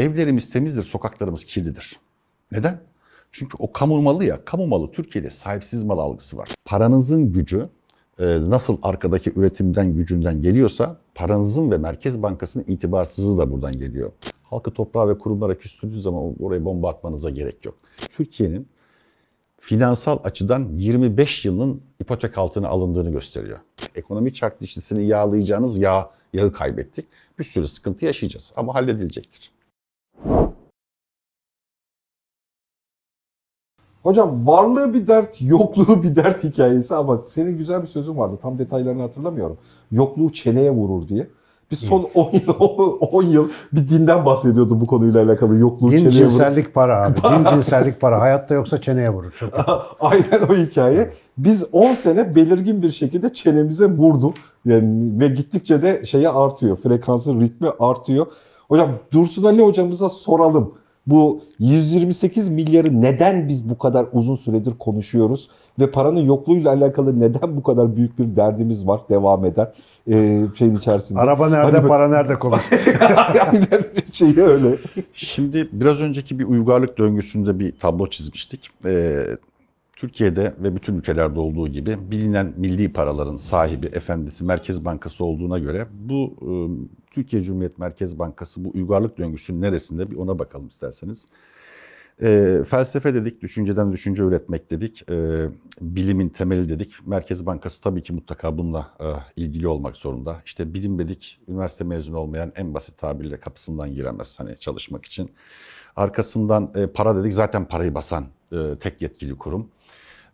Evlerimiz 0.00 0.50
temizdir, 0.50 0.82
sokaklarımız 0.82 1.44
kirlidir. 1.44 2.00
Neden? 2.52 2.80
Çünkü 3.32 3.56
o 3.58 3.72
kamu 3.72 4.02
malı 4.02 4.24
ya, 4.24 4.44
kamu 4.44 4.66
malı 4.66 4.90
Türkiye'de 4.90 5.30
sahipsiz 5.30 5.84
mal 5.84 5.98
algısı 5.98 6.36
var. 6.36 6.48
Paranızın 6.64 7.32
gücü 7.32 7.68
e, 8.18 8.50
nasıl 8.50 8.78
arkadaki 8.82 9.32
üretimden 9.36 9.94
gücünden 9.94 10.42
geliyorsa 10.42 11.00
paranızın 11.14 11.70
ve 11.70 11.78
Merkez 11.78 12.22
Bankası'nın 12.22 12.64
itibarsızlığı 12.68 13.38
da 13.38 13.52
buradan 13.52 13.78
geliyor. 13.78 14.12
Halkı 14.42 14.70
toprağa 14.70 15.08
ve 15.08 15.18
kurumlara 15.18 15.58
küstürdüğü 15.58 16.00
zaman 16.00 16.34
oraya 16.40 16.64
bomba 16.64 16.90
atmanıza 16.90 17.30
gerek 17.30 17.64
yok. 17.64 17.74
Türkiye'nin 18.16 18.68
finansal 19.58 20.18
açıdan 20.24 20.68
25 20.76 21.44
yılın 21.44 21.82
ipotek 22.00 22.38
altına 22.38 22.68
alındığını 22.68 23.10
gösteriyor. 23.10 23.58
Ekonomi 23.94 24.34
çark 24.34 24.60
dişlisini 24.60 25.06
yağlayacağınız 25.06 25.78
yağ, 25.78 26.10
yağı 26.32 26.52
kaybettik. 26.52 27.06
Bir 27.38 27.44
sürü 27.44 27.66
sıkıntı 27.66 28.04
yaşayacağız 28.04 28.52
ama 28.56 28.74
halledilecektir. 28.74 29.59
Hocam 34.02 34.46
varlığı 34.46 34.94
bir 34.94 35.06
dert, 35.06 35.42
yokluğu 35.42 36.02
bir 36.02 36.16
dert 36.16 36.44
hikayesi 36.44 36.94
ama 36.94 37.18
senin 37.26 37.58
güzel 37.58 37.82
bir 37.82 37.86
sözün 37.86 38.16
vardı. 38.18 38.38
Tam 38.42 38.58
detaylarını 38.58 39.02
hatırlamıyorum. 39.02 39.58
Yokluğu 39.92 40.32
çeneye 40.32 40.70
vurur 40.70 41.08
diye. 41.08 41.26
Biz 41.70 41.78
son 41.78 42.08
10 42.14 42.30
yıl, 42.32 42.54
10 43.00 43.22
yıl 43.22 43.48
bir 43.72 43.88
dinden 43.88 44.26
bahsediyordu 44.26 44.80
bu 44.80 44.86
konuyla 44.86 45.24
alakalı. 45.24 45.56
Yokluğu 45.58 45.90
Din 45.90 45.98
çeneye 45.98 46.08
vurur. 46.10 46.30
cinsellik 46.30 46.74
para 46.74 47.06
abi. 47.06 47.14
Din 47.38 47.44
cinsellik 47.44 48.00
para. 48.00 48.20
Hayatta 48.20 48.54
yoksa 48.54 48.80
çeneye 48.80 49.10
vurur. 49.10 49.32
Çok 49.38 49.52
Aynen 50.00 50.40
o 50.50 50.54
hikaye. 50.54 51.10
Biz 51.38 51.64
10 51.72 51.92
sene 51.92 52.34
belirgin 52.34 52.82
bir 52.82 52.90
şekilde 52.90 53.32
çenemize 53.32 53.86
vurdu. 53.86 54.34
Yani 54.64 55.20
ve 55.20 55.28
gittikçe 55.28 55.82
de 55.82 56.04
şeye 56.04 56.28
artıyor. 56.28 56.76
Frekansın 56.76 57.40
ritmi 57.40 57.68
artıyor. 57.78 58.26
Hocam 58.70 58.90
Dursun 59.12 59.44
Ali 59.44 59.62
hocamıza 59.62 60.08
soralım. 60.08 60.74
Bu 61.06 61.42
128 61.58 62.48
milyarı 62.48 63.02
neden 63.02 63.48
biz 63.48 63.70
bu 63.70 63.78
kadar 63.78 64.06
uzun 64.12 64.36
süredir 64.36 64.78
konuşuyoruz 64.78 65.48
ve 65.78 65.90
paranın 65.90 66.20
yokluğuyla 66.20 66.72
alakalı 66.72 67.20
neden 67.20 67.56
bu 67.56 67.62
kadar 67.62 67.96
büyük 67.96 68.18
bir 68.18 68.36
derdimiz 68.36 68.86
var 68.86 69.00
devam 69.10 69.44
eden 69.44 69.72
e, 70.10 70.42
şeyin 70.58 70.76
içerisinde. 70.76 71.20
Araba 71.20 71.48
nerede, 71.48 71.76
Hadi 71.76 71.88
para 71.88 72.08
nerede 72.08 72.34
konuş. 72.34 72.60
Aynen 73.52 73.84
şeyi 74.12 74.40
öyle. 74.40 74.78
Şimdi 75.12 75.68
biraz 75.72 76.00
önceki 76.00 76.38
bir 76.38 76.44
uygarlık 76.44 76.98
döngüsünde 76.98 77.58
bir 77.58 77.78
tablo 77.78 78.06
çizmiştik. 78.06 78.68
Ee, 78.84 79.26
Türkiye'de 79.96 80.54
ve 80.58 80.76
bütün 80.76 80.94
ülkelerde 80.94 81.40
olduğu 81.40 81.68
gibi 81.68 81.98
bilinen 82.10 82.52
milli 82.56 82.92
paraların 82.92 83.36
sahibi, 83.36 83.86
efendisi 83.86 84.44
Merkez 84.44 84.84
Bankası 84.84 85.24
olduğuna 85.24 85.58
göre 85.58 85.86
bu 86.08 86.34
e, 86.42 86.50
Türkiye 87.10 87.42
Cumhuriyet 87.42 87.78
Merkez 87.78 88.18
Bankası 88.18 88.64
bu 88.64 88.70
uygarlık 88.74 89.18
döngüsünün 89.18 89.60
neresinde 89.60 90.10
bir 90.10 90.16
ona 90.16 90.38
bakalım 90.38 90.68
isterseniz. 90.68 91.26
E, 92.22 92.60
felsefe 92.68 93.14
dedik, 93.14 93.42
düşünceden 93.42 93.92
düşünce 93.92 94.22
üretmek 94.22 94.70
dedik, 94.70 95.10
e, 95.10 95.48
bilimin 95.80 96.28
temeli 96.28 96.68
dedik. 96.68 96.94
Merkez 97.06 97.46
Bankası 97.46 97.82
tabii 97.82 98.02
ki 98.02 98.12
mutlaka 98.12 98.58
bununla 98.58 98.90
e, 99.00 99.06
ilgili 99.42 99.68
olmak 99.68 99.96
zorunda. 99.96 100.42
İşte 100.46 100.74
bilim 100.74 100.98
dedik, 100.98 101.40
üniversite 101.48 101.84
mezunu 101.84 102.18
olmayan 102.18 102.52
en 102.56 102.74
basit 102.74 102.98
tabirle 102.98 103.40
kapısından 103.40 103.92
giremez 103.92 104.40
hani 104.40 104.56
çalışmak 104.56 105.06
için. 105.06 105.30
Arkasından 105.96 106.70
e, 106.74 106.86
para 106.86 107.16
dedik, 107.16 107.32
zaten 107.32 107.64
parayı 107.64 107.94
basan 107.94 108.24
e, 108.52 108.56
tek 108.80 109.02
yetkili 109.02 109.38
kurum. 109.38 109.68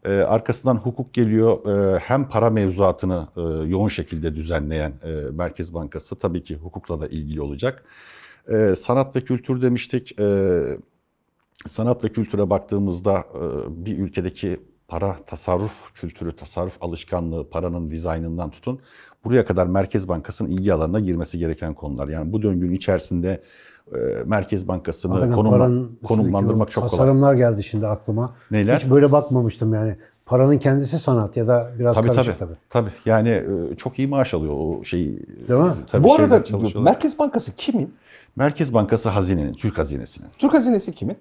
E, 0.07 0.11
arkasından 0.11 0.77
hukuk 0.77 1.15
geliyor. 1.15 1.67
E, 1.67 1.99
hem 1.99 2.29
para 2.29 2.51
mevzuatını 2.51 3.29
e, 3.37 3.41
yoğun 3.69 3.89
şekilde 3.89 4.37
düzenleyen 4.37 4.93
e, 5.03 5.31
Merkez 5.33 5.75
Bankası 5.75 6.17
tabii 6.17 6.45
ki 6.45 6.57
hukukla 6.57 7.01
da 7.01 7.07
ilgili 7.07 7.41
olacak. 7.41 7.85
E, 8.49 8.75
sanat 8.75 9.17
ve 9.17 9.21
kültür 9.21 9.63
demiştik. 9.63 10.17
Sanat 11.69 12.05
ve 12.05 12.09
kültüre 12.09 12.51
baktığımızda 12.51 13.19
e, 13.35 13.41
bir 13.87 13.99
ülkedeki 13.99 14.61
para 14.89 15.17
tasarruf 15.27 15.73
kültürü, 15.95 16.37
tasarruf 16.37 16.83
alışkanlığı, 16.83 17.51
paranın 17.51 17.91
dizaynından 17.91 18.51
tutun 18.51 18.81
buraya 19.25 19.47
kadar 19.47 19.67
Merkez 19.67 20.09
Bankası'nın 20.09 20.49
ilgi 20.49 20.73
alanına 20.75 21.01
girmesi 21.01 21.39
gereken 21.39 21.75
konular. 21.75 22.09
Yani 22.09 22.33
bu 22.33 22.43
döngünün 22.43 22.75
içerisinde 22.75 23.43
e, 23.93 23.97
Merkez 24.27 24.69
Bankası'nı 24.69 25.13
Hakikaten 25.13 25.37
konumla- 25.37 25.89
konumlandırmak 26.05 26.71
çok 26.71 26.85
kolay. 26.85 26.99
Tasarımlar 26.99 27.35
geldi 27.35 27.63
şimdi 27.65 27.87
aklıma. 27.87 28.35
Neyler? 28.51 28.77
Hiç 28.77 28.91
böyle 28.91 29.13
bakmamıştım 29.13 29.75
yani. 29.75 29.97
Paranın 30.27 30.59
kendisi 30.59 30.99
sanat 30.99 31.37
ya 31.37 31.49
da 31.49 31.73
biraz 31.79 31.97
Tabii 31.97 32.07
karışık 32.09 32.39
tabii. 32.39 32.55
tabii. 32.71 32.91
Tabii. 32.91 32.91
Yani 33.07 33.29
e, 33.29 33.77
çok 33.77 33.99
iyi 33.99 34.09
maaş 34.09 34.35
alıyor 34.35 34.55
o 34.57 34.85
şey. 34.85 35.05
Değil 35.49 35.61
mi? 35.61 35.73
Tabii 35.91 36.05
bu 36.05 36.15
arada. 36.15 36.43
Merkez 36.81 37.19
Bankası 37.19 37.57
kimin? 37.57 37.95
Merkez 38.37 38.75
Bankası 38.75 39.09
hazinenin, 39.09 39.55
Türk 39.55 39.79
hazinesinin. 39.79 40.29
Türk 40.39 40.55
hazinesi 40.55 40.93
kimin? 40.95 41.17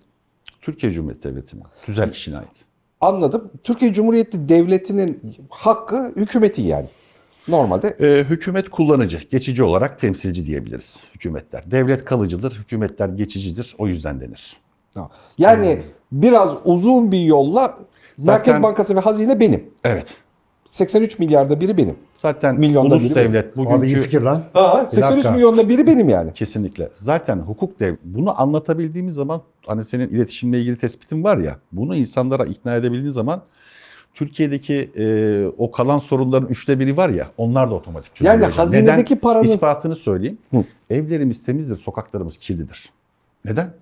Türkiye 0.61 0.91
Cumhuriyeti 0.93 1.29
Devleti'nin. 1.29 1.63
Tüzel 1.85 2.11
kişine 2.11 2.37
ait. 2.37 2.65
Anladım. 3.05 3.51
Türkiye 3.63 3.93
Cumhuriyeti 3.93 4.49
Devleti'nin 4.49 5.21
hakkı 5.49 6.13
hükümeti 6.15 6.61
yani. 6.61 6.87
Normalde 7.47 7.87
E, 7.87 8.23
hükümet 8.23 8.69
kullanıcı, 8.69 9.17
geçici 9.31 9.63
olarak 9.63 9.99
temsilci 9.99 10.45
diyebiliriz 10.45 10.99
hükümetler. 11.15 11.71
Devlet 11.71 12.05
kalıcıdır, 12.05 12.51
hükümetler 12.53 13.09
geçicidir. 13.09 13.75
O 13.77 13.87
yüzden 13.87 14.21
denir. 14.21 14.57
yani 15.37 15.81
biraz 16.11 16.55
uzun 16.65 17.11
bir 17.11 17.19
yolla 17.19 17.77
Merkez 18.17 18.25
Zaten- 18.53 18.63
Bankası 18.63 18.95
ve 18.95 18.99
hazine 18.99 19.39
benim. 19.39 19.63
Evet. 19.83 20.07
83 20.75 21.19
milyarda 21.19 21.59
biri 21.59 21.77
benim. 21.77 21.95
Zaten 22.15 22.55
Milyonda 22.55 22.95
ulus 22.95 23.03
biri 23.03 23.15
devlet 23.15 23.45
Abi 23.45 23.61
iyi 23.61 23.65
bugünkü 23.65 24.01
fikir 24.01 24.21
lan. 24.21 24.43
Aa, 24.53 24.87
83 24.87 25.11
dakika. 25.15 25.31
milyonda 25.31 25.69
biri 25.69 25.87
benim 25.87 26.09
yani. 26.09 26.33
Kesinlikle. 26.33 26.89
Zaten 26.93 27.37
hukuk 27.37 27.79
dev 27.79 27.95
bunu 28.03 28.41
anlatabildiğimiz 28.41 29.15
zaman 29.15 29.41
hani 29.67 29.85
senin 29.85 30.07
iletişimle 30.07 30.59
ilgili 30.61 30.77
tespitin 30.77 31.23
var 31.23 31.37
ya 31.37 31.57
bunu 31.71 31.95
insanlara 31.95 32.45
ikna 32.45 32.75
edebildiğin 32.75 33.11
zaman 33.11 33.41
Türkiye'deki 34.13 34.91
e, 34.97 35.45
o 35.57 35.71
kalan 35.71 35.99
sorunların 35.99 36.49
üçte 36.49 36.79
biri 36.79 36.97
var 36.97 37.09
ya 37.09 37.27
onlar 37.37 37.69
da 37.69 37.73
otomatik 37.75 38.15
çözülüyor. 38.15 38.41
Yani 38.41 38.53
hazinedeki 38.53 39.13
Neden? 39.13 39.21
paranın- 39.21 39.43
İspatını 39.45 39.95
söyleyeyim. 39.95 40.37
Hı. 40.51 40.63
Evlerimiz 40.89 41.43
temizdir, 41.43 41.77
sokaklarımız 41.77 42.37
kirlidir. 42.37 42.89
Neden? 43.45 43.73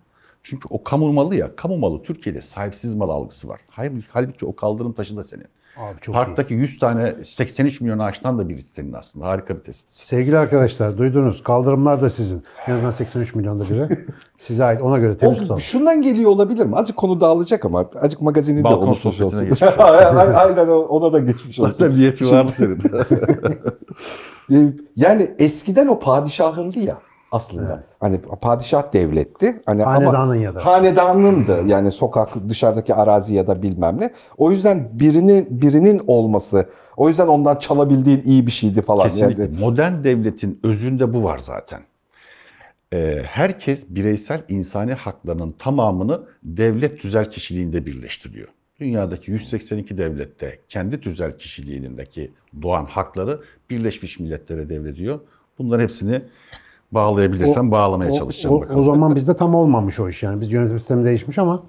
Çünkü 0.44 0.68
o 0.70 0.84
kamu 0.84 1.14
malı 1.14 1.36
ya, 1.36 1.56
kamu 1.56 1.78
malı 1.78 2.02
Türkiye'de 2.04 2.42
sahipsiz 2.42 2.96
mal 2.96 3.09
algısı 3.09 3.48
var. 3.50 3.59
Halbuki, 3.70 4.06
halbuki 4.12 4.46
o 4.46 4.56
kaldırım 4.56 4.94
taşı 4.94 5.18
da 5.18 5.24
senin. 5.24 5.46
Abi 5.78 6.00
çok 6.02 6.16
iyi. 6.16 6.18
Parktaki 6.18 6.54
100 6.54 6.80
tane 6.80 7.14
83 7.24 7.81
milyon 7.81 8.00
ağaçtan 8.00 8.40
da 8.40 8.50
birisi 8.50 8.74
senin 8.74 8.94
aslında. 8.94 9.26
Harika 9.28 9.56
bir 9.56 9.59
tespit. 9.64 9.94
Sevgili 9.94 10.38
arkadaşlar 10.38 10.98
duydunuz. 10.98 11.44
Kaldırımlar 11.44 12.02
da 12.02 12.09
sizin. 12.09 12.44
En 12.68 12.74
azından 12.74 12.92
83 12.92 13.36
milyonda 13.36 13.64
biri. 13.64 13.98
Size 14.38 14.64
ait. 14.66 14.81
Ona 14.81 14.98
göre 14.98 15.18
temiz 15.18 15.38
O, 15.38 15.42
tutalım. 15.42 15.62
şundan 15.62 16.02
geliyor 16.02 16.31
olabilir 16.31 16.66
mi? 16.66 16.75
Azıcık 16.75 16.98
konu 16.98 17.22
dağılacak 17.22 17.66
ama 17.66 17.90
azıcık 17.96 18.22
magazini 18.22 18.60
de 18.60 18.64
Balkon 18.64 18.88
unutmuş 18.88 19.16
sohbetine 19.16 19.25
olsun. 19.25 19.42
geçmiş 19.50 19.62
Aynen 20.36 20.68
ona 20.68 21.14
da 21.14 21.20
geçmiş 21.20 21.60
olsun. 21.60 21.72
Zaten 21.72 21.98
niyeti 21.98 22.31
var 22.31 22.48
senin. 22.58 22.80
Ee, 24.52 24.74
Yani 24.96 25.36
eskiden 25.40 25.88
o 25.88 26.00
padişahındı 26.00 26.80
ya 26.80 26.98
aslında. 27.33 27.83
Hani 27.99 28.21
padişah 28.21 28.94
devletti. 28.94 29.61
Hani 29.66 29.83
Hanedanın 29.83 30.35
ya 30.35 30.55
da. 30.55 30.66
hanedanındı. 30.66 31.63
Yani 31.67 31.91
sokak, 31.91 32.49
dışarıdaki 32.49 32.94
arazi 32.95 33.33
ya 33.33 33.47
da 33.47 33.61
bilmem 33.61 33.99
ne. 33.99 34.09
O 34.38 34.51
yüzden 34.51 34.89
birinin 34.94 35.61
birinin 35.61 36.01
olması, 36.07 36.69
o 36.97 37.09
yüzden 37.09 37.27
ondan 37.27 37.55
çalabildiğin 37.55 38.21
iyi 38.25 38.47
bir 38.47 38.51
şeydi 38.51 38.81
falan. 38.81 39.09
Kesinlikle. 39.09 39.44
Yani, 39.44 39.59
Modern 39.59 40.03
devletin 40.03 40.59
özünde 40.63 41.13
bu 41.13 41.23
var 41.23 41.39
zaten. 41.39 41.81
Ee, 42.94 43.21
herkes 43.25 43.85
bireysel 43.89 44.44
insani 44.50 44.94
haklarının 44.94 45.51
tamamını 45.59 46.21
devlet 46.44 47.00
tüzel 47.00 47.31
kişiliğinde 47.31 47.85
birleştiriyor. 47.85 48.47
Dünyadaki 48.79 49.31
182 49.31 49.97
devlette 49.97 50.59
kendi 50.69 51.00
tüzel 51.00 51.38
kişiliğindeki 51.38 52.31
doğan 52.62 52.86
hakları 52.86 53.41
Birleşmiş 53.69 54.19
Milletler'e 54.19 54.69
devrediyor. 54.69 55.19
Bunların 55.59 55.83
hepsini 55.83 56.21
bağlayabilirsem 56.94 57.72
bağlamaya 57.72 58.12
O- 58.12 58.18
çalışacağım 58.18 58.56
o, 58.56 58.62
bakalım. 58.62 58.80
o 58.80 58.84
zaman 58.84 59.16
bizde 59.16 59.36
tam 59.36 59.56
olmamış 59.56 60.00
o 60.00 60.10
iş 60.10 60.24
yani. 60.24 60.42
Biz 60.42 60.54
yönetim 60.54 60.80
sistemi 60.80 61.06
değişmiş 61.06 61.40
ama 61.40 61.63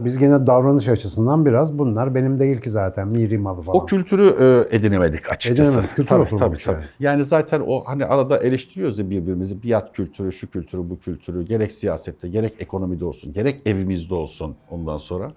biz 0.00 0.18
gene 0.18 0.46
davranış 0.46 0.88
açısından 0.88 1.46
biraz 1.46 1.78
bunlar 1.78 2.14
benim 2.14 2.38
değil 2.38 2.60
ki 2.60 2.70
zaten 2.70 3.08
miri 3.08 3.38
malı 3.38 3.62
falan. 3.62 3.78
O 3.82 3.86
kültürü 3.86 4.36
e, 4.70 4.76
edinemedik 4.76 5.30
açıkçası. 5.30 5.70
Edinemedik, 5.70 5.96
kültür 5.96 6.06
tabii, 6.06 6.38
tabii, 6.38 6.56
tabii. 6.56 6.74
yani. 6.74 6.84
Yani 7.00 7.24
zaten 7.24 7.62
o 7.66 7.82
hani 7.86 8.04
arada 8.04 8.38
eleştiriyoruz 8.38 8.98
ya 8.98 9.10
birbirimizi. 9.10 9.62
Biat 9.62 9.92
kültürü, 9.92 10.32
şu 10.32 10.50
kültürü, 10.50 10.90
bu 10.90 11.00
kültürü. 11.00 11.42
Gerek 11.42 11.72
siyasette, 11.72 12.28
gerek 12.28 12.54
ekonomide 12.58 13.04
olsun, 13.04 13.32
gerek 13.32 13.62
evimizde 13.66 14.14
olsun 14.14 14.56
ondan 14.70 14.98
sonra. 14.98 15.32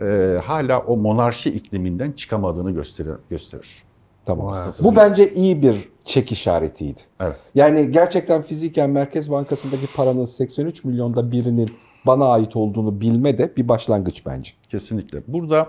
e, 0.00 0.38
hala 0.44 0.80
o 0.80 0.96
monarşi 0.96 1.50
ikliminden 1.50 2.12
çıkamadığını 2.12 2.70
gösterir. 2.70 3.14
gösterir. 3.30 3.84
tamam. 4.26 4.54
Bu 4.80 4.96
bence 4.96 5.32
iyi 5.34 5.62
bir 5.62 5.88
çek 6.04 6.32
işaretiydi. 6.32 7.00
Evet. 7.20 7.36
Yani 7.54 7.90
gerçekten 7.90 8.42
fiziken 8.42 8.90
Merkez 8.90 9.30
Bankası'ndaki 9.30 9.86
paranın 9.96 10.24
83 10.24 10.84
milyonda 10.84 11.32
birinin 11.32 11.72
bana 12.06 12.28
ait 12.28 12.56
olduğunu 12.56 13.00
bilme 13.00 13.38
de 13.38 13.56
bir 13.56 13.68
başlangıç 13.68 14.26
bence. 14.26 14.50
Kesinlikle. 14.68 15.22
Burada 15.28 15.68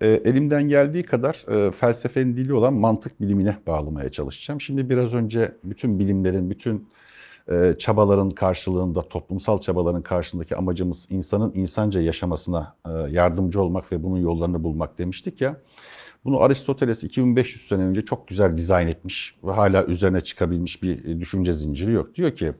e, 0.00 0.08
elimden 0.08 0.68
geldiği 0.68 1.02
kadar 1.02 1.44
e, 1.48 1.70
felsefenin 1.70 2.36
dili 2.36 2.54
olan 2.54 2.74
mantık 2.74 3.20
bilimine 3.20 3.56
bağlamaya 3.66 4.12
çalışacağım. 4.12 4.60
Şimdi 4.60 4.90
biraz 4.90 5.14
önce 5.14 5.52
bütün 5.64 5.98
bilimlerin, 5.98 6.50
bütün 6.50 6.88
e, 7.50 7.74
çabaların 7.78 8.30
karşılığında, 8.30 9.02
toplumsal 9.02 9.60
çabaların 9.60 10.02
karşılığındaki 10.02 10.56
amacımız 10.56 11.06
insanın 11.10 11.52
insanca 11.54 12.00
yaşamasına 12.00 12.74
e, 12.86 12.90
yardımcı 13.10 13.62
olmak 13.62 13.92
ve 13.92 14.02
bunun 14.02 14.18
yollarını 14.18 14.64
bulmak 14.64 14.98
demiştik 14.98 15.40
ya. 15.40 15.56
Bunu 16.24 16.40
Aristoteles 16.40 17.04
2500 17.04 17.68
sene 17.68 17.82
önce 17.82 18.04
çok 18.04 18.28
güzel 18.28 18.56
dizayn 18.56 18.86
etmiş 18.86 19.34
ve 19.44 19.52
hala 19.52 19.84
üzerine 19.84 20.20
çıkabilmiş 20.20 20.82
bir 20.82 21.04
e, 21.04 21.20
düşünce 21.20 21.52
zinciri 21.52 21.92
yok. 21.92 22.14
Diyor 22.14 22.30
ki 22.30 22.54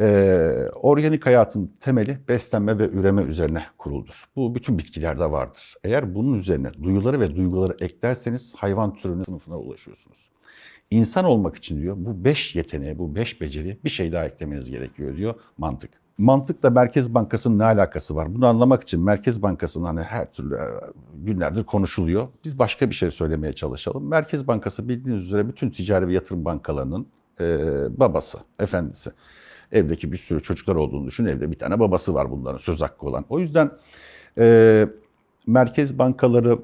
ee, 0.00 0.68
organik 0.74 1.26
hayatın 1.26 1.72
temeli 1.80 2.18
beslenme 2.28 2.78
ve 2.78 2.88
üreme 2.88 3.22
üzerine 3.22 3.66
kuruludur. 3.78 4.24
Bu 4.36 4.54
bütün 4.54 4.78
bitkilerde 4.78 5.30
vardır. 5.30 5.74
Eğer 5.84 6.14
bunun 6.14 6.38
üzerine 6.38 6.72
duyuları 6.82 7.20
ve 7.20 7.36
duyguları 7.36 7.76
eklerseniz 7.80 8.54
hayvan 8.56 8.94
türünün 8.94 9.24
sınıfına 9.24 9.58
ulaşıyorsunuz. 9.58 10.18
İnsan 10.90 11.24
olmak 11.24 11.56
için 11.56 11.80
diyor 11.80 11.96
bu 11.98 12.24
beş 12.24 12.54
yeteneği, 12.54 12.98
bu 12.98 13.14
beş 13.14 13.40
beceri 13.40 13.78
bir 13.84 13.90
şey 13.90 14.12
daha 14.12 14.26
eklemeniz 14.26 14.70
gerekiyor 14.70 15.16
diyor 15.16 15.34
mantık. 15.58 15.90
Mantıkla 16.18 16.70
Merkez 16.70 17.14
Bankası'nın 17.14 17.58
ne 17.58 17.64
alakası 17.64 18.16
var? 18.16 18.34
Bunu 18.34 18.46
anlamak 18.46 18.82
için 18.82 19.00
Merkez 19.00 19.42
Bankası'nın 19.42 19.84
hani 19.84 20.02
her 20.02 20.32
türlü 20.32 20.54
e, 20.54 20.66
günlerdir 21.14 21.64
konuşuluyor. 21.64 22.28
Biz 22.44 22.58
başka 22.58 22.90
bir 22.90 22.94
şey 22.94 23.10
söylemeye 23.10 23.52
çalışalım. 23.52 24.08
Merkez 24.08 24.48
Bankası 24.48 24.88
bildiğiniz 24.88 25.24
üzere 25.24 25.48
bütün 25.48 25.70
ticari 25.70 26.08
ve 26.08 26.12
yatırım 26.12 26.44
bankalarının 26.44 27.06
e, 27.40 27.58
babası, 28.00 28.38
efendisi. 28.58 29.10
Evdeki 29.72 30.12
bir 30.12 30.16
sürü 30.16 30.42
çocuklar 30.42 30.74
olduğunu 30.74 31.06
düşün. 31.06 31.24
Evde 31.24 31.50
bir 31.50 31.58
tane 31.58 31.80
babası 31.80 32.14
var 32.14 32.30
bunların 32.30 32.58
söz 32.58 32.80
hakkı 32.80 33.06
olan. 33.06 33.24
O 33.28 33.38
yüzden 33.38 33.70
e, 34.38 34.88
merkez 35.46 35.98
bankaları 35.98 36.58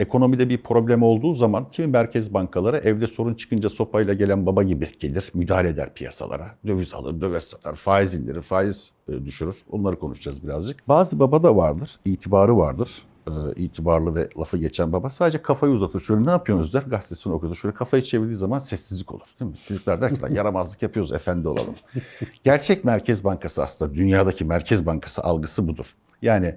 ekonomide 0.00 0.48
bir 0.48 0.62
problem 0.62 1.02
olduğu 1.02 1.34
zaman 1.34 1.70
kimi 1.72 1.88
merkez 1.88 2.34
bankaları 2.34 2.76
evde 2.76 3.06
sorun 3.06 3.34
çıkınca 3.34 3.68
sopayla 3.68 4.14
gelen 4.14 4.46
baba 4.46 4.62
gibi 4.62 4.90
gelir, 5.00 5.30
müdahale 5.34 5.68
eder 5.68 5.94
piyasalara. 5.94 6.46
Döviz 6.66 6.94
alır, 6.94 7.20
döviz 7.20 7.44
satar, 7.44 7.74
faiz 7.74 8.14
indirir, 8.14 8.42
faiz 8.42 8.90
e, 9.08 9.24
düşürür. 9.24 9.56
Onları 9.70 9.98
konuşacağız 9.98 10.44
birazcık. 10.44 10.88
Bazı 10.88 11.18
baba 11.18 11.42
da 11.42 11.56
vardır, 11.56 11.90
itibarı 12.04 12.58
vardır. 12.58 12.90
E, 13.26 13.30
itibarlı 13.56 14.14
ve 14.14 14.28
lafı 14.38 14.58
geçen 14.58 14.92
baba 14.92 15.10
sadece 15.10 15.42
kafayı 15.42 15.72
uzatır. 15.72 16.00
Şöyle 16.00 16.26
ne 16.26 16.30
yapıyorsunuz 16.30 16.74
der, 16.74 16.82
gazetesini 16.82 17.32
okur. 17.32 17.54
Şöyle 17.54 17.74
kafayı 17.74 18.02
çevirdiği 18.02 18.36
zaman 18.36 18.58
sessizlik 18.58 19.12
olur. 19.14 19.26
Değil 19.40 19.50
mi? 19.50 19.56
Çocuklar 19.68 20.00
der 20.00 20.14
ki 20.14 20.22
"Lan 20.22 20.30
yaramazlık 20.30 20.82
yapıyoruz, 20.82 21.12
efendi 21.12 21.48
olalım. 21.48 21.74
Gerçek 22.44 22.84
Merkez 22.84 23.24
Bankası 23.24 23.62
aslında 23.62 23.94
dünyadaki 23.94 24.44
Merkez 24.44 24.86
Bankası 24.86 25.22
algısı 25.22 25.68
budur. 25.68 25.86
Yani 26.22 26.56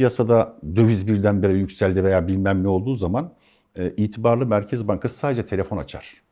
piyasada 0.00 0.56
döviz 0.76 1.08
birdenbire 1.08 1.52
yükseldi 1.52 2.04
veya 2.04 2.28
bilmem 2.28 2.62
ne 2.62 2.68
olduğu 2.68 2.94
zaman 2.96 3.32
e, 3.76 3.90
itibarlı 3.96 4.46
Merkez 4.46 4.88
Bankası 4.88 5.16
sadece 5.18 5.46
telefon 5.46 5.76
açar 5.76 6.22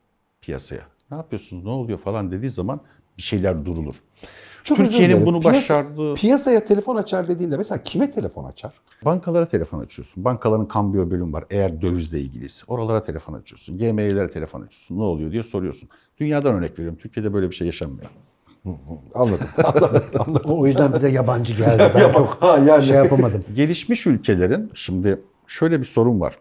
piyasaya. 0.40 0.82
Ne 1.10 1.16
yapıyorsunuz, 1.16 1.64
ne 1.64 1.70
oluyor 1.70 1.98
falan 1.98 2.32
dediği 2.32 2.50
zaman 2.50 2.80
bir 3.18 3.22
şeyler 3.22 3.64
durulur. 3.66 3.94
Çok 4.64 4.76
Türkiye'nin 4.78 5.26
bunu 5.26 5.40
Piyasa- 5.40 5.54
başardığı 5.56 6.14
Piyasaya 6.14 6.64
telefon 6.64 6.96
açar 6.96 7.28
dediğinde 7.28 7.56
mesela 7.56 7.82
kime 7.82 8.10
telefon 8.10 8.44
açar? 8.44 8.72
bankalara 9.04 9.46
telefon 9.46 9.80
açıyorsun. 9.80 10.24
Bankaların 10.24 10.68
kambiyo 10.68 11.10
bölüm 11.10 11.32
var 11.32 11.44
eğer 11.50 11.82
dövizle 11.82 12.20
ilgiliyse. 12.20 12.64
Oralara 12.68 13.04
telefon 13.04 13.32
açıyorsun. 13.34 13.78
GME'lere 13.78 14.30
telefon 14.30 14.62
açıyorsun. 14.62 14.98
Ne 14.98 15.02
oluyor 15.02 15.32
diye 15.32 15.42
soruyorsun. 15.42 15.88
Dünyadan 16.20 16.54
örnek 16.54 16.72
veriyorum. 16.78 16.98
Türkiye'de 17.02 17.34
böyle 17.34 17.50
bir 17.50 17.54
şey 17.54 17.66
yaşanmıyor. 17.66 18.10
Anladım, 19.14 19.48
anladım, 19.64 20.02
anladım. 20.18 20.50
O 20.58 20.66
yüzden 20.66 20.94
bize 20.94 21.08
yabancı 21.08 21.54
geldi. 21.56 21.92
Ben 21.94 22.12
çok 22.16 22.36
Ha, 22.40 22.58
yani. 22.58 22.84
şey 22.84 22.96
yapamadım. 22.96 23.44
Gelişmiş 23.56 24.06
ülkelerin 24.06 24.70
şimdi 24.74 25.20
şöyle 25.46 25.80
bir 25.80 25.86
sorun 25.86 26.20
var. 26.20 26.38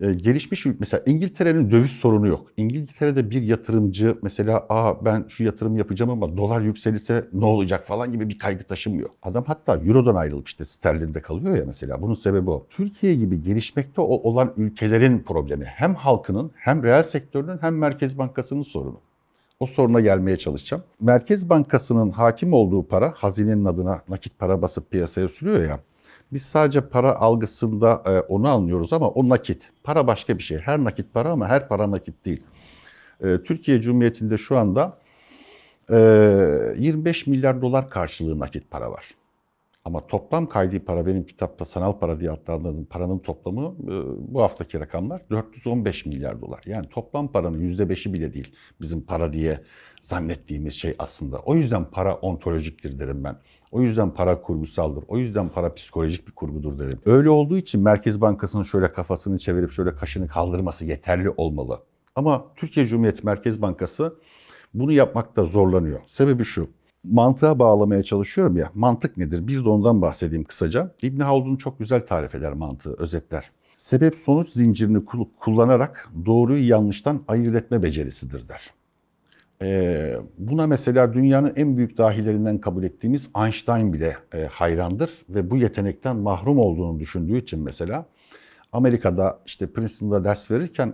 Ee, 0.00 0.14
gelişmiş 0.14 0.66
ülke 0.66 0.76
mesela 0.80 1.02
İngiltere'nin 1.06 1.70
döviz 1.70 1.90
sorunu 1.90 2.28
yok. 2.28 2.46
İngiltere'de 2.56 3.30
bir 3.30 3.42
yatırımcı 3.42 4.18
mesela 4.22 4.66
aa 4.68 5.04
ben 5.04 5.24
şu 5.28 5.44
yatırım 5.44 5.76
yapacağım 5.76 6.10
ama 6.10 6.36
dolar 6.36 6.60
yükselirse 6.60 7.28
ne 7.32 7.44
olacak 7.44 7.86
falan 7.86 8.12
gibi 8.12 8.28
bir 8.28 8.38
kaygı 8.38 8.64
taşımıyor. 8.64 9.08
Adam 9.22 9.44
hatta 9.46 9.76
Euro'dan 9.76 10.14
ayrılıp 10.14 10.48
işte 10.48 10.64
sterlinde 10.64 11.20
kalıyor 11.22 11.56
ya 11.56 11.64
mesela. 11.66 12.02
Bunun 12.02 12.14
sebebi 12.14 12.50
o. 12.50 12.66
Türkiye 12.70 13.14
gibi 13.14 13.42
gelişmekte 13.42 14.00
olan 14.00 14.52
ülkelerin 14.56 15.18
problemi 15.22 15.64
hem 15.64 15.94
halkının 15.94 16.50
hem 16.54 16.82
reel 16.82 17.02
sektörünün 17.02 17.58
hem 17.60 17.78
Merkez 17.78 18.18
Bankası'nın 18.18 18.62
sorunu. 18.62 19.00
O 19.60 19.66
soruna 19.66 20.00
gelmeye 20.00 20.36
çalışacağım. 20.36 20.82
Merkez 21.00 21.50
Bankası'nın 21.50 22.10
hakim 22.10 22.52
olduğu 22.52 22.88
para 22.88 23.14
hazinenin 23.16 23.64
adına 23.64 24.02
nakit 24.08 24.38
para 24.38 24.62
basıp 24.62 24.90
piyasaya 24.90 25.28
sürüyor 25.28 25.64
ya. 25.68 25.80
Biz 26.32 26.42
sadece 26.42 26.80
para 26.80 27.14
algısında 27.14 28.02
e, 28.06 28.20
onu 28.20 28.48
anlıyoruz 28.48 28.92
ama 28.92 29.08
o 29.08 29.28
nakit. 29.28 29.70
Para 29.84 30.06
başka 30.06 30.38
bir 30.38 30.42
şey. 30.42 30.58
Her 30.58 30.84
nakit 30.84 31.14
para 31.14 31.30
ama 31.30 31.48
her 31.48 31.68
para 31.68 31.90
nakit 31.90 32.24
değil. 32.24 32.42
E, 33.20 33.42
Türkiye 33.42 33.80
Cumhuriyeti'nde 33.80 34.38
şu 34.38 34.58
anda 34.58 34.98
e, 35.90 35.96
25 36.78 37.26
milyar 37.26 37.62
dolar 37.62 37.90
karşılığı 37.90 38.40
nakit 38.40 38.70
para 38.70 38.90
var. 38.90 39.14
Ama 39.84 40.06
toplam 40.06 40.48
kaydi 40.48 40.80
para 40.80 41.06
benim 41.06 41.26
kitapta 41.26 41.64
sanal 41.64 41.98
para 41.98 42.20
diye 42.20 42.30
adlandırdığım 42.30 42.84
paranın 42.84 43.18
toplamı 43.18 43.74
e, 43.82 43.92
bu 44.34 44.42
haftaki 44.42 44.80
rakamlar 44.80 45.22
415 45.30 46.06
milyar 46.06 46.40
dolar. 46.40 46.62
Yani 46.66 46.88
toplam 46.88 47.28
paranın 47.28 47.60
%5'i 47.60 48.12
bile 48.12 48.34
değil 48.34 48.54
bizim 48.80 49.00
para 49.00 49.32
diye 49.32 49.60
zannettiğimiz 50.02 50.74
şey 50.74 50.94
aslında. 50.98 51.38
O 51.38 51.54
yüzden 51.54 51.84
para 51.84 52.14
ontolojiktir 52.14 52.98
derim 52.98 53.24
ben. 53.24 53.36
O 53.72 53.82
yüzden 53.82 54.10
para 54.10 54.42
kurgusaldır. 54.42 55.04
O 55.08 55.18
yüzden 55.18 55.48
para 55.48 55.74
psikolojik 55.74 56.26
bir 56.26 56.32
kurgudur 56.32 56.78
derim. 56.78 56.98
Öyle 57.06 57.30
olduğu 57.30 57.56
için 57.56 57.80
Merkez 57.80 58.20
Bankası'nın 58.20 58.64
şöyle 58.64 58.92
kafasını 58.92 59.38
çevirip 59.38 59.72
şöyle 59.72 59.94
kaşını 59.94 60.28
kaldırması 60.28 60.84
yeterli 60.84 61.30
olmalı. 61.30 61.80
Ama 62.16 62.44
Türkiye 62.56 62.86
Cumhuriyeti 62.86 63.26
Merkez 63.26 63.62
Bankası 63.62 64.14
bunu 64.74 64.92
yapmakta 64.92 65.44
zorlanıyor. 65.44 66.00
Sebebi 66.06 66.44
şu. 66.44 66.68
Mantığa 67.04 67.58
bağlamaya 67.58 68.02
çalışıyorum 68.02 68.56
ya. 68.56 68.70
Mantık 68.74 69.16
nedir? 69.16 69.46
Bir 69.46 69.64
de 69.64 69.68
ondan 69.68 70.02
bahsedeyim 70.02 70.44
kısaca. 70.44 70.90
İbn 71.02 71.20
Haldun 71.20 71.56
çok 71.56 71.78
güzel 71.78 72.06
tarif 72.06 72.34
eder 72.34 72.52
mantığı, 72.52 72.94
özetler. 72.98 73.50
Sebep 73.78 74.14
sonuç 74.14 74.50
zincirini 74.50 75.04
kul- 75.04 75.28
kullanarak 75.40 76.08
doğruyu 76.26 76.68
yanlıştan 76.68 77.22
ayırt 77.28 77.56
etme 77.56 77.82
becerisidir 77.82 78.48
der. 78.48 78.70
Ee, 79.62 80.16
buna 80.38 80.66
mesela 80.66 81.14
dünyanın 81.14 81.52
en 81.56 81.76
büyük 81.76 81.98
dahilerinden 81.98 82.58
kabul 82.58 82.82
ettiğimiz 82.84 83.28
Einstein 83.36 83.92
bile 83.92 84.16
e, 84.34 84.44
hayrandır 84.44 85.10
ve 85.28 85.50
bu 85.50 85.56
yetenekten 85.56 86.16
mahrum 86.16 86.58
olduğunu 86.58 87.00
düşündüğü 87.00 87.38
için 87.38 87.60
mesela 87.62 88.06
Amerika'da 88.72 89.38
işte 89.46 89.66
Princeton'da 89.66 90.24
ders 90.24 90.50
verirken 90.50 90.92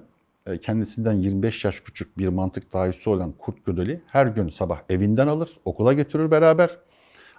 kendisinden 0.63 1.13
25 1.13 1.65
yaş 1.65 1.81
küçük 1.81 2.19
bir 2.19 2.29
mantık 2.29 2.73
dahisi 2.73 3.11
olan 3.11 3.33
Kurt 3.39 3.67
Gödeli 3.67 4.01
her 4.07 4.27
gün 4.27 4.49
sabah 4.49 4.79
evinden 4.91 5.27
alır, 5.27 5.51
okula 5.65 5.93
götürür 5.93 6.31
beraber. 6.31 6.71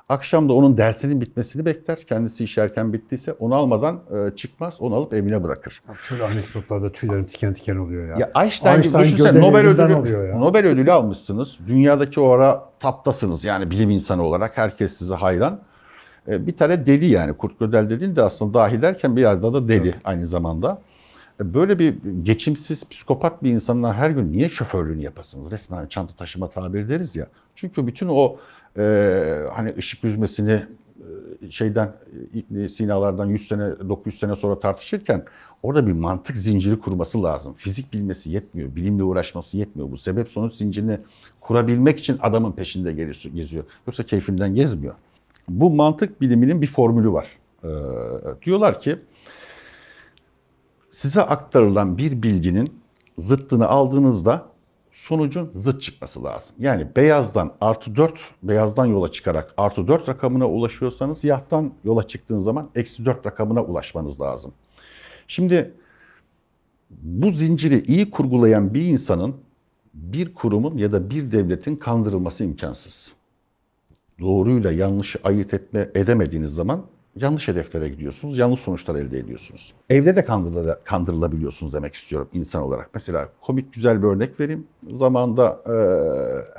Akşam 0.09 0.49
da 0.49 0.53
onun 0.53 0.77
dersinin 0.77 1.21
bitmesini 1.21 1.65
bekler. 1.65 2.05
Kendisi 2.07 2.43
iş 2.43 2.57
erken 2.57 2.93
bittiyse 2.93 3.33
onu 3.33 3.55
almadan 3.55 3.99
e, 4.11 4.35
çıkmaz, 4.35 4.81
onu 4.81 4.95
alıp 4.95 5.13
evine 5.13 5.43
bırakır. 5.43 5.81
Şöyle 6.07 6.23
anekdotlarda 6.23 6.91
tüylerim 6.91 7.25
tiken 7.25 7.53
tiken 7.53 7.75
oluyor 7.75 8.07
ya. 8.07 8.15
Ya 8.19 8.43
Einstein, 8.43 8.75
Einstein 8.75 9.03
düşünsene 9.03 9.29
Gödeli 9.29 9.43
Nobel 9.43 9.67
ödülü, 9.67 10.27
ya. 10.27 10.37
Nobel 10.37 10.65
ödülü 10.67 10.91
almışsınız. 10.91 11.57
Dünyadaki 11.67 12.19
o 12.19 12.29
ara 12.29 12.69
taptasınız 12.79 13.43
yani 13.43 13.71
bilim 13.71 13.89
insanı 13.89 14.23
olarak 14.23 14.57
herkes 14.57 14.97
size 14.97 15.13
hayran. 15.15 15.59
E, 16.27 16.47
Bir 16.47 16.57
tane 16.57 16.85
deli 16.85 17.05
yani 17.05 17.33
Kurt 17.33 17.59
Gödel 17.59 17.89
dediğin 17.89 18.15
de 18.15 18.21
aslında 18.23 18.53
dahi 18.53 18.81
derken 18.81 19.15
bir 19.15 19.21
yerde 19.21 19.53
da 19.53 19.67
deli 19.67 19.95
aynı 20.03 20.27
zamanda. 20.27 20.81
E, 21.41 21.53
Böyle 21.53 21.79
bir 21.79 21.95
geçimsiz 22.23 22.89
psikopat 22.89 23.43
bir 23.43 23.49
insanla 23.51 23.93
her 23.93 24.09
gün 24.09 24.31
niye 24.31 24.49
şoförlüğünü 24.49 25.01
yapasınız? 25.01 25.51
Resmen 25.51 25.87
çanta 25.87 26.15
taşıma 26.15 26.49
tabiri 26.49 26.89
deriz 26.89 27.15
ya. 27.15 27.27
Çünkü 27.55 27.87
bütün 27.87 28.07
o 28.07 28.37
e, 28.77 28.83
hani 29.53 29.73
ışık 29.77 30.03
yüzmesini 30.03 30.63
e, 31.41 31.51
şeyden 31.51 31.93
e, 32.57 32.69
Sina'lardan 32.69 33.25
100 33.25 33.47
sene 33.47 33.89
900 33.89 34.19
sene 34.19 34.35
sonra 34.35 34.59
tartışırken 34.59 35.25
orada 35.63 35.87
bir 35.87 35.91
mantık 35.91 36.37
zinciri 36.37 36.79
kurması 36.79 37.23
lazım. 37.23 37.53
Fizik 37.57 37.93
bilmesi 37.93 38.31
yetmiyor, 38.31 38.75
bilimle 38.75 39.03
uğraşması 39.03 39.57
yetmiyor. 39.57 39.91
Bu 39.91 39.97
sebep 39.97 40.27
sonuç 40.27 40.55
zincirini 40.55 40.97
kurabilmek 41.41 41.99
için 41.99 42.17
adamın 42.21 42.51
peşinde 42.51 42.93
geziyor. 43.33 43.63
Yoksa 43.87 44.03
keyfinden 44.03 44.55
gezmiyor. 44.55 44.93
Bu 45.49 45.69
mantık 45.69 46.21
biliminin 46.21 46.61
bir 46.61 46.67
formülü 46.67 47.11
var. 47.11 47.27
Ee, 47.63 47.67
diyorlar 48.45 48.81
ki 48.81 48.99
size 50.91 51.21
aktarılan 51.21 51.97
bir 51.97 52.23
bilginin 52.23 52.81
zıttını 53.17 53.67
aldığınızda 53.67 54.51
sonucun 54.91 55.51
zıt 55.55 55.81
çıkması 55.81 56.23
lazım. 56.23 56.55
Yani 56.59 56.87
beyazdan 56.95 57.53
artı 57.61 57.95
4, 57.95 58.13
beyazdan 58.43 58.85
yola 58.85 59.11
çıkarak 59.11 59.53
artı 59.57 59.87
4 59.87 60.09
rakamına 60.09 60.49
ulaşıyorsanız 60.49 61.17
siyahtan 61.17 61.73
yola 61.83 62.07
çıktığınız 62.07 62.43
zaman 62.43 62.69
eksi 62.75 63.05
4 63.05 63.25
rakamına 63.25 63.63
ulaşmanız 63.63 64.21
lazım. 64.21 64.53
Şimdi 65.27 65.73
bu 66.89 67.31
zinciri 67.31 67.83
iyi 67.83 68.11
kurgulayan 68.11 68.73
bir 68.73 68.81
insanın 68.81 69.35
bir 69.93 70.33
kurumun 70.33 70.77
ya 70.77 70.91
da 70.91 71.09
bir 71.09 71.31
devletin 71.31 71.75
kandırılması 71.75 72.43
imkansız. 72.43 73.11
Doğruyla 74.19 74.71
yanlışı 74.71 75.19
ayırt 75.23 75.53
etme 75.53 75.89
edemediğiniz 75.95 76.53
zaman 76.53 76.85
yanlış 77.15 77.47
hedeflere 77.47 77.89
gidiyorsunuz, 77.89 78.37
yanlış 78.37 78.59
sonuçlar 78.59 78.95
elde 78.95 79.19
ediyorsunuz. 79.19 79.73
Evde 79.89 80.15
de 80.15 80.19
kandırıla- 80.25 80.77
kandırılabiliyorsunuz 80.83 81.73
demek 81.73 81.95
istiyorum 81.95 82.27
insan 82.33 82.61
olarak. 82.61 82.89
Mesela 82.93 83.29
komik 83.41 83.73
güzel 83.73 84.03
bir 84.03 84.07
örnek 84.07 84.39
vereyim. 84.39 84.67
Zamanında 84.91 85.59
e, 85.65 85.73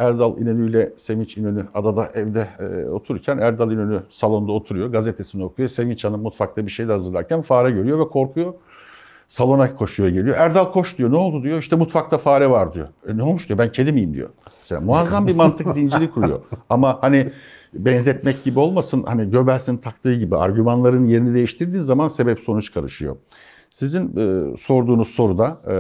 Erdal 0.04 0.38
İnönü 0.38 0.70
ile 0.70 0.92
Sevinç 0.98 1.36
İnönü 1.36 1.66
adada 1.74 2.06
evde 2.14 2.48
e, 2.58 2.88
otururken 2.88 3.38
Erdal 3.38 3.72
İnönü 3.72 4.02
salonda 4.10 4.52
oturuyor, 4.52 4.88
gazetesini 4.88 5.44
okuyor. 5.44 5.68
Sevinç 5.68 6.04
Hanım 6.04 6.22
mutfakta 6.22 6.66
bir 6.66 6.70
şeyler 6.70 6.94
hazırlarken 6.94 7.42
fare 7.42 7.70
görüyor 7.70 7.98
ve 7.98 8.08
korkuyor. 8.08 8.54
Salona 9.28 9.76
koşuyor 9.76 10.08
geliyor. 10.08 10.36
Erdal 10.36 10.72
koş 10.72 10.98
diyor. 10.98 11.12
Ne 11.12 11.16
oldu 11.16 11.42
diyor. 11.42 11.58
İşte 11.58 11.76
mutfakta 11.76 12.18
fare 12.18 12.50
var 12.50 12.74
diyor. 12.74 12.88
E, 13.08 13.16
ne 13.16 13.22
olmuş 13.22 13.48
diyor. 13.48 13.58
Ben 13.58 13.72
kedi 13.72 13.92
miyim 13.92 14.14
diyor. 14.14 14.28
Mesela 14.62 14.80
muazzam 14.80 15.26
bir 15.26 15.36
mantık 15.36 15.68
zinciri 15.74 16.10
kuruyor. 16.10 16.40
Ama 16.70 16.98
hani 17.00 17.32
benzetmek 17.74 18.44
gibi 18.44 18.58
olmasın. 18.58 19.02
Hani 19.06 19.30
Göbels'in 19.30 19.76
taktığı 19.76 20.14
gibi 20.14 20.36
argümanların 20.36 21.06
yerini 21.06 21.34
değiştirdiği 21.34 21.82
zaman 21.82 22.08
sebep 22.08 22.40
sonuç 22.40 22.72
karışıyor. 22.72 23.16
Sizin 23.74 24.16
e, 24.16 24.56
sorduğunuz 24.56 25.08
soruda 25.08 25.60
e, 25.70 25.76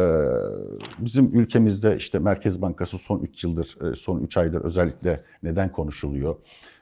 bizim 1.04 1.40
ülkemizde 1.40 1.96
işte 1.96 2.18
Merkez 2.18 2.62
Bankası 2.62 2.98
son 2.98 3.20
3 3.20 3.44
yıldır, 3.44 3.92
e, 3.92 3.96
son 3.96 4.20
3 4.20 4.36
aydır 4.36 4.60
özellikle 4.64 5.20
neden 5.42 5.72
konuşuluyor? 5.72 6.36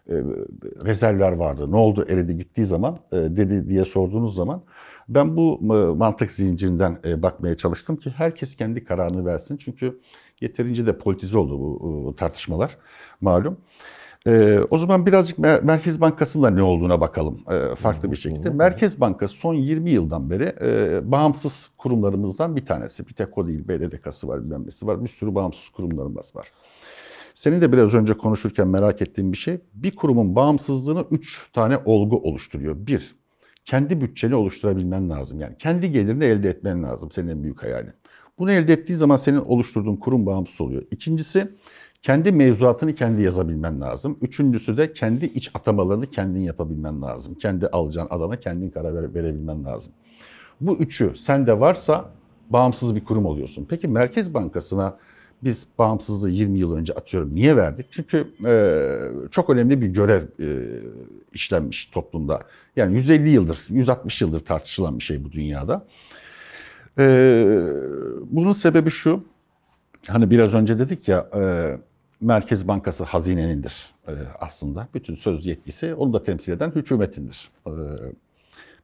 E, 0.09 0.15
rezervler 0.85 1.33
vardı. 1.33 1.73
Ne 1.73 1.77
oldu 1.77 2.07
eridi 2.09 2.37
gittiği 2.37 2.67
zaman 2.67 2.99
e, 3.13 3.17
dedi 3.17 3.69
diye 3.69 3.85
sorduğunuz 3.85 4.35
zaman 4.35 4.63
ben 5.09 5.37
bu 5.37 5.61
e, 5.63 5.97
mantık 5.97 6.31
zincirinden 6.31 6.99
e, 7.05 7.23
bakmaya 7.23 7.57
çalıştım 7.57 7.97
ki 7.97 8.11
herkes 8.11 8.57
kendi 8.57 8.85
kararını 8.85 9.27
versin. 9.27 9.57
Çünkü 9.57 10.01
yeterince 10.41 10.87
de 10.87 10.99
politize 10.99 11.39
oldu 11.39 11.59
bu 11.61 12.13
e, 12.13 12.17
tartışmalar 12.17 12.77
malum. 13.21 13.57
E, 14.27 14.59
o 14.71 14.79
zaman 14.79 15.07
birazcık 15.07 15.39
Mer- 15.39 15.65
Merkez 15.65 16.01
Bankası'nda 16.01 16.51
ne 16.51 16.63
olduğuna 16.63 17.01
bakalım 17.01 17.41
e, 17.51 17.75
farklı 17.75 18.13
bir 18.13 18.17
şekilde. 18.17 18.51
Merkez 18.51 19.01
Bankası 19.01 19.35
son 19.35 19.55
20 19.55 19.91
yıldan 19.91 20.31
beri 20.31 20.55
e, 20.61 21.01
bağımsız 21.11 21.71
kurumlarımızdan 21.79 22.57
bir 22.57 22.67
tanesi. 22.67 23.09
Bir 23.09 23.13
tek 23.13 23.39
o 23.39 23.47
değil, 23.47 23.69
BDDK'sı 23.69 24.29
var, 24.29 24.45
bilmem 24.45 24.67
nesi 24.67 24.87
var. 24.87 25.05
Bir 25.05 25.09
sürü 25.09 25.35
bağımsız 25.35 25.69
kurumlarımız 25.69 26.37
var. 26.37 26.49
Senin 27.35 27.61
de 27.61 27.73
biraz 27.73 27.95
önce 27.95 28.15
konuşurken 28.15 28.69
merak 28.69 29.03
ettiğim 29.03 29.33
bir 29.33 29.37
şey, 29.37 29.59
bir 29.75 29.97
kurumun 29.97 30.37
bağımsızlığını 30.37 31.05
üç 31.11 31.47
tane 31.53 31.79
olgu 31.85 32.17
oluşturuyor. 32.19 32.77
Bir, 32.87 33.15
kendi 33.65 34.01
bütçeni 34.01 34.35
oluşturabilmen 34.35 35.11
lazım. 35.11 35.41
Yani 35.41 35.57
kendi 35.59 35.93
gelirini 35.93 36.25
elde 36.25 36.51
etmen 36.51 36.83
lazım 36.83 37.11
senin 37.11 37.29
en 37.29 37.43
büyük 37.43 37.63
hayalin. 37.63 37.93
Bunu 38.39 38.53
elde 38.53 38.73
ettiği 38.73 38.95
zaman 38.95 39.17
senin 39.17 39.39
oluşturduğun 39.39 39.97
kurum 39.97 40.27
bağımsız 40.27 40.61
oluyor. 40.61 40.83
İkincisi, 40.91 41.49
kendi 42.03 42.33
mevzuatını 42.33 42.95
kendi 42.95 43.23
yazabilmen 43.23 43.81
lazım. 43.81 44.19
Üçüncüsü 44.23 44.77
de 44.77 44.93
kendi 44.93 45.25
iç 45.27 45.51
atamalarını 45.55 46.11
kendin 46.11 46.41
yapabilmen 46.41 47.03
lazım. 47.03 47.35
Kendi 47.35 47.67
alacağın 47.67 48.07
adama 48.11 48.37
kendin 48.37 48.71
karar 48.71 48.95
vere- 48.95 49.15
verebilmen 49.15 49.65
lazım. 49.65 49.93
Bu 50.61 50.77
üçü 50.77 51.17
sende 51.17 51.61
varsa 51.61 52.11
bağımsız 52.51 52.97
bir 52.97 53.05
kurum 53.05 53.27
oluyorsun. 53.27 53.67
Peki 53.71 53.89
Merkez 53.89 54.35
Bankası'na 54.35 54.97
biz 55.45 55.67
bağımsızlığı 55.79 56.31
20 56.31 56.59
yıl 56.59 56.77
önce 56.77 56.93
atıyorum. 56.93 57.35
Niye 57.35 57.57
verdik? 57.57 57.87
Çünkü 57.91 58.27
e, 58.47 59.29
çok 59.31 59.51
önemli 59.51 59.81
bir 59.81 59.87
görev 59.87 60.23
e, 60.41 60.49
işlenmiş 61.33 61.87
toplumda. 61.87 62.41
Yani 62.77 62.95
150 62.97 63.29
yıldır, 63.31 63.59
160 63.69 64.21
yıldır 64.21 64.41
tartışılan 64.41 64.99
bir 64.99 65.05
şey 65.05 65.25
bu 65.25 65.33
dünyada. 65.33 65.87
E, 66.99 67.05
bunun 68.31 68.53
sebebi 68.53 68.91
şu. 68.91 69.25
Hani 70.09 70.31
biraz 70.31 70.55
önce 70.55 70.79
dedik 70.79 71.09
ya 71.09 71.27
e, 71.35 71.43
Merkez 72.21 72.69
Bankası 72.69 73.05
hazinenindir 73.05 73.95
e, 74.09 74.13
aslında. 74.39 74.89
Bütün 74.95 75.15
söz 75.15 75.47
yetkisi 75.47 75.95
onu 75.95 76.13
da 76.13 76.23
temsil 76.23 76.53
eden 76.53 76.71
hükümetindir. 76.71 77.51
E, 77.67 77.73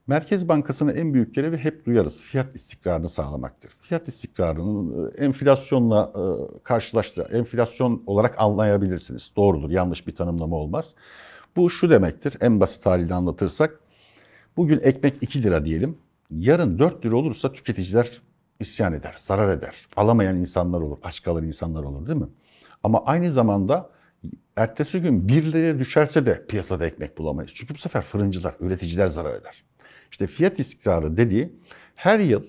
Merkez 0.06 0.48
Bankası'nın 0.48 0.96
en 0.96 1.14
büyük 1.14 1.34
görevi 1.34 1.56
hep 1.56 1.86
duyarız. 1.86 2.20
Fiyat 2.20 2.54
istikrarını 2.54 3.08
sağlamaktır. 3.08 3.70
Fiyat 3.80 4.08
istikrarının 4.08 5.10
e, 5.10 5.24
enflasyonla 5.24 6.12
e, 6.14 6.22
karşılaştı. 6.62 7.28
Enflasyon 7.32 8.02
olarak 8.06 8.34
anlayabilirsiniz. 8.38 9.30
Doğrudur. 9.36 9.70
Yanlış 9.70 10.06
bir 10.06 10.16
tanımlama 10.16 10.56
olmaz. 10.56 10.94
Bu 11.56 11.70
şu 11.70 11.90
demektir. 11.90 12.34
En 12.40 12.60
basit 12.60 12.86
haliyle 12.86 13.14
anlatırsak. 13.14 13.80
Bugün 14.56 14.80
ekmek 14.82 15.14
2 15.20 15.42
lira 15.42 15.64
diyelim. 15.64 15.98
Yarın 16.30 16.78
4 16.78 17.06
lira 17.06 17.16
olursa 17.16 17.52
tüketiciler 17.52 18.22
isyan 18.60 18.92
eder, 18.92 19.16
zarar 19.18 19.48
eder. 19.48 19.74
Alamayan 19.96 20.36
insanlar 20.36 20.80
olur, 20.80 20.98
aç 21.02 21.22
kalır 21.22 21.42
insanlar 21.42 21.82
olur 21.82 22.06
değil 22.06 22.18
mi? 22.18 22.28
Ama 22.86 23.04
aynı 23.04 23.30
zamanda 23.30 23.90
ertesi 24.56 25.00
gün 25.00 25.28
1 25.28 25.52
liraya 25.52 25.78
düşerse 25.78 26.26
de 26.26 26.46
piyasada 26.46 26.86
ekmek 26.86 27.18
bulamayız. 27.18 27.50
Çünkü 27.54 27.74
bu 27.74 27.78
sefer 27.78 28.02
fırıncılar, 28.02 28.54
üreticiler 28.60 29.06
zarar 29.06 29.34
eder. 29.34 29.64
İşte 30.10 30.26
fiyat 30.26 30.58
istikrarı 30.58 31.16
dediği 31.16 31.52
her 31.94 32.18
yıl 32.18 32.44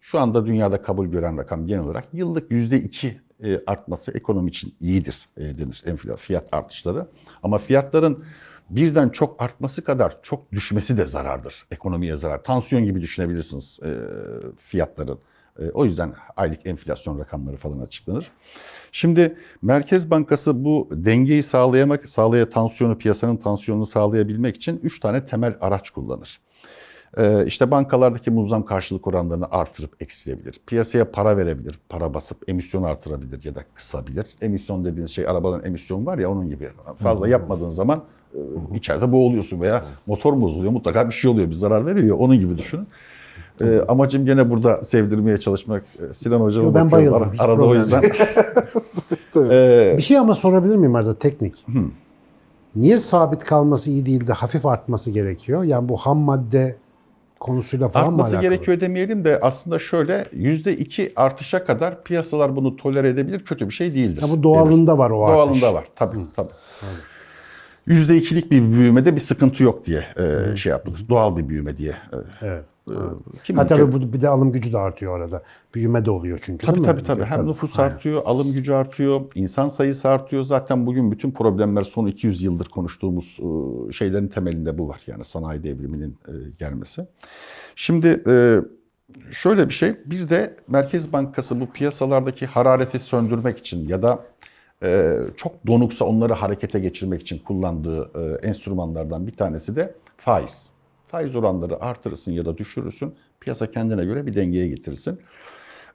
şu 0.00 0.20
anda 0.20 0.46
dünyada 0.46 0.82
kabul 0.82 1.06
gören 1.06 1.38
rakam 1.38 1.66
genel 1.66 1.84
olarak 1.84 2.08
yıllık 2.12 2.50
%2 2.50 3.14
e, 3.44 3.60
artması 3.66 4.12
ekonomi 4.12 4.50
için 4.50 4.74
iyidir 4.80 5.28
e, 5.36 5.40
denir 5.40 5.82
enflasyon 5.86 6.16
fiyat 6.16 6.48
artışları. 6.52 7.06
Ama 7.42 7.58
fiyatların 7.58 8.24
birden 8.70 9.08
çok 9.08 9.42
artması 9.42 9.84
kadar 9.84 10.22
çok 10.22 10.52
düşmesi 10.52 10.98
de 10.98 11.06
zarardır. 11.06 11.66
Ekonomiye 11.70 12.16
zarar. 12.16 12.42
Tansiyon 12.42 12.84
gibi 12.84 13.00
düşünebilirsiniz 13.00 13.78
e, 13.82 13.90
fiyatların. 14.56 15.18
E, 15.62 15.70
o 15.70 15.84
yüzden 15.84 16.12
aylık 16.36 16.66
enflasyon 16.66 17.18
rakamları 17.18 17.56
falan 17.56 17.80
açıklanır. 17.80 18.30
Şimdi 18.92 19.36
Merkez 19.62 20.10
Bankası 20.10 20.64
bu 20.64 20.88
dengeyi 20.92 21.42
sağlayamak, 21.42 22.08
sağlaya 22.08 22.50
tansiyonu, 22.50 22.98
piyasanın 22.98 23.36
tansiyonunu 23.36 23.86
sağlayabilmek 23.86 24.56
için 24.56 24.80
3 24.82 25.00
tane 25.00 25.26
temel 25.26 25.56
araç 25.60 25.90
kullanır. 25.90 26.40
Ee, 27.16 27.46
işte 27.46 27.70
bankalardaki 27.70 28.30
muzzam 28.30 28.64
karşılık 28.64 29.06
oranlarını 29.06 29.46
artırıp 29.50 30.02
eksilebilir. 30.02 30.60
Piyasaya 30.66 31.10
para 31.10 31.36
verebilir, 31.36 31.78
para 31.88 32.14
basıp 32.14 32.48
emisyon 32.48 32.82
artırabilir 32.82 33.44
ya 33.44 33.54
da 33.54 33.64
kısabilir. 33.74 34.26
Emisyon 34.40 34.84
dediğiniz 34.84 35.10
şey 35.10 35.28
arabanın 35.28 35.64
emisyonu 35.64 36.06
var 36.06 36.18
ya 36.18 36.30
onun 36.30 36.48
gibi. 36.48 36.68
Fazla 36.98 37.28
yapmadığın 37.28 37.70
zaman 37.70 38.04
e, 38.34 38.38
içeride 38.74 39.12
boğuluyorsun 39.12 39.60
veya 39.60 39.84
motor 40.06 40.40
bozuluyor 40.40 40.72
mutlaka 40.72 41.08
bir 41.08 41.14
şey 41.14 41.30
oluyor 41.30 41.48
bir 41.48 41.54
zarar 41.54 41.86
veriyor 41.86 42.16
onun 42.18 42.40
gibi 42.40 42.58
düşünün. 42.58 42.86
Ee, 43.62 43.84
amacım 43.88 44.26
gene 44.26 44.50
burada 44.50 44.84
sevdirmeye 44.84 45.38
çalışmak. 45.40 45.82
Ee, 46.10 46.14
Sinan 46.14 46.40
hocama 46.40 46.64
Yo, 46.66 46.74
ben 46.74 46.90
bakıyorum 46.90 46.92
bayıldım, 47.12 47.22
ara- 47.28 47.32
hiç 47.32 47.40
arada 47.40 47.52
o 47.52 47.56
problem 47.56 47.80
yüzden. 47.80 48.02
Tabii. 49.32 49.48
Ee, 49.54 49.94
Bir 49.96 50.02
şey 50.02 50.18
ama 50.18 50.34
sorabilir 50.34 50.76
miyim 50.76 50.94
arada 50.94 51.18
teknik? 51.18 51.66
Niye 52.76 52.98
sabit 52.98 53.44
kalması 53.44 53.90
iyi 53.90 54.06
değil 54.06 54.26
de 54.26 54.32
hafif 54.32 54.66
artması 54.66 55.10
gerekiyor? 55.10 55.64
Yani 55.64 55.88
bu 55.88 55.96
ham 55.96 56.18
madde 56.18 56.76
konusuyla 57.40 57.88
falan 57.88 58.06
mı 58.06 58.10
Artması 58.12 58.36
alakalı? 58.36 58.50
gerekiyor 58.54 58.80
demeyelim 58.80 59.24
de 59.24 59.38
aslında 59.42 59.78
şöyle 59.78 60.26
%2 60.32 61.12
artışa 61.16 61.64
kadar 61.64 62.04
piyasalar 62.04 62.56
bunu 62.56 62.76
tolere 62.76 63.08
edebilir. 63.08 63.44
Kötü 63.44 63.68
bir 63.68 63.74
şey 63.74 63.94
değildir. 63.94 64.22
Ya 64.22 64.30
bu 64.30 64.42
doğalında 64.42 64.98
var 64.98 65.10
o 65.10 65.24
artış. 65.24 65.36
Doğalında 65.62 65.74
var 65.74 65.84
tabii 65.96 66.16
tabii. 66.36 66.48
%2'lik 67.88 68.50
bir 68.50 68.72
büyümede 68.72 69.14
bir 69.14 69.20
sıkıntı 69.20 69.62
yok 69.62 69.84
diye 69.84 70.04
e, 70.52 70.56
şey 70.56 70.70
yaptık. 70.70 71.08
Doğal 71.08 71.36
bir 71.36 71.48
büyüme 71.48 71.76
diye. 71.76 71.90
E, 71.90 72.16
Evet. 72.42 72.64
E, 72.88 72.94
kim 73.44 73.56
Ha 73.56 73.66
tabii 73.66 73.92
bu 73.92 74.12
bir 74.12 74.20
de 74.20 74.28
alım 74.28 74.52
gücü 74.52 74.72
de 74.72 74.78
artıyor 74.78 75.18
orada. 75.18 75.42
Büyüme 75.74 76.04
de 76.04 76.10
oluyor 76.10 76.40
çünkü 76.42 76.66
Tabii 76.66 76.82
tabii 76.82 77.02
tabii. 77.02 77.24
Hem 77.24 77.46
nüfus 77.46 77.78
Aynen. 77.78 77.94
artıyor, 77.94 78.22
alım 78.24 78.52
gücü 78.52 78.72
artıyor, 78.72 79.20
insan 79.34 79.68
sayısı 79.68 80.08
artıyor. 80.08 80.42
Zaten 80.42 80.86
bugün 80.86 81.10
bütün 81.12 81.30
problemler 81.30 81.82
son 81.82 82.06
200 82.06 82.42
yıldır 82.42 82.66
konuştuğumuz 82.66 83.38
e, 83.40 83.92
şeylerin 83.92 84.28
temelinde 84.28 84.78
bu 84.78 84.88
var. 84.88 85.00
Yani 85.06 85.24
sanayi 85.24 85.62
devriminin 85.62 86.16
e, 86.28 86.32
gelmesi. 86.58 87.06
Şimdi 87.76 88.22
e, 88.26 88.60
şöyle 89.30 89.68
bir 89.68 89.74
şey. 89.74 89.96
Bir 90.06 90.28
de 90.28 90.56
Merkez 90.68 91.12
Bankası 91.12 91.60
bu 91.60 91.66
piyasalardaki 91.66 92.46
harareti 92.46 92.98
söndürmek 92.98 93.58
için 93.58 93.88
ya 93.88 94.02
da 94.02 94.24
çok 95.36 95.66
donuksa 95.66 96.04
onları 96.04 96.32
harekete 96.32 96.78
geçirmek 96.78 97.22
için 97.22 97.38
kullandığı 97.38 98.10
enstrümanlardan 98.42 99.26
bir 99.26 99.36
tanesi 99.36 99.76
de 99.76 99.94
faiz. 100.16 100.71
Faiz 101.12 101.36
oranları 101.36 101.82
artırırsın 101.82 102.32
ya 102.32 102.44
da 102.44 102.58
düşürürsün. 102.58 103.14
Piyasa 103.40 103.70
kendine 103.70 104.04
göre 104.04 104.26
bir 104.26 104.34
dengeye 104.34 104.68
getirsin. 104.68 105.18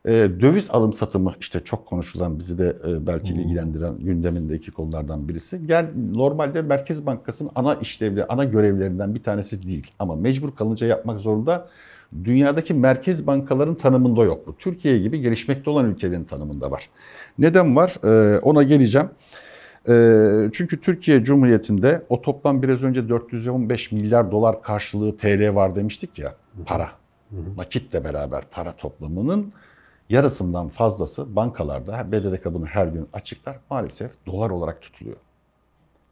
E, 0.05 0.11
döviz 0.11 0.71
alım 0.71 0.93
satımı 0.93 1.33
işte 1.39 1.59
çok 1.63 1.85
konuşulan 1.85 2.39
bizi 2.39 2.57
de 2.57 2.77
e, 2.87 3.07
belki 3.07 3.33
ilgilendiren 3.33 3.97
gündemindeki 3.99 4.71
konulardan 4.71 5.29
birisi. 5.29 5.67
Gel 5.67 5.85
normalde 6.13 6.61
Merkez 6.61 7.05
Bankası'nın 7.05 7.51
ana 7.55 7.75
işlevleri, 7.75 8.25
ana 8.25 8.43
görevlerinden 8.43 9.15
bir 9.15 9.23
tanesi 9.23 9.67
değil. 9.67 9.91
Ama 9.99 10.15
mecbur 10.15 10.55
kalınca 10.55 10.87
yapmak 10.87 11.19
zorunda. 11.19 11.69
Dünyadaki 12.23 12.73
merkez 12.73 13.27
bankaların 13.27 13.75
tanımında 13.75 14.23
yok 14.23 14.47
bu. 14.47 14.57
Türkiye 14.57 14.99
gibi 14.99 15.21
gelişmekte 15.21 15.69
olan 15.69 15.85
ülkelerin 15.85 16.23
tanımında 16.23 16.71
var. 16.71 16.89
Neden 17.39 17.75
var? 17.75 17.95
E, 18.03 18.39
ona 18.39 18.63
geleceğim. 18.63 19.09
E, 19.87 20.49
çünkü 20.53 20.81
Türkiye 20.81 21.23
Cumhuriyeti'nde 21.23 22.01
o 22.09 22.21
toplam 22.21 22.61
biraz 22.61 22.83
önce 22.83 23.09
415 23.09 23.91
milyar 23.91 24.31
dolar 24.31 24.61
karşılığı 24.61 25.17
TL 25.17 25.55
var 25.55 25.75
demiştik 25.75 26.19
ya 26.19 26.35
para. 26.65 26.89
Nakitle 27.57 28.03
beraber 28.03 28.43
para 28.51 28.71
toplamının 28.71 29.53
yarısından 30.09 30.69
fazlası 30.69 31.35
bankalarda, 31.35 32.11
BDDK 32.11 32.45
bunu 32.45 32.65
her 32.65 32.87
gün 32.87 33.07
açıklar, 33.13 33.59
maalesef 33.69 34.11
dolar 34.25 34.49
olarak 34.49 34.81
tutuluyor. 34.81 35.17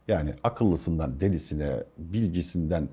Yani 0.08 0.34
akıllısından 0.44 1.20
delisine, 1.20 1.72
bilgisinden 1.98 2.88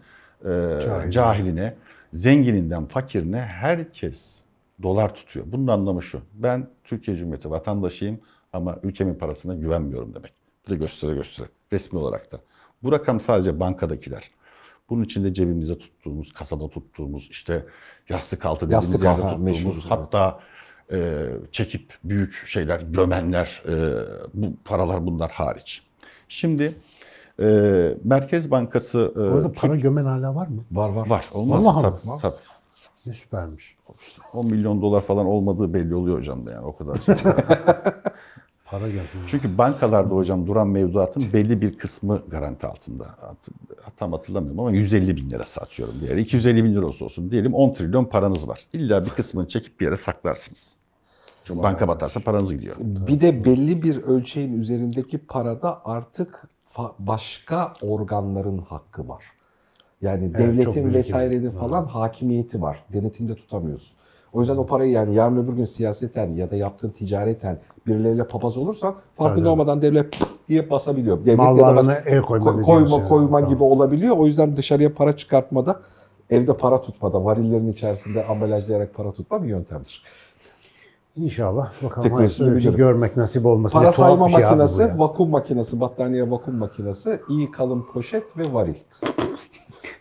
e, 0.46 0.80
Cahil. 0.82 1.12
cahiline, 1.12 1.76
zengininden 2.14 2.86
fakirine 2.86 3.42
herkes 3.42 4.36
dolar 4.84 5.16
tutuyor. 5.16 5.46
Bunun 5.52 5.68
anlamı 5.68 6.04
şu. 6.04 6.22
Ben 6.34 6.68
Türkiye 6.84 7.18
Cumhuriyeti 7.18 7.52
vatandaşıyım 7.52 8.20
ama 8.54 8.78
ülkemin 8.84 9.16
parasına 9.16 9.56
güvenmiyorum 9.56 10.14
demek. 10.14 10.43
De 10.70 10.76
göstere 10.76 11.14
göstere. 11.16 11.48
Resmi 11.74 12.00
olarak 12.00 12.32
da. 12.32 12.38
Bu 12.84 12.92
rakam 12.92 13.20
sadece 13.20 13.60
bankadakiler. 13.60 14.32
Bunun 14.90 15.04
içinde 15.04 15.34
cebimize 15.34 15.78
tuttuğumuz, 15.78 16.34
kasada 16.34 16.70
tuttuğumuz, 16.70 17.28
işte 17.32 17.66
yastık 18.10 18.46
altı 18.46 18.66
dediğimiz 18.66 18.90
Yastık 18.90 19.04
yerde 19.04 19.38
meşhur, 19.38 19.72
tuttuğumuz, 19.74 19.92
hatta 19.92 20.40
e, 20.92 21.26
çekip 21.52 21.94
büyük 22.04 22.44
şeyler, 22.46 22.80
gömenler, 22.82 23.64
e, 23.68 23.74
bu 24.34 24.54
paralar 24.66 25.06
bunlar 25.06 25.32
hariç. 25.32 25.82
Şimdi 26.30 26.76
e, 27.40 27.46
Merkez 28.04 28.52
Bankası 28.52 29.12
e, 29.16 29.20
Bu 29.20 29.22
arada 29.22 29.44
Türk- 29.52 29.62
para 29.62 29.76
gömen 29.76 30.06
hala 30.06 30.36
var 30.36 30.48
mı? 30.48 30.64
Var 30.72 30.90
var. 30.90 31.08
var. 31.10 31.26
Olmaz 31.34 31.66
Vallahi 31.66 31.82
tabii, 31.82 32.12
mi? 32.14 32.20
tabii. 32.22 32.36
Ne 33.06 33.14
süpermiş. 33.14 33.76
10 34.34 34.46
milyon 34.46 34.82
dolar 34.82 35.02
falan 35.02 35.26
olmadığı 35.26 35.74
belli 35.74 35.96
oluyor 35.96 36.18
hocam 36.20 36.46
da 36.46 36.52
yani 36.52 36.66
o 36.66 36.76
kadar. 36.76 36.96
Para 38.66 38.88
gömen. 38.90 39.06
Çünkü 39.28 39.58
bankalarda 39.58 40.16
hocam 40.16 40.48
duran 40.48 40.68
mevduatın 40.68 41.24
belli 41.34 41.62
bir 41.62 41.78
kısmı 41.78 42.22
garanti 42.28 42.68
altında. 42.68 43.16
Tam 43.98 44.12
hatırlamıyorum 44.12 44.60
ama 44.60 44.72
150 44.72 45.16
bin 45.18 45.30
lira 45.30 45.46
satıyorum 45.46 45.96
bir 46.02 46.08
yere. 46.10 46.22
250 46.22 46.64
bin 46.64 46.76
lira 46.76 46.86
olsun 46.86 47.32
diyelim 47.32 47.54
10 47.54 47.74
trilyon 47.74 48.06
paranız 48.06 48.48
var. 48.48 48.60
İlla 48.74 49.06
bir 49.06 49.10
kısmını 49.10 49.48
çekip 49.48 49.80
bir 49.80 49.86
yere 49.86 49.98
saklarsınız. 49.98 50.68
Çünkü 51.46 51.64
banka 51.64 51.88
batarsa 51.88 52.20
paranız 52.20 52.54
gidiyor. 52.54 52.76
Bir 52.80 53.22
de 53.22 53.46
belli 53.46 53.84
bir 53.84 53.98
ölçeğin 54.04 54.60
üzerindeki 54.60 55.18
parada 55.18 55.82
artık 55.86 56.44
başka 57.00 57.74
organların 57.82 58.58
hakkı 58.58 59.08
var. 59.08 59.24
Yani 60.02 60.32
çok 60.32 60.40
devletin 60.42 60.94
vesairenin 60.94 61.52
falan 61.52 61.84
hakimiyeti 61.84 62.62
var. 62.62 62.84
Denetimde 62.94 63.36
tutamıyorsun. 63.36 63.98
O 64.34 64.40
yüzden 64.40 64.58
o 64.58 64.66
parayı 64.66 64.92
yani 64.92 65.16
yarın 65.16 65.38
öbür 65.38 65.54
gün 65.54 65.66
siyaseten 65.66 66.36
ya 66.36 66.52
da 66.52 66.56
yaptığın 66.56 66.90
ticareten 66.90 67.60
birileriyle 67.88 68.28
papaz 68.28 68.58
olursan 68.58 68.96
farkında 69.18 69.50
olmadan 69.50 69.82
devlet 69.82 70.20
diye 70.50 70.70
basabiliyor. 70.70 71.26
Devlet 71.26 71.58
ya 71.58 71.76
da 71.88 71.94
el 72.06 72.22
koyma 72.22 72.46
ko- 72.46 72.50
dediğimiz 72.50 72.66
koyma 72.66 72.98
yani. 72.98 73.10
koyma 73.10 73.40
Tamam. 73.40 73.54
gibi 73.54 73.64
olabiliyor. 73.64 74.18
O 74.18 74.26
yüzden 74.26 74.56
dışarıya 74.56 74.94
para 74.94 75.14
çıkartmada, 75.18 75.80
evde 76.30 76.58
para 76.58 76.82
tutmada, 76.82 77.26
varillerin 77.26 77.72
içerisinde 77.72 78.26
ambalajlayarak 78.26 78.94
para 78.94 79.12
tutma 79.12 79.44
bir 79.44 79.48
yöntemdir. 79.50 80.04
İnşallah. 81.16 81.72
Bakalım 81.84 82.04
Teknolojisini 82.04 82.56
bir 82.56 82.60
şey 82.60 82.76
görmek 82.76 83.18
nasip 83.18 83.46
olmasın. 83.46 83.78
Para 83.78 83.92
sayma 83.92 84.30
şey 84.30 84.44
makinesi, 84.44 85.00
vakum 85.00 85.30
makinesi, 85.30 85.82
battaniye 85.82 86.32
vakum 86.32 86.56
makinesi, 86.56 87.20
iyi 87.30 87.52
kalın 87.52 87.86
poşet 87.94 88.38
ve 88.38 88.54
varil. 88.54 88.76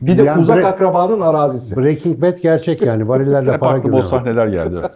Bir 0.02 0.18
de 0.18 0.22
Yani 0.22 0.40
uzak 0.40 0.58
bre- 0.58 0.66
akrabanın 0.66 1.20
arazisi. 1.20 1.76
Breaking 1.76 2.22
Bad 2.22 2.36
gerçek 2.42 2.82
yani. 2.82 3.08
Varillerle 3.08 3.52
Hep 3.52 3.60
para 3.60 3.70
aklıma 3.70 3.96
o 3.96 4.00
gömüyor. 4.00 4.04
sahneler 4.10 4.46
geldi. 4.46 4.76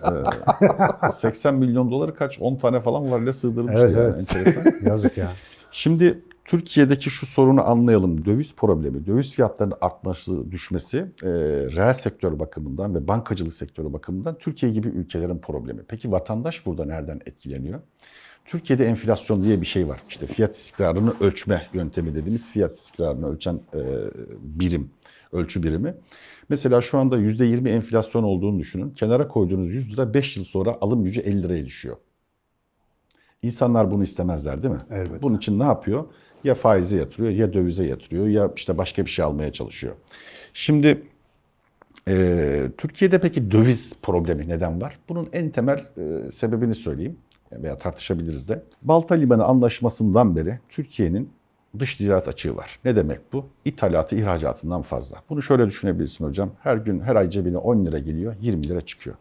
Ee, 1.08 1.12
80 1.20 1.54
milyon 1.54 1.90
doları 1.90 2.14
kaç? 2.14 2.38
10 2.40 2.56
tane 2.56 2.80
falan 2.80 3.10
var 3.10 3.20
ile 3.20 3.32
sığdırmıştı. 3.32 3.80
Evet 3.80 3.94
yani. 3.96 4.04
evet. 4.04 4.18
Enteresan. 4.36 4.74
Yazık 4.90 5.16
ya. 5.16 5.32
Şimdi 5.72 6.18
Türkiye'deki 6.44 7.10
şu 7.10 7.26
sorunu 7.26 7.68
anlayalım. 7.70 8.24
Döviz 8.24 8.54
problemi, 8.56 9.06
döviz 9.06 9.32
fiyatlarının 9.32 9.74
artması, 9.80 10.50
düşmesi 10.50 10.96
e, 11.22 11.28
reel 11.76 11.94
sektör 11.94 12.38
bakımından 12.38 12.94
ve 12.94 13.08
bankacılık 13.08 13.54
sektörü 13.54 13.92
bakımından 13.92 14.34
Türkiye 14.38 14.72
gibi 14.72 14.88
ülkelerin 14.88 15.38
problemi. 15.38 15.80
Peki 15.88 16.12
vatandaş 16.12 16.66
burada 16.66 16.84
nereden 16.84 17.20
etkileniyor? 17.26 17.80
Türkiye'de 18.46 18.86
enflasyon 18.86 19.44
diye 19.44 19.60
bir 19.60 19.66
şey 19.66 19.88
var. 19.88 20.02
İşte 20.08 20.26
fiyat 20.26 20.56
istikrarını 20.56 21.14
ölçme 21.20 21.66
yöntemi 21.72 22.14
dediğimiz 22.14 22.50
fiyat 22.50 22.76
istikrarını 22.76 23.32
ölçen 23.32 23.54
e, 23.54 23.80
birim, 24.40 24.90
ölçü 25.32 25.62
birimi. 25.62 25.94
Mesela 26.48 26.82
şu 26.82 26.98
anda 26.98 27.18
%20 27.18 27.68
enflasyon 27.68 28.22
olduğunu 28.22 28.58
düşünün. 28.58 28.90
Kenara 28.90 29.28
koyduğunuz 29.28 29.70
100 29.70 29.92
lira 29.92 30.14
5 30.14 30.36
yıl 30.36 30.44
sonra 30.44 30.78
alım 30.80 31.04
gücü 31.04 31.20
50 31.20 31.42
liraya 31.42 31.64
düşüyor. 31.64 31.96
İnsanlar 33.42 33.90
bunu 33.90 34.04
istemezler 34.04 34.62
değil 34.62 34.74
mi? 34.74 34.80
Elbette. 34.90 35.22
Bunun 35.22 35.36
için 35.36 35.58
ne 35.58 35.64
yapıyor? 35.64 36.04
Ya 36.44 36.54
faize 36.54 36.96
yatırıyor, 36.96 37.30
ya 37.30 37.52
dövize 37.52 37.86
yatırıyor, 37.86 38.26
ya 38.26 38.50
işte 38.56 38.78
başka 38.78 39.04
bir 39.06 39.10
şey 39.10 39.24
almaya 39.24 39.52
çalışıyor. 39.52 39.94
Şimdi 40.54 41.02
e, 42.08 42.66
Türkiye'de 42.78 43.20
peki 43.20 43.50
döviz 43.50 43.92
problemi 44.02 44.48
neden 44.48 44.80
var? 44.80 44.98
Bunun 45.08 45.28
en 45.32 45.50
temel 45.50 45.78
e, 45.78 46.30
sebebini 46.30 46.74
söyleyeyim 46.74 47.16
veya 47.62 47.78
tartışabiliriz 47.78 48.48
de. 48.48 48.62
Balta 48.82 49.14
Limanı 49.14 49.44
Anlaşması'ndan 49.44 50.36
beri 50.36 50.58
Türkiye'nin 50.68 51.30
dış 51.78 51.96
ticaret 51.96 52.28
açığı 52.28 52.56
var. 52.56 52.78
Ne 52.84 52.96
demek 52.96 53.32
bu? 53.32 53.46
İthalatı 53.64 54.16
ihracatından 54.16 54.82
fazla. 54.82 55.22
Bunu 55.30 55.42
şöyle 55.42 55.66
düşünebilirsin 55.66 56.24
hocam. 56.24 56.50
Her 56.62 56.76
gün 56.76 57.00
her 57.00 57.16
ay 57.16 57.30
cebine 57.30 57.58
10 57.58 57.86
lira 57.86 57.98
geliyor, 57.98 58.34
20 58.40 58.68
lira 58.68 58.80
çıkıyor. 58.80 59.16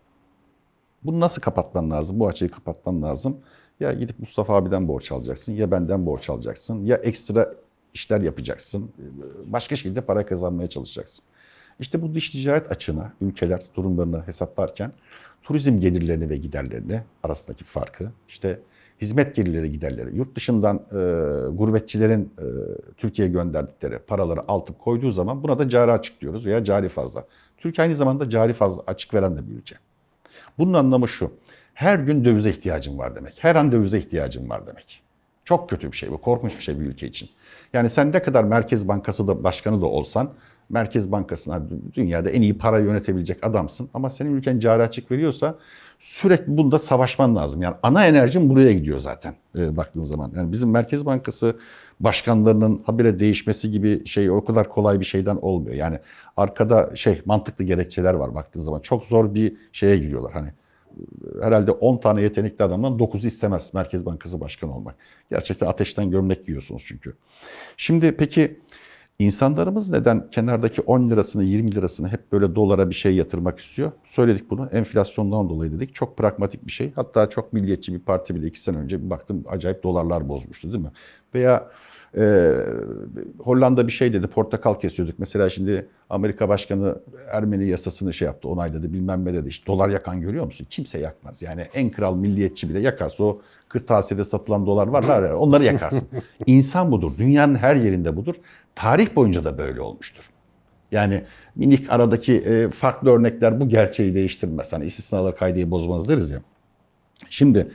Bunu 1.04 1.20
nasıl 1.20 1.42
kapatman 1.42 1.92
lazım? 1.92 2.20
Bu 2.20 2.28
açığı 2.28 2.52
kapatman 2.52 3.02
lazım. 3.02 3.38
Ya 3.80 3.94
gidip 3.94 4.20
Mustafa 4.20 4.56
abiden 4.56 4.88
borç 4.88 5.12
alacaksın, 5.12 5.52
ya 5.52 5.72
benden 5.72 6.06
borç 6.06 6.30
alacaksın, 6.30 6.86
ya 6.86 6.96
ekstra 6.96 7.54
işler 7.94 8.22
yapacaksın. 8.22 8.92
Başka 9.46 9.76
şekilde 9.76 10.02
para 10.02 10.26
kazanmaya 10.26 10.70
çalışacaksın. 10.70 11.26
İşte 11.80 12.02
bu 12.02 12.16
dış 12.16 12.30
ticaret 12.30 12.72
açığına 12.72 13.14
ülkeler 13.22 13.62
durumlarını 13.76 14.28
hesaplarken 14.28 14.92
turizm 15.44 15.80
gelirlerini 15.80 16.30
ve 16.30 16.38
giderlerini 16.38 17.02
arasındaki 17.24 17.64
farkı, 17.64 18.12
işte 18.28 18.60
hizmet 19.02 19.36
gelirleri 19.36 19.72
giderleri, 19.72 20.18
yurt 20.18 20.36
dışından 20.36 20.76
e, 20.76 20.98
gurbetçilerin 21.56 22.34
e, 22.40 22.46
Türkiye'ye 22.98 23.34
gönderdikleri 23.34 24.00
paraları 24.00 24.42
altıp 24.48 24.80
koyduğu 24.80 25.12
zaman 25.12 25.44
buna 25.44 25.60
da 25.60 25.70
cari 25.70 25.92
açık 25.92 26.22
diyoruz 26.22 26.46
veya 26.46 26.64
cari 26.64 26.90
fazla. 26.90 27.26
Türkiye 27.58 27.88
aynı 27.88 27.96
zamanda 27.96 28.30
cari 28.30 28.54
fazla 28.54 28.84
açık 28.88 29.14
veren 29.14 29.38
de 29.38 29.48
bir 29.48 29.54
ülke. 29.54 29.76
Bunun 30.58 30.74
anlamı 30.74 31.08
şu. 31.08 31.32
Her 31.74 32.00
gün 32.00 32.26
dövize 32.26 32.50
ihtiyacım 32.50 32.98
var 32.98 33.16
demek. 33.16 33.34
Her 33.40 33.56
an 33.56 33.72
dövize 33.72 34.00
ihtiyacım 34.00 34.50
var 34.50 34.68
demek. 34.68 35.02
Çok 35.46 35.70
kötü 35.70 35.92
bir 35.92 35.98
şey 35.98 36.12
bu. 36.12 36.18
Korkunç 36.18 36.58
bir 36.58 36.64
şey 36.64 36.80
bir 36.80 36.86
ülke 36.86 37.08
için. 37.08 37.30
Yani 37.74 37.90
sen 37.90 38.12
ne 38.12 38.24
kadar 38.24 38.44
Merkez 38.44 38.88
Bankası 38.88 39.28
da 39.28 39.44
başkanı 39.44 39.82
da 39.82 39.86
olsan 39.86 40.34
Merkez 40.70 41.12
Bankası'na 41.12 41.64
dünyada 41.94 42.30
en 42.30 42.42
iyi 42.42 42.58
para 42.58 42.80
yönetebilecek 42.80 43.46
adamsın. 43.46 43.90
Ama 43.94 44.10
senin 44.10 44.36
ülken 44.36 44.60
cari 44.60 44.84
açık 44.84 45.12
veriyorsa 45.12 45.56
sürekli 46.00 46.58
bunda 46.58 46.80
savaşman 46.80 47.36
lazım. 47.36 47.62
Yani 47.62 47.76
ana 47.84 48.06
enerjin 48.06 48.50
buraya 48.50 48.74
gidiyor 48.74 49.00
zaten 49.00 49.34
e, 49.58 49.78
baktığın 49.78 50.04
zaman. 50.04 50.32
Yani 50.36 50.52
bizim 50.52 50.72
Merkez 50.72 51.06
Bankası 51.06 51.56
başkanlarının 52.00 52.82
habire 52.86 53.20
değişmesi 53.20 53.72
gibi 53.72 54.08
şey 54.08 54.32
o 54.32 54.46
kadar 54.46 54.70
kolay 54.70 55.00
bir 55.00 55.06
şeyden 55.06 55.36
olmuyor. 55.36 55.76
Yani 55.76 56.00
arkada 56.38 56.96
şey 56.96 57.22
mantıklı 57.26 57.66
gerekçeler 57.66 58.14
var 58.14 58.36
baktığın 58.36 58.62
zaman. 58.62 58.80
Çok 58.80 59.04
zor 59.04 59.34
bir 59.34 59.54
şeye 59.74 59.98
giriyorlar. 59.98 60.34
Hani 60.34 60.50
herhalde 61.42 61.72
10 61.72 61.98
tane 61.98 62.22
yetenekli 62.22 62.64
adamdan 62.64 62.94
9'u 62.94 63.28
istemez 63.28 63.74
Merkez 63.74 64.06
Bankası 64.06 64.42
Başkanı 64.42 64.76
olmak. 64.76 64.96
Gerçekten 65.32 65.68
ateşten 65.68 66.12
gömlek 66.12 66.46
giyiyorsunuz 66.46 66.84
çünkü. 66.86 67.14
Şimdi 67.78 68.16
peki 68.18 68.60
insanlarımız 69.20 69.90
neden 69.90 70.30
kenardaki 70.30 70.82
10 70.82 71.10
lirasını 71.10 71.44
20 71.44 71.76
lirasını 71.76 72.08
hep 72.08 72.32
böyle 72.32 72.56
dolara 72.56 72.90
bir 72.90 72.96
şey 72.96 73.16
yatırmak 73.16 73.60
istiyor? 73.60 73.92
Söyledik 74.06 74.50
bunu 74.50 74.70
enflasyondan 74.72 75.50
dolayı 75.50 75.72
dedik. 75.72 75.96
Çok 75.96 76.18
pragmatik 76.18 76.68
bir 76.68 76.72
şey. 76.72 76.92
Hatta 76.96 77.30
çok 77.30 77.54
milliyetçi 77.54 77.94
bir 77.94 78.00
parti 78.00 78.36
bile 78.36 78.48
2 78.48 78.60
sene 78.60 78.78
önce 78.78 79.04
bir 79.04 79.10
baktım 79.10 79.44
acayip 79.48 79.84
dolarlar 79.84 80.30
bozmuştu 80.30 80.74
değil 80.74 80.84
mi? 80.84 80.92
Veya 81.36 81.68
e, 82.18 82.54
Hollanda 83.40 83.88
bir 83.88 83.92
şey 83.92 84.14
dedi, 84.14 84.28
portakal 84.28 84.74
kesiyorduk. 84.74 85.20
Mesela 85.20 85.50
şimdi 85.50 85.88
Amerika 86.10 86.50
Başkanı 86.50 86.96
Ermeni 87.32 87.68
yasasını 87.68 88.14
şey 88.14 88.26
yaptı, 88.26 88.50
onayladı 88.50 88.94
bilmem 88.94 89.26
ne 89.26 89.34
dedi. 89.34 89.50
İşte 89.50 89.66
dolar 89.68 89.90
yakan 89.90 90.22
görüyor 90.22 90.46
musun? 90.46 90.68
Kimse 90.70 91.00
yakmaz. 91.00 91.42
Yani 91.42 91.62
en 91.74 91.90
kral 91.90 92.16
milliyetçi 92.16 92.70
bile 92.70 92.80
yakarsa 92.80 93.24
o 93.24 93.42
kırtasiyede 93.70 94.26
satılan 94.26 94.66
dolar 94.66 94.88
var 94.88 95.24
ya 95.24 95.38
onları 95.38 95.64
yakarsın. 95.64 96.08
İnsan 96.46 96.92
budur. 96.92 97.12
Dünyanın 97.18 97.56
her 97.56 97.76
yerinde 97.76 98.16
budur. 98.16 98.36
Tarih 98.76 99.16
boyunca 99.16 99.44
da 99.44 99.58
böyle 99.58 99.82
olmuştur. 99.82 100.30
Yani 100.92 101.24
minik 101.56 101.92
aradaki 101.92 102.34
e, 102.34 102.70
farklı 102.70 103.10
örnekler 103.10 103.60
bu 103.60 103.70
gerçeği 103.70 104.16
değiştirmez. 104.16 104.74
Hani 104.74 104.86
istisnalar 104.86 105.38
kaydeyi 105.38 105.72
bozmaz 105.72 106.10
deriz 106.10 106.30
ya. 106.30 106.42
Şimdi 107.30 107.72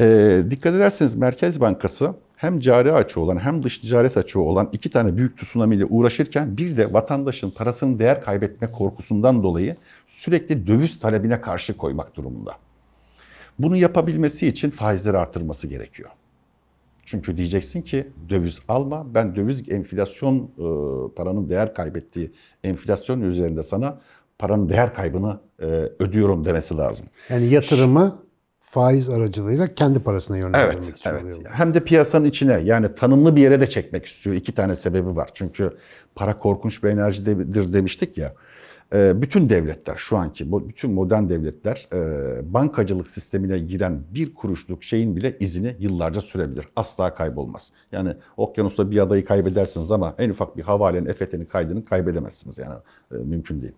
e, 0.00 0.42
dikkat 0.50 0.74
ederseniz 0.74 1.16
Merkez 1.16 1.60
Bankası 1.60 2.14
hem 2.36 2.60
cari 2.60 2.92
açığı 2.92 3.20
olan 3.20 3.38
hem 3.38 3.62
dış 3.62 3.78
ticaret 3.78 4.16
açığı 4.16 4.40
olan 4.40 4.68
iki 4.72 4.90
tane 4.90 5.16
büyük 5.16 5.38
tsunami 5.38 5.76
ile 5.76 5.84
uğraşırken 5.84 6.56
bir 6.56 6.76
de 6.76 6.92
vatandaşın 6.92 7.50
parasının 7.50 7.98
değer 7.98 8.20
kaybetme 8.20 8.72
korkusundan 8.72 9.42
dolayı 9.42 9.76
sürekli 10.08 10.66
döviz 10.66 11.00
talebine 11.00 11.40
karşı 11.40 11.76
koymak 11.76 12.16
durumunda. 12.16 12.52
Bunu 13.58 13.76
yapabilmesi 13.76 14.46
için 14.48 14.70
faizleri 14.70 15.18
artırması 15.18 15.66
gerekiyor. 15.66 16.10
Çünkü 17.06 17.36
diyeceksin 17.36 17.82
ki 17.82 18.08
döviz 18.28 18.60
alma, 18.68 19.14
ben 19.14 19.36
döviz 19.36 19.68
enflasyon 19.68 20.36
e, 20.38 20.66
paranın 21.14 21.48
değer 21.48 21.74
kaybettiği 21.74 22.32
enflasyon 22.64 23.20
üzerinde 23.20 23.62
sana 23.62 24.00
paranın 24.38 24.68
değer 24.68 24.94
kaybını 24.94 25.40
e, 25.60 25.64
ödüyorum 25.98 26.44
demesi 26.44 26.76
lazım. 26.76 27.06
Yani 27.28 27.46
yatırımı 27.46 28.24
faiz 28.60 29.10
aracılığıyla 29.10 29.74
kendi 29.74 29.98
parasına 29.98 30.38
Evet, 30.38 30.46
yönlendirmek 30.54 30.96
için 30.96 31.10
evet. 31.10 31.22
oluyor. 31.24 31.50
Hem 31.50 31.74
de 31.74 31.80
piyasanın 31.80 32.24
içine 32.24 32.60
yani 32.60 32.94
tanımlı 32.94 33.36
bir 33.36 33.42
yere 33.42 33.60
de 33.60 33.70
çekmek 33.70 34.06
istiyor. 34.06 34.36
İki 34.36 34.52
tane 34.52 34.76
sebebi 34.76 35.16
var. 35.16 35.30
Çünkü 35.34 35.70
para 36.14 36.38
korkunç 36.38 36.84
bir 36.84 36.88
enerjidir 36.88 37.72
demiştik 37.72 38.18
ya. 38.18 38.34
Ee, 38.94 39.22
Bütün 39.22 39.48
devletler 39.48 39.96
şu 39.96 40.16
anki 40.16 40.52
bütün 40.52 40.90
modern 40.90 41.28
devletler 41.28 41.88
e, 41.92 42.54
bankacılık 42.54 43.10
sistemine 43.10 43.58
giren 43.58 44.02
bir 44.14 44.34
kuruşluk 44.34 44.84
şeyin 44.84 45.16
bile 45.16 45.38
izini 45.40 45.76
yıllarca 45.78 46.20
sürebilir. 46.20 46.68
Asla 46.76 47.14
kaybolmaz. 47.14 47.72
Yani 47.92 48.14
okyanusta 48.36 48.90
bir 48.90 48.98
adayı 48.98 49.24
kaybedersiniz 49.24 49.90
ama 49.90 50.14
en 50.18 50.30
ufak 50.30 50.56
bir 50.56 50.62
havalenin 50.62 51.06
EFT'nin 51.06 51.44
kaydını 51.44 51.84
kaybedemezsiniz. 51.84 52.58
Yani 52.58 52.74
e, 53.12 53.16
mümkün 53.16 53.62
değil. 53.62 53.74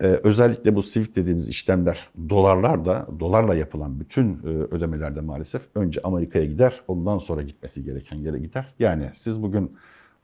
Ee, 0.00 0.06
özellikle 0.06 0.74
bu 0.74 0.82
Swift 0.82 1.16
dediğimiz 1.16 1.48
işlemler 1.48 2.08
dolarlar 2.28 2.84
da 2.84 3.06
dolarla 3.20 3.54
yapılan 3.54 4.00
bütün 4.00 4.32
e, 4.34 4.48
ödemelerde 4.48 5.20
maalesef 5.20 5.62
önce 5.74 6.00
Amerika'ya 6.04 6.44
gider 6.44 6.80
ondan 6.88 7.18
sonra 7.18 7.42
gitmesi 7.42 7.84
gereken 7.84 8.16
yere 8.16 8.38
gider. 8.38 8.66
Yani 8.78 9.10
siz 9.14 9.42
bugün 9.42 9.76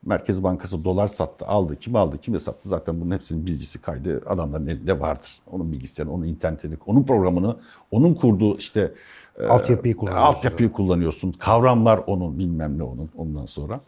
Merkez 0.07 0.43
Bankası 0.43 0.85
dolar 0.85 1.09
sattı, 1.09 1.47
aldı, 1.47 1.77
kim 1.77 1.97
aldı, 1.97 2.19
kime 2.19 2.41
sattı 2.41 2.69
zaten 2.69 3.01
bunun 3.01 3.11
hepsinin 3.11 3.47
bilgisi 3.47 3.81
kaydı 3.81 4.23
adamların 4.27 4.67
elinde 4.67 5.01
vardır. 5.01 5.41
Onun 5.51 5.73
bilgisayarı, 5.73 6.11
onun 6.11 6.27
internetini, 6.27 6.77
onun 6.87 7.05
programını, 7.05 7.57
onun 7.91 8.15
kurduğu 8.15 8.59
işte 8.59 8.93
e, 9.39 9.47
Altyapıyı 9.47 9.97
kullanıyorsun. 9.97 10.27
Altyapıyı 10.27 10.73
kullanıyorsun. 10.73 11.33
Kavramlar 11.33 12.01
onun, 12.07 12.39
bilmem 12.39 12.79
ne 12.79 12.83
onun 12.83 13.11
ondan 13.17 13.47
sonra. 13.47 13.81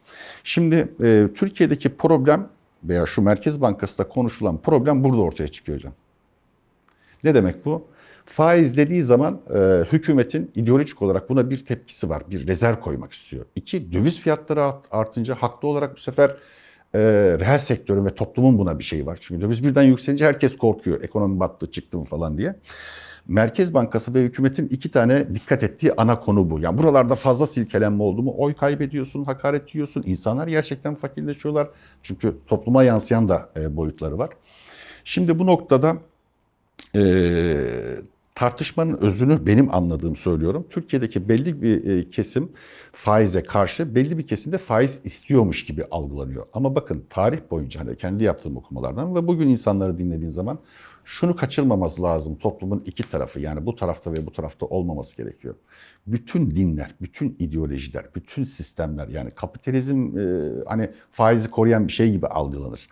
Şimdi 0.45 0.89
e, 1.03 1.29
Türkiye'deki 1.35 1.97
problem 1.97 2.49
veya 2.85 3.07
şu 3.07 3.23
Merkez 3.23 3.61
Bankası'da 3.61 4.09
konuşulan 4.09 4.59
problem 4.59 5.05
burada 5.05 5.23
ortaya 5.23 5.49
çıkıyor 5.49 5.79
hocam. 5.79 5.93
Ne 7.25 7.35
demek 7.35 7.65
bu? 7.65 7.85
Faiz 8.27 8.77
dediği 8.77 9.03
zaman 9.03 9.41
e, 9.55 9.59
hükümetin 9.93 10.51
ideolojik 10.55 11.03
olarak 11.03 11.29
buna 11.29 11.51
bir 11.51 11.65
tepkisi 11.65 12.09
var. 12.09 12.23
Bir 12.31 12.47
rezerv 12.47 12.81
koymak 12.81 13.13
istiyor. 13.13 13.45
İki, 13.57 13.93
döviz 13.93 14.21
fiyatları 14.21 14.63
art- 14.65 14.85
artınca 14.91 15.35
haklı 15.35 15.69
olarak 15.69 15.97
bu 15.97 16.01
sefer 16.01 16.31
e, 16.95 17.01
reel 17.41 17.59
sektörün 17.59 18.05
ve 18.05 18.15
toplumun 18.15 18.59
buna 18.59 18.79
bir 18.79 18.85
şeyi 18.85 19.07
var. 19.07 19.19
Çünkü 19.21 19.41
döviz 19.41 19.65
birden 19.65 19.83
yükselince 19.83 20.25
herkes 20.25 20.57
korkuyor. 20.57 21.03
Ekonomi 21.03 21.41
battı, 21.41 21.71
çıktı 21.71 21.99
mı 21.99 22.05
falan 22.05 22.39
diye. 22.39 22.57
Merkez 23.29 23.75
Bankası 23.75 24.15
ve 24.15 24.23
hükümetin 24.23 24.69
iki 24.69 24.91
tane 24.91 25.35
dikkat 25.35 25.63
ettiği 25.63 25.93
ana 25.97 26.21
konu 26.21 26.51
bu. 26.51 26.61
Yani 26.61 26.79
buralarda 26.79 27.15
fazla 27.15 27.47
silkelenme 27.47 28.03
oldu 28.03 28.23
mu 28.23 28.35
oy 28.39 28.55
kaybediyorsun, 28.55 29.25
hakaret 29.25 29.75
yiyorsun. 29.75 30.03
İnsanlar 30.07 30.47
gerçekten 30.47 30.95
fakirleşiyorlar. 30.95 31.69
Çünkü 32.03 32.37
topluma 32.47 32.85
yansıyan 32.85 33.29
da 33.29 33.49
e, 33.57 33.77
boyutları 33.77 34.19
var. 34.19 34.31
Şimdi 35.05 35.39
bu 35.39 35.47
noktada 35.47 35.97
e, 36.95 37.03
tartışmanın 38.37 38.97
özünü 38.97 39.47
benim 39.47 39.75
anladığım 39.75 40.17
söylüyorum. 40.17 40.67
Türkiye'deki 40.71 41.29
belli 41.29 41.63
bir 41.63 41.85
e, 41.85 42.11
kesim 42.11 42.53
faize 42.93 43.43
karşı, 43.43 43.95
belli 43.95 44.19
bir 44.19 44.27
kesim 44.27 44.53
de 44.53 44.59
faiz 44.59 45.01
istiyormuş 45.05 45.65
gibi 45.65 45.85
algılanıyor. 45.91 46.47
Ama 46.53 46.75
bakın 46.75 47.05
tarih 47.11 47.41
boyunca 47.51 47.81
hani 47.81 47.97
kendi 47.97 48.25
yaptığım 48.25 48.57
okumalardan 48.57 49.15
ve 49.15 49.27
bugün 49.27 49.49
insanları 49.49 49.99
dinlediğin 49.99 50.31
zaman 50.31 50.59
şunu 51.05 51.37
kaçırmaması 51.37 52.03
lazım. 52.03 52.37
Toplumun 52.37 52.83
iki 52.87 53.03
tarafı 53.11 53.41
yani 53.41 53.67
bu 53.67 53.77
tarafta 53.77 54.13
ve 54.13 54.27
bu 54.27 54.33
tarafta 54.33 54.67
olmaması 54.67 55.17
gerekiyor. 55.17 55.55
Bütün 56.07 56.51
dinler, 56.51 56.95
bütün 57.01 57.37
ideolojiler, 57.39 58.05
bütün 58.15 58.45
sistemler 58.45 59.09
yani 59.09 59.31
kapitalizm 59.31 60.19
e, 60.19 60.53
hani 60.67 60.91
faizi 61.13 61.51
koruyan 61.51 61.89
bir 61.89 61.93
şey 61.93 62.13
gibi 62.13 62.27
algılanır. 62.27 62.87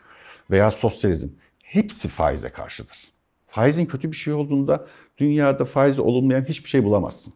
Veya 0.51 0.71
sosyalizm 0.71 1.29
hepsi 1.63 2.09
faize 2.09 2.49
karşıdır. 2.49 3.15
Faizin 3.55 3.87
kötü 3.87 4.13
bir 4.13 4.17
şey 4.17 4.33
olduğunda 4.33 4.87
dünyada 5.19 5.65
faizi 5.65 6.01
olumlayan 6.01 6.45
hiçbir 6.45 6.69
şey 6.69 6.85
bulamazsın. 6.85 7.33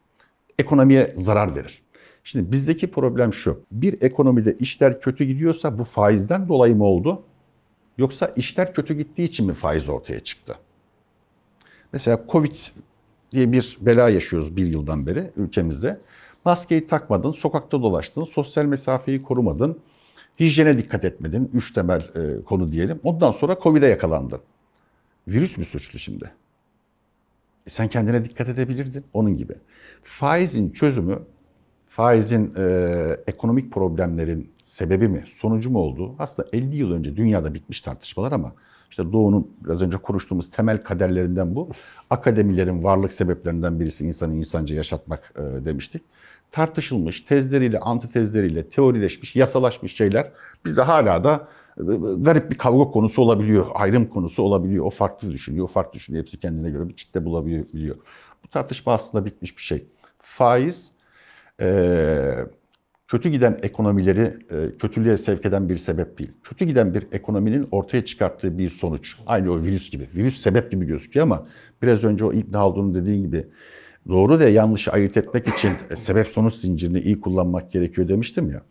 Ekonomiye 0.59 1.15
zarar 1.17 1.55
verir. 1.55 1.83
Şimdi 2.25 2.53
bizdeki 2.53 2.91
problem 2.91 3.35
şu. 3.35 3.61
Bir 3.73 4.03
ekonomide 4.03 4.57
işler 4.59 5.01
kötü 5.01 5.25
gidiyorsa 5.25 5.79
bu 5.79 5.85
faizden 5.85 6.49
dolayı 6.49 6.77
mı 6.77 6.85
oldu? 6.85 7.23
Yoksa 7.99 8.33
işler 8.37 8.75
kötü 8.75 8.95
gittiği 8.95 9.25
için 9.25 9.47
mi 9.47 9.55
faiz 9.55 9.89
ortaya 9.89 10.21
çıktı? 10.21 10.59
Mesela 11.93 12.25
Covid 12.29 12.57
diye 13.33 13.53
bir 13.53 13.79
bela 13.81 14.09
yaşıyoruz 14.09 14.57
bir 14.57 14.67
yıldan 14.67 15.07
beri 15.07 15.31
ülkemizde. 15.37 16.01
Maskeyi 16.45 16.87
takmadın, 16.87 17.33
sokakta 17.33 17.83
dolaştın, 17.83 18.25
sosyal 18.25 18.65
mesafeyi 18.65 19.23
korumadın, 19.23 19.79
hijyene 20.41 20.79
dikkat 20.79 21.05
etmedin. 21.05 21.51
Üç 21.55 21.73
temel 21.73 22.01
e, 22.01 22.45
konu 22.45 22.73
diyelim. 22.73 23.01
Ondan 23.05 23.31
sonra 23.31 23.57
Covid'e 23.63 23.87
yakalandın. 23.87 24.41
Virüs 25.29 25.59
mü 25.59 25.65
suçlu 25.65 25.99
şimdi? 25.99 26.31
E 27.69 27.71
sen 27.71 27.89
kendine 27.89 28.25
dikkat 28.25 28.49
edebilirdin 28.49 29.05
onun 29.13 29.37
gibi. 29.37 29.55
Faizin 30.03 30.71
çözümü, 30.71 31.19
faizin 31.89 32.55
e, 32.57 32.65
ekonomik 33.27 33.73
problemlerin 33.73 34.51
sebebi 34.65 35.09
mi, 35.09 35.25
sonucu 35.37 35.71
mu 35.71 35.79
olduğu 35.79 36.15
aslında 36.19 36.49
50 36.53 36.77
yıl 36.77 36.93
önce 36.93 37.17
dünyada 37.17 37.55
bitmiş 37.55 37.81
tartışmalar 37.81 38.33
ama 38.33 38.53
işte 38.91 39.13
Doğu'nun 39.13 39.51
biraz 39.65 39.83
önce 39.83 39.97
konuştuğumuz 39.97 40.51
temel 40.51 40.83
kaderlerinden 40.83 41.55
bu. 41.55 41.69
Akademilerin 42.11 42.85
varlık 42.85 43.13
sebeplerinden 43.13 43.81
birisi 43.81 44.07
insanı 44.07 44.35
insanca 44.35 44.75
yaşatmak 44.75 45.33
e, 45.37 45.65
demiştik. 45.65 46.03
Tartışılmış, 46.53 47.21
tezleriyle, 47.21 47.79
antitezleriyle, 47.79 48.69
teorileşmiş, 48.69 49.37
yasalaşmış 49.37 49.97
şeyler 49.97 50.31
bizde 50.65 50.83
hala 50.83 51.25
da 51.25 51.49
garip 52.19 52.51
bir 52.51 52.59
kavga 52.59 52.91
konusu 52.91 53.23
olabiliyor, 53.23 53.67
ayrım 53.75 54.07
konusu 54.07 54.43
olabiliyor. 54.43 54.85
O 54.85 54.91
farklı 54.91 55.33
düşünüyor, 55.33 55.65
o 55.65 55.69
farklı 55.69 55.93
düşünüyor. 55.93 56.23
Hepsi 56.23 56.41
kendine 56.41 56.71
göre 56.71 56.89
bir 56.89 56.97
kitle 56.97 57.25
bulabiliyor. 57.25 57.97
Bu 58.45 58.49
tartışma 58.49 58.93
aslında 58.93 59.25
bitmiş 59.25 59.57
bir 59.57 59.63
şey. 59.63 59.87
Faiz 60.19 60.93
e, 61.61 62.35
kötü 63.09 63.29
giden 63.29 63.59
ekonomileri 63.63 64.35
e, 64.51 64.79
kötülüğe 64.79 65.19
sevk 65.19 65.47
eden 65.47 65.69
bir 65.69 65.77
sebep 65.77 66.19
değil. 66.19 66.31
Kötü 66.43 66.65
giden 66.65 66.95
bir 66.95 67.07
ekonominin 67.13 67.69
ortaya 67.71 68.05
çıkarttığı 68.05 68.59
bir 68.59 68.69
sonuç. 68.69 69.17
Aynı 69.27 69.53
o 69.53 69.63
virüs 69.63 69.91
gibi. 69.91 70.09
Virüs 70.15 70.41
sebep 70.41 70.71
gibi 70.71 70.87
gözüküyor 70.87 71.27
ama 71.27 71.47
biraz 71.83 72.05
önce 72.05 72.25
o 72.25 72.33
İbn 72.33 72.53
Haldun'un 72.53 72.95
dediği 72.95 73.23
gibi 73.23 73.47
doğru 74.09 74.39
ve 74.39 74.51
yanlışı 74.51 74.93
ayırt 74.93 75.17
etmek 75.17 75.49
için 75.49 75.73
e, 75.91 75.97
sebep 75.97 76.29
sonuç 76.29 76.55
zincirini 76.55 77.01
iyi 77.01 77.21
kullanmak 77.21 77.73
gerekiyor 77.73 78.09
demiştim 78.09 78.51
ya. 78.51 78.63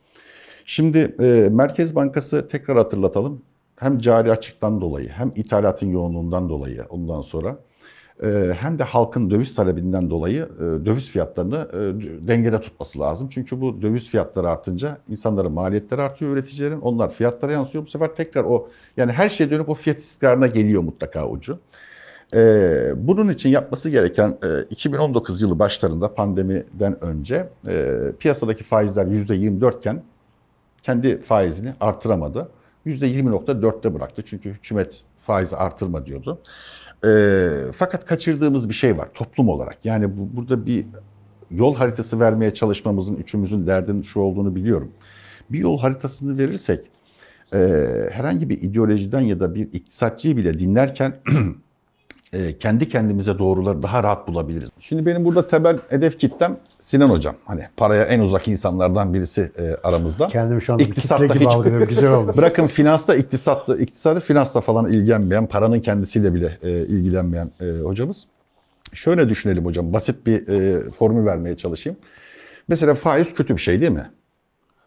Şimdi 0.70 1.16
e, 1.20 1.50
Merkez 1.52 1.96
Bankası 1.96 2.48
tekrar 2.48 2.78
hatırlatalım. 2.78 3.42
Hem 3.76 4.00
cari 4.00 4.32
açıktan 4.32 4.82
dolayı 4.82 5.10
hem 5.10 5.32
ithalatın 5.36 5.88
yoğunluğundan 5.88 6.50
dolayı 6.50 6.86
ondan 6.90 7.22
sonra 7.22 7.58
e, 8.24 8.54
hem 8.60 8.80
de 8.80 8.84
halkın 8.84 9.30
döviz 9.30 9.56
talebinden 9.56 10.10
dolayı 10.10 10.50
e, 10.60 10.86
döviz 10.86 11.10
fiyatlarını 11.10 11.68
e, 11.74 12.28
dengede 12.28 12.62
tutması 12.62 13.00
lazım. 13.00 13.30
Çünkü 13.32 13.62
bu 13.62 13.82
döviz 13.82 14.10
fiyatları 14.10 14.50
artınca 14.50 14.98
insanların 15.10 15.52
maliyetleri 15.52 16.02
artıyor 16.02 16.32
üreticilerin. 16.32 16.82
Onlar 16.82 17.12
fiyatlara 17.12 17.52
yansıyor. 17.52 17.86
Bu 17.86 17.90
sefer 17.90 18.16
tekrar 18.16 18.44
o 18.44 18.70
yani 18.98 19.12
her 19.12 19.30
şey 19.30 19.52
dönüp 19.52 19.70
o 19.70 19.74
fiyat 19.74 20.00
istikrarına 20.00 20.48
geliyor 20.48 20.82
mutlaka 20.82 21.30
ucu. 21.30 21.60
Ee, 22.34 22.94
bunun 22.96 23.30
için 23.30 23.50
yapması 23.50 23.90
gereken 23.90 24.38
e, 24.44 24.64
2019 24.70 25.42
yılı 25.42 25.60
başlarında 25.60 26.14
pandemiden 26.14 27.04
önce 27.04 27.50
e, 27.68 27.98
piyasadaki 28.20 28.64
faizler 28.64 29.06
%24 29.06 29.80
iken 29.80 30.04
kendi 30.88 31.22
faizini 31.22 31.74
artıramadı. 31.80 32.50
%20.4'te 32.86 33.94
bıraktı. 33.94 34.24
Çünkü 34.26 34.50
hükümet 34.50 35.02
faizi 35.20 35.56
artırma 35.56 36.06
diyordu. 36.06 36.40
Ee, 37.06 37.50
fakat 37.76 38.06
kaçırdığımız 38.06 38.70
bir 38.70 38.74
şey 38.74 38.98
var 38.98 39.10
toplum 39.14 39.50
olarak. 39.50 39.78
Yani 39.84 40.18
bu, 40.18 40.38
burada 40.38 40.66
bir 40.66 40.86
yol 41.52 41.76
haritası 41.76 42.20
vermeye 42.20 42.54
çalışmamızın 42.54 43.16
üçümüzün 43.16 43.68
derdinin 43.68 44.02
şu 44.02 44.20
olduğunu 44.20 44.56
biliyorum. 44.56 44.92
Bir 45.50 45.60
yol 45.60 45.80
haritasını 45.80 46.38
verirsek 46.38 46.86
e, 47.54 47.58
herhangi 48.12 48.50
bir 48.50 48.62
ideolojiden 48.62 49.22
ya 49.22 49.40
da 49.40 49.56
bir 49.56 49.74
iktisatçıyı 49.74 50.38
bile 50.38 50.60
dinlerken 50.60 51.10
e, 51.10 51.32
kendi 52.60 52.90
kendimize 52.90 53.40
doğruları 53.40 53.84
daha 53.84 54.04
rahat 54.04 54.28
bulabiliriz. 54.28 54.70
Şimdi 54.80 55.06
benim 55.06 55.26
burada 55.26 55.48
temel 55.48 55.78
hedef 55.90 56.20
kitlem 56.20 56.58
Sinan 56.80 57.10
Hocam. 57.10 57.36
Hani 57.46 57.68
paraya 57.78 58.04
en 58.06 58.20
uzak 58.20 58.48
insanlardan 58.48 59.14
birisi 59.14 59.52
e, 59.58 59.76
aramızda. 59.88 60.28
Kendimi 60.28 60.62
şu 60.62 60.74
anda 60.74 60.84
bir 60.84 60.90
İktisatta 60.90 61.24
kitle 61.24 61.34
gibi 61.40 61.46
hiç- 61.46 61.56
algılıyorum. 61.56 61.88
Güzel 61.88 62.12
oldu. 62.14 62.34
Bırakın 62.38 62.68
finansta, 62.68 63.16
iktisatta, 63.16 63.78
iktisadi 63.78 64.20
finansla 64.20 64.62
falan 64.62 64.92
ilgilenmeyen, 64.92 65.48
paranın 65.48 65.80
kendisiyle 65.80 66.34
bile 66.34 66.58
e, 66.64 66.70
ilgilenmeyen 66.72 67.52
e, 67.62 67.66
hocamız. 67.82 68.28
Şöyle 68.94 69.30
düşünelim 69.30 69.66
hocam, 69.66 69.94
basit 69.94 70.26
bir 70.26 70.48
e, 70.48 70.90
formül 70.92 71.26
vermeye 71.26 71.58
çalışayım. 71.58 72.00
Mesela 72.68 72.96
faiz 72.96 73.34
kötü 73.34 73.56
bir 73.56 73.62
şey 73.62 73.82
değil 73.82 73.92
mi? 73.92 74.12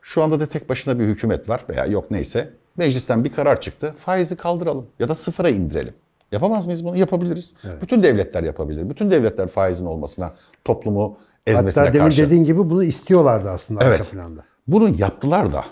Şu 0.03 0.22
anda 0.22 0.40
da 0.40 0.46
tek 0.46 0.68
başına 0.68 0.98
bir 0.98 1.05
hükümet 1.05 1.48
var 1.48 1.64
veya 1.68 1.87
yok 1.87 2.11
neyse. 2.11 2.50
Meclisten 2.76 3.24
bir 3.24 3.33
karar 3.33 3.61
çıktı. 3.61 3.94
Faizi 3.98 4.37
kaldıralım 4.37 4.87
ya 4.98 5.09
da 5.09 5.14
sıfıra 5.14 5.48
indirelim. 5.48 5.94
Yapamaz 6.32 6.66
mıyız 6.66 6.84
bunu? 6.84 6.96
Yapabiliriz. 6.96 7.54
Bütün 7.82 8.02
devletler 8.02 8.42
yapabilir. 8.42 8.90
Bütün 8.90 9.10
devletler 9.10 9.48
faizin 9.48 9.86
olmasına, 9.86 10.34
toplumu 10.64 11.18
ezmesine 11.46 11.82
Hatta 11.84 11.92
demin 11.94 12.04
karşı. 12.04 12.22
dediğin 12.26 12.44
gibi 12.44 12.58
bunu 12.70 12.84
istiyorlardı 12.84 13.50
aslında 13.50 13.84
Evet. 13.84 14.00
arka 14.00 14.10
planda. 14.10 14.44
Bunu 14.66 15.00
yaptılar 15.00 15.52
da. 15.52 15.64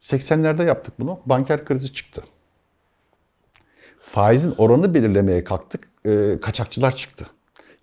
80'lerde 0.00 0.64
yaptık 0.66 0.94
bunu. 1.00 1.20
Banker 1.26 1.64
krizi 1.64 1.92
çıktı. 1.92 2.22
Faizin 4.00 4.54
oranını 4.58 4.94
belirlemeye 4.94 5.44
kalktık. 5.44 5.88
e, 6.06 6.40
kaçakçılar 6.42 6.96
çıktı. 6.96 7.26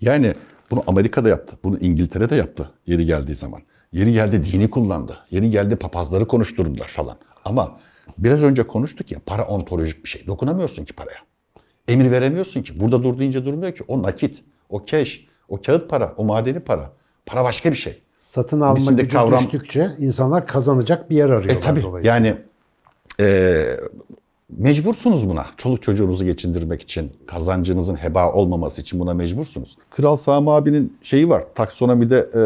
Yani 0.02 0.34
Bunu 0.72 0.84
Amerika'da 0.88 1.30
yaptı. 1.30 1.58
Bunu 1.63 1.78
İngiltere'de 1.80 2.36
yaptı 2.36 2.69
yeri 2.86 3.06
geldiği 3.06 3.36
zaman. 3.36 3.62
Yeri 3.91 4.13
geldi 4.13 4.43
dini 4.52 4.69
kullandı. 4.69 5.17
Yeri 5.32 5.50
geldi 5.50 5.76
papazları 5.76 6.28
konuşturdular 6.28 6.88
falan. 6.88 7.17
Ama 7.46 7.80
biraz 8.17 8.43
önce 8.43 8.67
konuştuk 8.67 9.12
ya 9.12 9.19
para 9.26 9.46
ontolojik 9.48 10.04
bir 10.04 10.10
şey. 10.10 10.28
Dokunamıyorsun 10.28 10.86
ki 10.86 10.93
paraya. 10.93 11.17
Emir 11.88 12.12
veremiyorsun 12.12 12.62
ki. 12.62 12.80
Burada 12.80 13.04
dur 13.04 13.19
deyince 13.19 13.46
durmuyor 13.46 13.72
ki. 13.72 13.84
O 13.88 14.04
nakit, 14.04 14.43
o 14.69 14.86
cash, 14.86 15.26
o 15.50 15.62
kağıt 15.62 15.89
para, 15.89 16.13
o 16.17 16.24
madeni 16.24 16.60
para. 16.60 16.91
Para 17.26 17.43
başka 17.43 17.72
bir 17.72 17.76
şey. 17.78 18.02
Satın 18.17 18.62
alma 18.62 18.76
Bizim 18.76 18.98
gücü 18.98 19.17
kavram- 19.17 19.39
düştükçe 19.39 19.91
insanlar 20.00 20.48
kazanacak 20.48 21.10
bir 21.10 21.15
yer 21.15 21.30
arıyorlar 21.30 21.56
E 21.56 21.60
tabii 21.60 21.84
yani 22.04 22.36
e, 23.19 23.65
mecbursunuz 24.58 25.30
buna. 25.30 25.46
Çoluk 25.58 25.82
çocuğunuzu 25.82 26.26
geçindirmek 26.26 26.82
için, 26.82 27.12
kazancınızın 27.28 27.96
heba 27.96 28.32
olmaması 28.34 28.82
için 28.82 29.00
buna 29.00 29.13
mecbursunuz. 29.13 29.78
Kral 29.89 30.15
Sami 30.15 30.52
abinin 30.52 30.98
şeyi 31.02 31.30
var, 31.30 31.43
taksonomide 31.56 32.30
e, 32.36 32.41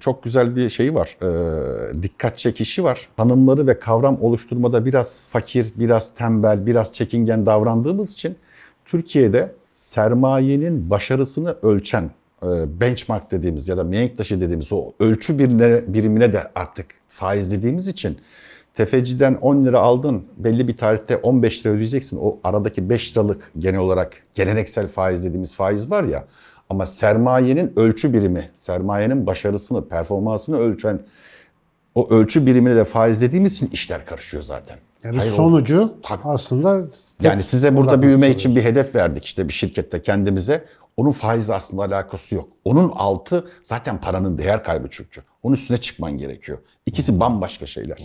çok 0.00 0.22
güzel 0.22 0.56
bir 0.56 0.68
şeyi 0.70 0.94
var, 0.94 1.16
e, 1.22 2.02
dikkat 2.02 2.38
çekişi 2.38 2.84
var. 2.84 3.08
Tanımları 3.16 3.66
ve 3.66 3.78
kavram 3.78 4.18
oluşturmada 4.22 4.84
biraz 4.84 5.20
fakir, 5.28 5.72
biraz 5.76 6.14
tembel, 6.14 6.66
biraz 6.66 6.92
çekingen 6.92 7.46
davrandığımız 7.46 8.12
için 8.12 8.36
Türkiye'de 8.90 9.52
sermayenin 9.76 10.90
başarısını 10.90 11.56
ölçen 11.62 12.10
e, 12.42 12.80
benchmark 12.80 13.30
dediğimiz 13.30 13.68
ya 13.68 13.76
da 13.76 13.84
mihenk 13.84 14.16
taşı 14.16 14.40
dediğimiz 14.40 14.72
o 14.72 14.92
ölçü 15.00 15.38
birine, 15.38 15.82
birimine 15.86 16.32
de 16.32 16.42
artık 16.54 16.86
faiz 17.08 17.52
dediğimiz 17.52 17.88
için 17.88 18.18
tefeciden 18.74 19.34
10 19.34 19.64
lira 19.64 19.80
aldın 19.80 20.24
belli 20.36 20.68
bir 20.68 20.76
tarihte 20.76 21.16
15 21.16 21.66
lira 21.66 21.72
ödeyeceksin. 21.72 22.18
O 22.22 22.38
aradaki 22.44 22.90
5 22.90 23.12
liralık 23.12 23.52
genel 23.58 23.80
olarak 23.80 24.22
geleneksel 24.34 24.86
faiz 24.86 25.24
dediğimiz 25.24 25.54
faiz 25.54 25.90
var 25.90 26.04
ya 26.04 26.24
ama 26.68 26.86
sermayenin 26.86 27.72
ölçü 27.76 28.12
birimi, 28.12 28.50
sermayenin 28.54 29.26
başarısını, 29.26 29.88
performansını 29.88 30.58
ölçen 30.58 31.00
o 31.94 32.10
ölçü 32.10 32.46
birimine 32.46 32.76
de 32.76 32.84
faiz 32.84 33.20
dediğimiz 33.20 33.52
için 33.52 33.66
işler 33.72 34.06
karışıyor 34.06 34.42
zaten. 34.42 34.78
Yani 35.04 35.18
Hayır, 35.18 35.32
sonucu 35.32 35.94
Tabii. 36.02 36.20
aslında 36.24 36.84
yani 37.22 37.42
size 37.42 37.76
burada 37.76 38.02
büyüme 38.02 38.16
oluyoruz. 38.16 38.36
için 38.36 38.56
bir 38.56 38.64
hedef 38.64 38.94
verdik 38.94 39.24
işte 39.24 39.48
bir 39.48 39.52
şirkette 39.52 40.02
kendimize. 40.02 40.64
Onun 40.96 41.12
faizle 41.12 41.54
aslında 41.54 41.82
alakası 41.82 42.34
yok. 42.34 42.48
Onun 42.64 42.92
altı 42.94 43.48
zaten 43.62 44.00
paranın 44.00 44.38
değer 44.38 44.64
kaybı 44.64 44.88
çünkü. 44.90 45.20
Onun 45.42 45.54
üstüne 45.54 45.78
çıkman 45.78 46.18
gerekiyor. 46.18 46.58
İkisi 46.86 47.20
bambaşka 47.20 47.66
şeyler. 47.66 47.98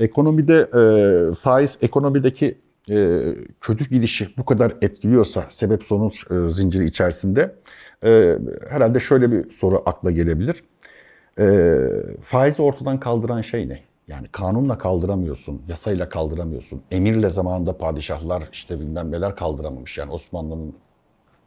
Ekonomide 0.00 0.54
e, 0.60 1.34
faiz 1.34 1.78
ekonomideki 1.82 2.58
e, 2.90 3.20
kötü 3.60 3.88
gidişi 3.88 4.28
bu 4.38 4.44
kadar 4.44 4.72
etkiliyorsa 4.82 5.44
sebep 5.48 5.82
sonuç 5.82 6.30
e, 6.30 6.48
zinciri 6.48 6.84
içerisinde 6.84 7.54
e, 8.04 8.38
herhalde 8.68 9.00
şöyle 9.00 9.32
bir 9.32 9.50
soru 9.50 9.82
akla 9.86 10.10
gelebilir. 10.10 10.62
E, 11.38 11.76
faizi 12.20 12.62
ortadan 12.62 13.00
kaldıran 13.00 13.40
şey 13.40 13.68
ne? 13.68 13.80
Yani 14.08 14.26
kanunla 14.32 14.78
kaldıramıyorsun, 14.78 15.62
yasayla 15.68 16.08
kaldıramıyorsun. 16.08 16.82
Emirle 16.90 17.30
zamanında 17.30 17.78
padişahlar 17.78 18.42
işte 18.52 18.80
bilmem 18.80 19.10
neler 19.12 19.36
kaldıramamış. 19.36 19.98
Yani 19.98 20.12
Osmanlı'nın 20.12 20.74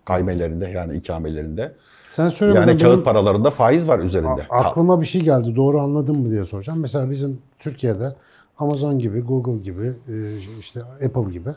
kaymelerinde 0.05 0.65
yani 0.67 0.95
ikamelerinde. 0.95 1.75
sen 2.15 2.29
söylemeden 2.29 2.67
Yani 2.67 2.81
kağıt 2.81 3.05
paralarında 3.05 3.49
faiz 3.51 3.87
var 3.87 3.99
üzerinde. 3.99 4.41
aklıma 4.49 5.01
bir 5.01 5.05
şey 5.05 5.21
geldi. 5.21 5.55
Doğru 5.55 5.81
anladın 5.81 6.19
mı 6.19 6.31
diye 6.31 6.45
soracağım. 6.45 6.79
Mesela 6.79 7.11
bizim 7.11 7.41
Türkiye'de 7.59 8.15
Amazon 8.59 8.99
gibi, 8.99 9.21
Google 9.21 9.57
gibi, 9.63 9.93
e, 10.09 10.37
işte 10.59 10.81
Apple 10.83 11.31
gibi 11.31 11.49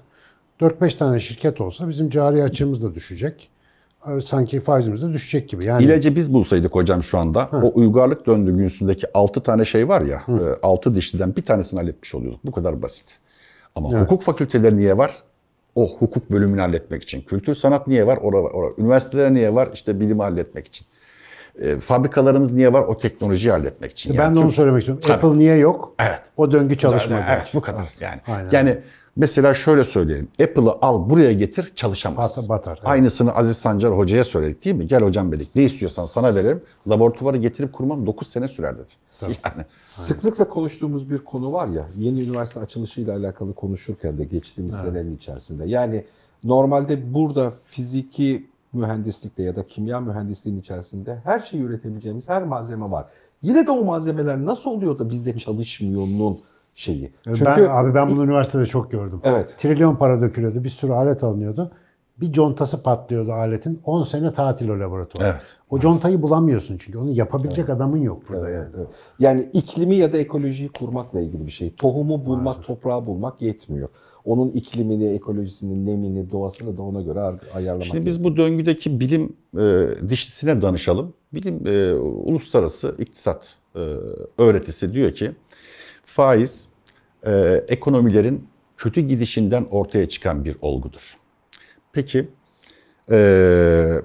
4-5 0.61 0.99
tane 0.99 1.21
şirket 1.21 1.61
olsa 1.61 1.89
bizim 1.89 2.11
cari 2.11 2.43
açığımız 2.43 2.83
da 2.83 2.95
düşecek. 2.95 3.51
E, 4.07 4.21
Sanki 4.21 4.61
faizimiz 4.61 5.03
de 5.03 5.13
düşecek 5.13 5.49
gibi. 5.49 5.67
Yani 5.67 5.85
İlacı 5.85 6.17
biz 6.17 6.33
bulsaydık 6.35 6.75
hocam 6.75 7.03
şu 7.03 7.19
anda 7.19 7.49
o 7.53 7.73
uygarlık 7.75 8.27
döngüsündeki 8.27 9.07
6 9.15 9.41
tane 9.41 9.65
şey 9.65 9.89
var 9.89 10.01
ya 10.01 10.23
6 10.63 10.95
dişliden 10.95 11.37
bir 11.37 11.43
tanesini 11.43 11.81
halletmiş 11.81 12.15
oluyorduk. 12.15 12.41
Bu 12.47 12.53
kadar 12.53 12.83
basit. 12.83 13.19
Ama 13.75 13.89
Evet. 13.93 14.01
hukuk 14.03 14.23
fakülteleri 14.23 14.77
niye 14.77 14.99
var? 14.99 15.11
O 15.75 15.89
hukuk 15.99 16.31
bölümünü 16.31 16.61
halletmek 16.61 17.03
için. 17.03 17.21
Kültür 17.23 17.55
sanat 17.55 17.87
niye 17.87 18.07
var? 18.07 18.19
Ora, 18.23 18.37
ora. 18.41 18.67
Üniversiteler 18.79 19.35
niye 19.35 19.55
var? 19.55 19.69
İşte 19.75 20.01
bilimi 20.01 20.23
halletmek 20.23 20.67
için. 20.67 20.87
E, 21.63 21.77
fabrikalarımız 21.81 22.53
niye 22.53 22.73
var? 22.73 22.83
O 22.83 22.99
teknolojiyi 22.99 23.53
halletmek 23.53 23.93
için. 23.93 24.13
ben 24.19 24.23
Yani 24.23 24.37
de 24.37 24.41
onu 24.41 24.47
Türk- 24.47 24.57
söylemek 24.57 24.81
istiyorum. 24.81 25.03
Tabii. 25.07 25.27
Apple 25.27 25.39
niye 25.39 25.57
yok? 25.57 25.95
Evet. 25.99 26.21
O 26.37 26.53
döngü 26.53 26.79
çalışmadı. 26.79 27.23
Evet 27.29 27.51
bu 27.55 27.61
kadar 27.61 27.89
yani. 28.01 28.21
Aynen. 28.27 28.49
Yani 28.53 28.79
mesela 29.19 29.55
şöyle 29.55 29.85
söyleyelim. 29.85 30.29
Apple'ı 30.43 30.73
al 30.83 31.11
buraya 31.11 31.33
getir 31.33 31.73
çalışamaz. 31.75 32.37
Batar- 32.37 32.49
batar, 32.49 32.77
evet. 32.79 32.89
Aynısını 32.89 33.35
Aziz 33.35 33.57
Sancar 33.57 33.99
hocaya 33.99 34.25
söyledik 34.25 34.65
değil 34.65 34.77
mi? 34.77 34.87
Gel 34.87 35.03
hocam 35.03 35.33
dedik. 35.33 35.57
Ne 35.57 35.63
istiyorsan 35.63 36.05
sana 36.05 36.35
verelim. 36.35 36.63
Laboratuvarı 36.89 37.37
getirip 37.37 37.73
kurmam 37.73 38.07
9 38.07 38.29
sene 38.29 38.49
sürer 38.49 38.75
dedi. 38.79 38.91
Yani 39.45 39.65
Sıklıkla 39.87 40.49
konuştuğumuz 40.49 41.11
bir 41.11 41.19
konu 41.19 41.53
var 41.53 41.69
ya, 41.69 41.87
yeni 41.97 42.23
üniversite 42.23 42.61
açılışıyla 42.61 43.17
alakalı 43.17 43.55
konuşurken 43.55 44.19
de 44.19 44.25
geçtiğimiz 44.25 44.75
senenin 44.75 45.17
içerisinde. 45.17 45.65
Yani 45.67 46.05
normalde 46.45 47.15
burada 47.15 47.53
fiziki 47.67 48.47
mühendislikte 48.73 49.43
ya 49.43 49.57
da 49.57 49.63
kimya 49.63 50.01
mühendisliğinin 50.01 50.61
içerisinde 50.61 51.21
her 51.25 51.41
şeyi 51.41 51.63
üretebileceğimiz 51.63 52.29
her 52.29 52.43
malzeme 52.43 52.91
var. 52.91 53.07
Yine 53.43 53.67
de 53.67 53.71
o 53.71 53.85
malzemeler 53.85 54.45
nasıl 54.45 54.71
oluyor 54.71 54.99
da 54.99 55.11
bizde 55.11 55.39
çalışmıyor'nun 55.39 56.41
şeyi. 56.79 57.13
Çünkü 57.25 57.45
ben, 57.45 57.69
abi 57.71 57.95
ben 57.95 58.09
bunu 58.09 58.25
üniversitede 58.25 58.67
çok 58.67 58.91
gördüm. 58.91 59.21
Evet. 59.25 59.55
Trilyon 59.59 59.97
para 59.97 60.21
dökülüyordu. 60.21 60.65
Bir 60.65 60.69
sürü 60.69 60.93
alet 60.93 61.25
alınıyordu. 61.25 61.71
Bir 62.21 62.33
contası 62.33 62.83
patlıyordu 62.83 63.33
aletin. 63.33 63.81
10 63.85 64.03
sene 64.03 64.33
tatil 64.33 64.69
o 64.69 64.81
laboratuvar. 64.81 65.25
Evet. 65.25 65.43
O 65.71 65.81
contayı 65.81 66.23
bulamıyorsun 66.23 66.79
çünkü. 66.79 66.99
Onu 66.99 67.11
yapabilecek 67.11 67.69
adamın 67.71 67.99
yok 67.99 68.23
burada 68.29 68.51
Evet, 68.51 68.59
yani. 68.59 68.69
evet. 68.77 68.89
Yani 69.19 69.49
iklimi 69.53 69.97
ya 69.97 70.13
da 70.13 70.19
ekolojiyi 70.19 70.69
kurmakla 70.69 71.21
ilgili 71.21 71.47
bir 71.47 71.51
şey. 71.51 71.75
Tohumu 71.75 72.27
bulmak, 72.27 72.65
toprağı 72.65 73.07
bulmak 73.07 73.43
yetmiyor. 73.43 73.89
Onun 74.25 74.49
iklimini, 74.49 75.07
ekolojisini, 75.15 75.87
nemini, 75.87 76.31
doğasını 76.31 76.77
da 76.77 76.83
ona 76.83 77.03
göre 77.03 77.21
ar- 77.21 77.41
ayarlamak 77.55 77.87
Şimdi 77.87 78.07
biz 78.07 78.25
bu 78.25 78.37
döngüdeki 78.37 79.01
bilim 79.01 79.37
e, 79.59 79.87
dişlisine 80.09 80.63
danışalım. 80.63 81.15
Bilim 81.35 81.67
e, 81.67 81.95
uluslararası 81.95 82.95
iktisat 82.99 83.55
e, 83.77 83.79
öğretisi 84.39 84.93
diyor 84.93 85.13
ki 85.13 85.33
faiz 86.09 86.69
e, 87.27 87.65
ekonomilerin 87.69 88.49
kötü 88.77 89.01
gidişinden 89.01 89.67
ortaya 89.71 90.09
çıkan 90.09 90.45
bir 90.45 90.57
olgudur. 90.61 91.19
Peki 91.93 92.29
e, 93.11 94.01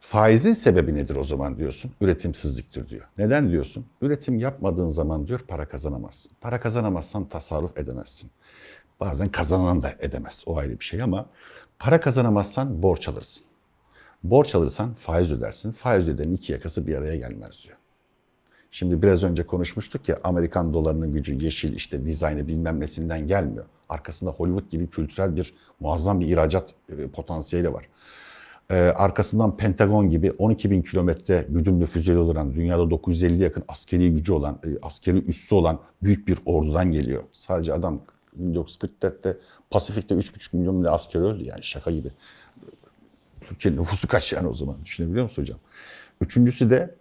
faizin 0.00 0.52
sebebi 0.52 0.94
nedir 0.94 1.16
o 1.16 1.24
zaman 1.24 1.58
diyorsun? 1.58 1.92
Üretimsizliktir 2.00 2.88
diyor. 2.88 3.08
Neden 3.18 3.50
diyorsun? 3.50 3.86
Üretim 4.02 4.38
yapmadığın 4.38 4.88
zaman 4.88 5.26
diyor 5.28 5.40
para 5.48 5.68
kazanamazsın. 5.68 6.32
Para 6.40 6.60
kazanamazsan 6.60 7.28
tasarruf 7.28 7.78
edemezsin. 7.78 8.30
Bazen 9.00 9.28
kazanan 9.28 9.82
da 9.82 9.90
edemez. 10.00 10.44
O 10.46 10.56
ayrı 10.56 10.80
bir 10.80 10.84
şey 10.84 11.02
ama 11.02 11.26
para 11.78 12.00
kazanamazsan 12.00 12.82
borç 12.82 13.08
alırsın. 13.08 13.44
Borç 14.22 14.54
alırsan 14.54 14.94
faiz 14.94 15.32
ödersin. 15.32 15.72
Faiz 15.72 16.08
ödenin 16.08 16.36
iki 16.36 16.52
yakası 16.52 16.86
bir 16.86 16.94
araya 16.94 17.16
gelmez 17.16 17.64
diyor. 17.64 17.77
Şimdi 18.70 19.02
biraz 19.02 19.24
önce 19.24 19.46
konuşmuştuk 19.46 20.08
ya 20.08 20.18
Amerikan 20.24 20.74
dolarının 20.74 21.12
gücü 21.12 21.44
yeşil 21.44 21.76
işte 21.76 22.06
dizaynı 22.06 22.48
bilmem 22.48 22.80
nesinden 22.80 23.26
gelmiyor. 23.26 23.64
Arkasında 23.88 24.30
Hollywood 24.30 24.70
gibi 24.70 24.90
kültürel 24.90 25.36
bir 25.36 25.54
muazzam 25.80 26.20
bir 26.20 26.26
ihracat 26.26 26.74
e, 26.88 27.06
potansiyeli 27.06 27.72
var. 27.72 27.88
Ee, 28.70 28.74
arkasından 28.74 29.56
Pentagon 29.56 30.10
gibi 30.10 30.32
12 30.32 30.70
bin 30.70 30.82
kilometre 30.82 31.46
güdümlü 31.48 31.86
füzeli 31.86 32.18
olan, 32.18 32.54
dünyada 32.54 32.90
950 32.90 33.42
yakın 33.42 33.64
askeri 33.68 34.12
gücü 34.12 34.32
olan, 34.32 34.58
e, 34.64 34.68
askeri 34.82 35.24
üssü 35.24 35.54
olan 35.54 35.80
büyük 36.02 36.28
bir 36.28 36.38
ordudan 36.46 36.90
geliyor. 36.90 37.22
Sadece 37.32 37.72
adam 37.72 38.02
1944'te 38.40 39.36
Pasifik'te 39.70 40.14
3,5 40.14 40.56
milyon 40.56 40.80
bile 40.80 40.90
asker 40.90 41.20
öldü 41.20 41.44
yani 41.44 41.64
şaka 41.64 41.90
gibi. 41.90 42.10
Türkiye'nin 43.40 43.80
nüfusu 43.80 44.08
kaç 44.08 44.32
yani 44.32 44.48
o 44.48 44.54
zaman 44.54 44.76
düşünebiliyor 44.84 45.24
musun 45.24 45.42
hocam? 45.42 45.58
Üçüncüsü 46.20 46.70
de 46.70 46.94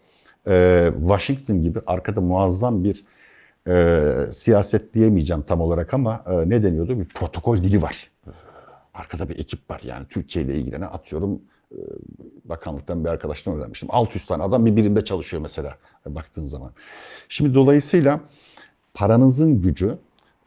e, 0.48 0.92
Washington 1.00 1.62
gibi 1.62 1.80
arkada 1.88 2.22
muazzam 2.22 2.84
bir 2.84 3.06
e, 3.68 4.32
siyaset 4.32 4.94
diyemeyeceğim 4.94 5.42
tam 5.42 5.62
olarak 5.62 5.94
ama 5.94 6.24
e, 6.28 6.50
ne 6.50 6.64
deniyordu? 6.64 7.00
Bir 7.00 7.06
protokol 7.06 7.58
dili 7.58 7.82
var. 7.82 8.12
Arkada 8.94 9.30
bir 9.30 9.40
ekip 9.40 9.70
var 9.70 9.82
yani 9.84 10.06
Türkiye 10.10 10.46
ile 10.46 10.56
ilgilenen 10.56 10.88
atıyorum 10.88 11.42
e, 11.72 11.80
bakanlıktan 12.46 13.04
bir 13.04 13.10
arkadaştan 13.10 13.56
öğrenmiştim. 13.56 13.90
600 13.92 14.26
tane 14.26 14.44
adam 14.44 14.66
bir 14.66 14.76
birimde 14.76 15.06
çalışıyor 15.06 15.42
mesela 15.42 15.78
e, 16.10 16.16
baktığın 16.16 16.46
zaman. 16.46 16.72
Şimdi 17.30 17.54
dolayısıyla 17.54 18.20
paranızın 18.94 19.62
gücü 19.62 19.98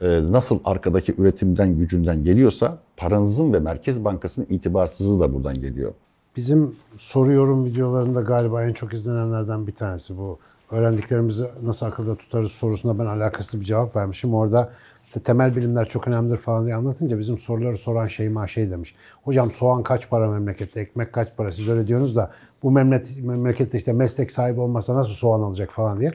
e, 0.00 0.32
nasıl 0.32 0.60
arkadaki 0.64 1.14
üretimden 1.18 1.78
gücünden 1.78 2.24
geliyorsa 2.24 2.78
paranızın 2.96 3.52
ve 3.52 3.60
Merkez 3.60 4.04
Bankası'nın 4.04 4.46
itibarsızlığı 4.50 5.20
da 5.20 5.34
buradan 5.34 5.60
geliyor. 5.60 5.94
Bizim 6.40 6.76
soru 6.98 7.32
yorum 7.32 7.64
videolarında 7.64 8.20
galiba 8.20 8.64
en 8.64 8.72
çok 8.72 8.94
izlenenlerden 8.94 9.66
bir 9.66 9.72
tanesi 9.72 10.18
bu. 10.18 10.38
Öğrendiklerimizi 10.70 11.46
nasıl 11.62 11.86
akılda 11.86 12.14
tutarız 12.16 12.52
sorusuna 12.52 12.98
ben 12.98 13.06
alakasız 13.06 13.60
bir 13.60 13.64
cevap 13.64 13.96
vermişim. 13.96 14.34
Orada 14.34 14.72
te- 15.12 15.20
temel 15.20 15.56
bilimler 15.56 15.88
çok 15.88 16.08
önemlidir 16.08 16.36
falan 16.36 16.64
diye 16.66 16.74
anlatınca 16.74 17.18
bizim 17.18 17.38
soruları 17.38 17.78
soran 17.78 18.06
Şeyma 18.06 18.46
şey 18.46 18.70
demiş. 18.70 18.94
Hocam 19.24 19.50
soğan 19.50 19.82
kaç 19.82 20.10
para 20.10 20.28
memlekette, 20.30 20.80
ekmek 20.80 21.12
kaç 21.12 21.36
para 21.36 21.50
siz 21.52 21.68
öyle 21.68 21.86
diyorsunuz 21.86 22.16
da 22.16 22.30
bu 22.62 22.70
memleket, 22.70 23.24
memlekette 23.24 23.78
işte 23.78 23.92
meslek 23.92 24.30
sahibi 24.30 24.60
olmasa 24.60 24.94
nasıl 24.94 25.12
soğan 25.12 25.40
alacak 25.40 25.70
falan 25.70 26.00
diye. 26.00 26.12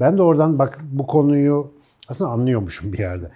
Ben 0.00 0.18
de 0.18 0.22
oradan 0.22 0.58
bak 0.58 0.78
bu 0.92 1.06
konuyu 1.06 1.72
aslında 2.08 2.30
anlıyormuşum 2.30 2.92
bir 2.92 2.98
yerde. 2.98 3.30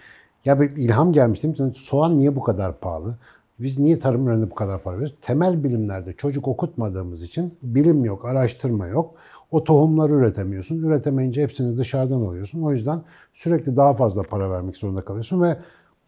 Ya 0.44 0.60
bir 0.60 0.70
ilham 0.70 1.12
gelmiştim. 1.12 1.74
Soğan 1.74 2.18
niye 2.18 2.36
bu 2.36 2.42
kadar 2.42 2.80
pahalı? 2.80 3.14
Biz 3.58 3.78
niye 3.78 3.98
tarım 3.98 4.28
ürününe 4.28 4.50
bu 4.50 4.54
kadar 4.54 4.82
para 4.82 4.94
veriyoruz? 4.94 5.16
Temel 5.22 5.64
bilimlerde 5.64 6.12
çocuk 6.12 6.48
okutmadığımız 6.48 7.22
için 7.22 7.54
bilim 7.62 8.04
yok, 8.04 8.24
araştırma 8.24 8.86
yok. 8.86 9.14
O 9.50 9.64
tohumları 9.64 10.12
üretemiyorsun. 10.12 10.82
Üretemeyince 10.82 11.42
hepsini 11.42 11.78
dışarıdan 11.78 12.20
alıyorsun. 12.20 12.62
O 12.62 12.72
yüzden 12.72 13.02
sürekli 13.34 13.76
daha 13.76 13.94
fazla 13.94 14.22
para 14.22 14.50
vermek 14.50 14.76
zorunda 14.76 15.04
kalıyorsun 15.04 15.42
ve 15.42 15.56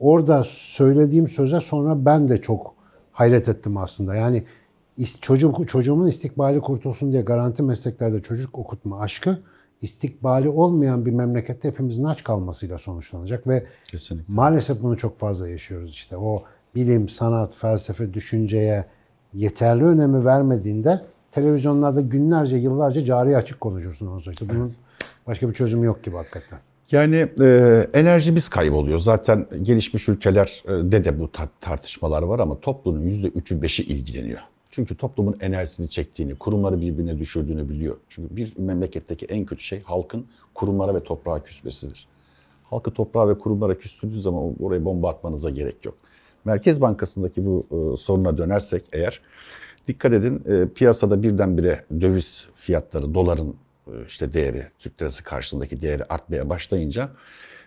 orada 0.00 0.42
söylediğim 0.46 1.28
söze 1.28 1.60
sonra 1.60 2.04
ben 2.04 2.28
de 2.28 2.40
çok 2.40 2.74
hayret 3.12 3.48
ettim 3.48 3.76
aslında. 3.76 4.14
Yani 4.14 4.44
çocuk, 5.20 5.68
çocuğumun 5.68 6.06
istikbali 6.06 6.60
kurtulsun 6.60 7.12
diye 7.12 7.22
garanti 7.22 7.62
mesleklerde 7.62 8.22
çocuk 8.22 8.58
okutma 8.58 9.00
aşkı 9.00 9.38
istikbali 9.82 10.48
olmayan 10.48 11.06
bir 11.06 11.10
memlekette 11.10 11.68
hepimizin 11.68 12.04
aç 12.04 12.24
kalmasıyla 12.24 12.78
sonuçlanacak 12.78 13.46
ve 13.46 13.64
Kesinlikle. 13.86 14.34
Maalesef 14.34 14.82
bunu 14.82 14.96
çok 14.96 15.18
fazla 15.18 15.48
yaşıyoruz 15.48 15.90
işte. 15.90 16.16
O 16.16 16.44
bilim, 16.76 17.08
sanat, 17.08 17.54
felsefe, 17.54 18.14
düşünceye 18.14 18.84
yeterli 19.34 19.84
önemi 19.84 20.24
vermediğinde 20.24 21.00
televizyonlarda 21.32 22.00
günlerce, 22.00 22.56
yıllarca 22.56 23.04
cari 23.04 23.36
açık 23.36 23.60
konuşursun 23.60 24.06
ondan 24.06 24.18
sonra. 24.18 24.36
Bunun 24.40 24.72
başka 25.26 25.48
bir 25.48 25.54
çözümü 25.54 25.86
yok 25.86 26.04
gibi 26.04 26.16
hakikaten. 26.16 26.58
Yani 26.90 27.28
e, 27.40 27.86
enerjimiz 27.94 28.48
kayboluyor. 28.48 28.98
Zaten 28.98 29.46
gelişmiş 29.62 30.08
ülkelerde 30.08 31.04
de 31.04 31.20
bu 31.20 31.24
tar- 31.24 31.48
tartışmalar 31.60 32.22
var 32.22 32.38
ama 32.38 32.60
toplumun 32.60 33.00
%3'ü 33.00 33.60
5'i 33.60 33.84
ilgileniyor. 33.84 34.40
Çünkü 34.70 34.96
toplumun 34.96 35.36
enerjisini 35.40 35.90
çektiğini, 35.90 36.34
kurumları 36.34 36.80
birbirine 36.80 37.18
düşürdüğünü 37.18 37.68
biliyor. 37.68 37.96
Çünkü 38.08 38.36
bir 38.36 38.52
memleketteki 38.58 39.26
en 39.26 39.44
kötü 39.44 39.62
şey 39.64 39.82
halkın 39.82 40.26
kurumlara 40.54 40.94
ve 40.94 41.02
toprağa 41.02 41.42
küsmesidir. 41.42 42.06
Halkı 42.64 42.90
toprağa 42.90 43.28
ve 43.28 43.38
kurumlara 43.38 43.78
küstürdüğü 43.78 44.20
zaman 44.20 44.54
oraya 44.60 44.84
bomba 44.84 45.10
atmanıza 45.10 45.50
gerek 45.50 45.84
yok. 45.84 45.94
Merkez 46.46 46.80
Bankası'ndaki 46.80 47.46
bu 47.46 47.66
e, 47.70 47.96
soruna 47.96 48.38
dönersek 48.38 48.84
eğer, 48.92 49.20
dikkat 49.88 50.12
edin 50.12 50.42
e, 50.46 50.68
piyasada 50.68 51.22
birdenbire 51.22 51.84
döviz 52.00 52.48
fiyatları, 52.54 53.14
doların 53.14 53.56
e, 53.86 53.92
işte 54.06 54.32
değeri, 54.32 54.66
Türk 54.78 55.02
lirası 55.02 55.24
karşılığındaki 55.24 55.80
değeri 55.80 56.04
artmaya 56.04 56.48
başlayınca 56.48 57.08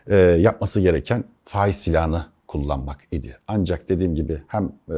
e, 0.08 0.16
yapması 0.18 0.82
gereken 0.82 1.24
faiz 1.46 1.76
silahını 1.76 2.26
kullanmak 2.48 2.98
idi. 3.12 3.38
Ancak 3.48 3.90
dediğim 3.90 4.16
gibi 4.16 4.42
hem 4.48 4.72
e, 4.90 4.98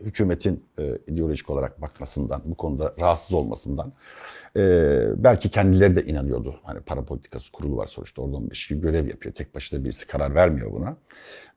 hükümetin 0.00 0.64
e, 0.78 0.98
ideolojik 1.06 1.50
olarak 1.50 1.82
bakmasından, 1.82 2.42
bu 2.44 2.54
konuda 2.54 2.94
rahatsız 3.00 3.32
olmasından 3.32 3.92
e, 4.56 5.04
belki 5.16 5.50
kendileri 5.50 5.96
de 5.96 6.04
inanıyordu. 6.04 6.60
Hani 6.62 6.80
para 6.80 7.04
politikası 7.04 7.52
kurulu 7.52 7.76
var 7.76 7.86
sonuçta 7.86 8.22
oradan 8.22 8.50
bir 8.50 8.56
şey 8.56 8.80
görev 8.80 9.08
yapıyor. 9.08 9.34
Tek 9.34 9.54
başına 9.54 9.84
birisi 9.84 10.06
karar 10.06 10.34
vermiyor 10.34 10.72
buna. 10.72 10.96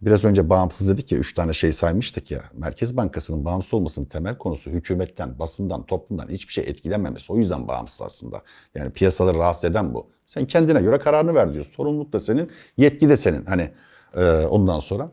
Biraz 0.01 0.25
önce 0.25 0.49
bağımsız 0.49 0.89
dedik 0.89 1.11
ya, 1.11 1.19
üç 1.19 1.33
tane 1.33 1.53
şey 1.53 1.73
saymıştık 1.73 2.31
ya. 2.31 2.43
Merkez 2.53 2.97
Bankası'nın 2.97 3.45
bağımsız 3.45 3.73
olmasının 3.73 4.05
temel 4.05 4.37
konusu 4.37 4.69
hükümetten, 4.69 5.39
basından, 5.39 5.85
toplumdan 5.85 6.27
hiçbir 6.27 6.53
şey 6.53 6.63
etkilenmemesi. 6.63 7.33
O 7.33 7.37
yüzden 7.37 7.67
bağımsız 7.67 8.01
aslında. 8.01 8.41
Yani 8.75 8.91
piyasaları 8.91 9.37
rahatsız 9.37 9.65
eden 9.65 9.93
bu. 9.93 10.07
Sen 10.25 10.45
kendine 10.45 10.81
göre 10.81 10.99
kararını 10.99 11.33
ver 11.33 11.53
diyorsun. 11.53 11.71
Sorumluluk 11.71 12.13
da 12.13 12.19
senin, 12.19 12.49
yetki 12.77 13.09
de 13.09 13.17
senin. 13.17 13.45
Hani 13.45 13.71
e, 14.15 14.45
ondan 14.45 14.79
sonra. 14.79 15.11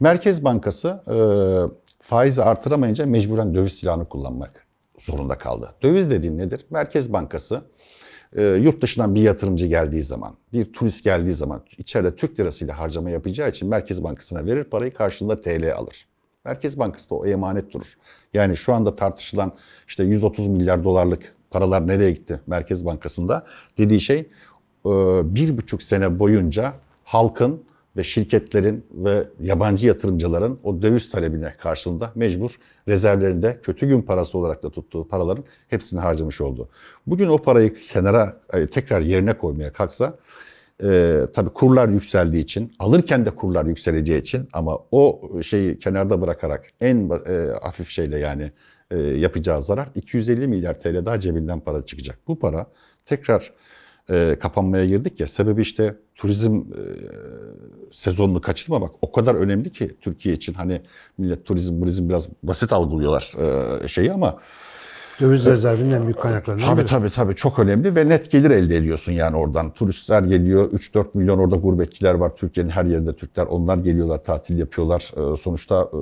Merkez 0.00 0.44
Bankası 0.44 1.02
e, 1.08 1.16
faizi 2.02 2.42
artıramayınca 2.42 3.06
mecburen 3.06 3.54
döviz 3.54 3.72
silahını 3.72 4.08
kullanmak 4.08 4.66
zorunda 4.98 5.38
kaldı. 5.38 5.74
Döviz 5.82 6.10
dediğin 6.10 6.38
nedir? 6.38 6.66
Merkez 6.70 7.12
Bankası 7.12 7.62
e, 8.36 8.42
yurt 8.42 8.82
dışından 8.82 9.14
bir 9.14 9.22
yatırımcı 9.22 9.66
geldiği 9.66 10.02
zaman, 10.02 10.34
bir 10.52 10.72
turist 10.72 11.04
geldiği 11.04 11.34
zaman 11.34 11.62
içeride 11.78 12.16
Türk 12.16 12.40
lirasıyla 12.40 12.78
harcama 12.78 13.10
yapacağı 13.10 13.50
için 13.50 13.68
Merkez 13.68 14.04
Bankası'na 14.04 14.46
verir 14.46 14.64
parayı 14.64 14.94
karşılığında 14.94 15.40
TL 15.40 15.74
alır. 15.74 16.06
Merkez 16.44 16.78
Bankası 16.78 17.10
da 17.10 17.14
o 17.14 17.26
emanet 17.26 17.72
durur. 17.72 17.94
Yani 18.34 18.56
şu 18.56 18.74
anda 18.74 18.96
tartışılan 18.96 19.52
işte 19.88 20.04
130 20.04 20.48
milyar 20.48 20.84
dolarlık 20.84 21.34
paralar 21.50 21.86
nereye 21.86 22.10
gitti 22.10 22.40
Merkez 22.46 22.84
Bankası'nda 22.84 23.46
dediği 23.78 24.00
şey 24.00 24.18
e, 24.86 24.90
bir 25.34 25.58
buçuk 25.58 25.82
sene 25.82 26.18
boyunca 26.18 26.72
halkın 27.04 27.67
ve 27.98 28.04
şirketlerin 28.04 28.86
ve 28.92 29.28
yabancı 29.40 29.86
yatırımcıların 29.86 30.58
o 30.62 30.82
döviz 30.82 31.10
talebine 31.10 31.52
karşılığında 31.58 32.12
mecbur 32.14 32.58
rezervlerinde 32.88 33.58
kötü 33.62 33.88
gün 33.88 34.02
parası 34.02 34.38
olarak 34.38 34.62
da 34.62 34.70
tuttuğu 34.70 35.08
paraların 35.08 35.44
hepsini 35.68 36.00
harcamış 36.00 36.40
oldu. 36.40 36.68
Bugün 37.06 37.28
o 37.28 37.38
parayı 37.38 37.74
kenara 37.74 38.40
e, 38.52 38.66
tekrar 38.66 39.00
yerine 39.00 39.38
koymaya 39.38 39.72
kalksa 39.72 40.18
e, 40.82 41.20
tabii 41.34 41.50
kurlar 41.50 41.88
yükseldiği 41.88 42.44
için, 42.44 42.72
alırken 42.78 43.26
de 43.26 43.30
kurlar 43.30 43.64
yükseleceği 43.64 44.20
için 44.20 44.48
ama 44.52 44.78
o 44.90 45.30
şeyi 45.42 45.78
kenarda 45.78 46.20
bırakarak 46.20 46.66
en 46.80 47.10
e, 47.10 47.32
hafif 47.62 47.88
şeyle 47.88 48.18
yani 48.18 48.52
e, 48.90 48.98
yapacağı 48.98 49.62
zarar 49.62 49.88
250 49.94 50.48
milyar 50.48 50.80
TL 50.80 51.06
daha 51.06 51.20
cebinden 51.20 51.60
para 51.60 51.86
çıkacak. 51.86 52.18
Bu 52.28 52.38
para 52.38 52.66
tekrar 53.06 53.52
e, 54.10 54.36
kapanmaya 54.40 54.86
girdik 54.86 55.20
ya 55.20 55.26
sebebi 55.26 55.62
işte 55.62 55.94
turizm 56.18 56.54
e, 56.56 56.82
sezonunu 57.92 58.40
kaçırmamak 58.40 58.90
o 59.02 59.12
kadar 59.12 59.34
önemli 59.34 59.72
ki 59.72 59.90
Türkiye 60.00 60.34
için. 60.34 60.54
Hani 60.54 60.82
millet 61.18 61.44
turizm 61.44 61.80
turizm 61.80 62.08
biraz 62.08 62.28
basit 62.42 62.72
algılıyorlar 62.72 63.32
e, 63.84 63.88
şeyi 63.88 64.12
ama 64.12 64.38
Döviz 65.20 65.46
rezervinin 65.46 65.90
en 65.90 66.02
büyük 66.02 66.18
kaynaklarından 66.18 66.66
Tabii 66.66 66.80
biri. 66.80 66.86
tabii 66.86 67.10
tabii 67.10 67.34
çok 67.34 67.58
önemli 67.58 67.94
ve 67.96 68.08
net 68.08 68.30
gelir 68.30 68.50
elde 68.50 68.76
ediyorsun 68.76 69.12
yani 69.12 69.36
oradan. 69.36 69.70
Turistler 69.70 70.22
geliyor, 70.22 70.70
3-4 70.72 71.06
milyon 71.14 71.38
orada 71.38 71.56
gurbetçiler 71.56 72.14
var. 72.14 72.36
Türkiye'nin 72.36 72.70
her 72.70 72.84
yerinde 72.84 73.16
Türkler. 73.16 73.46
Onlar 73.46 73.78
geliyorlar, 73.78 74.24
tatil 74.24 74.58
yapıyorlar. 74.58 75.12
Ee, 75.16 75.36
sonuçta 75.36 75.88
e, 75.92 75.96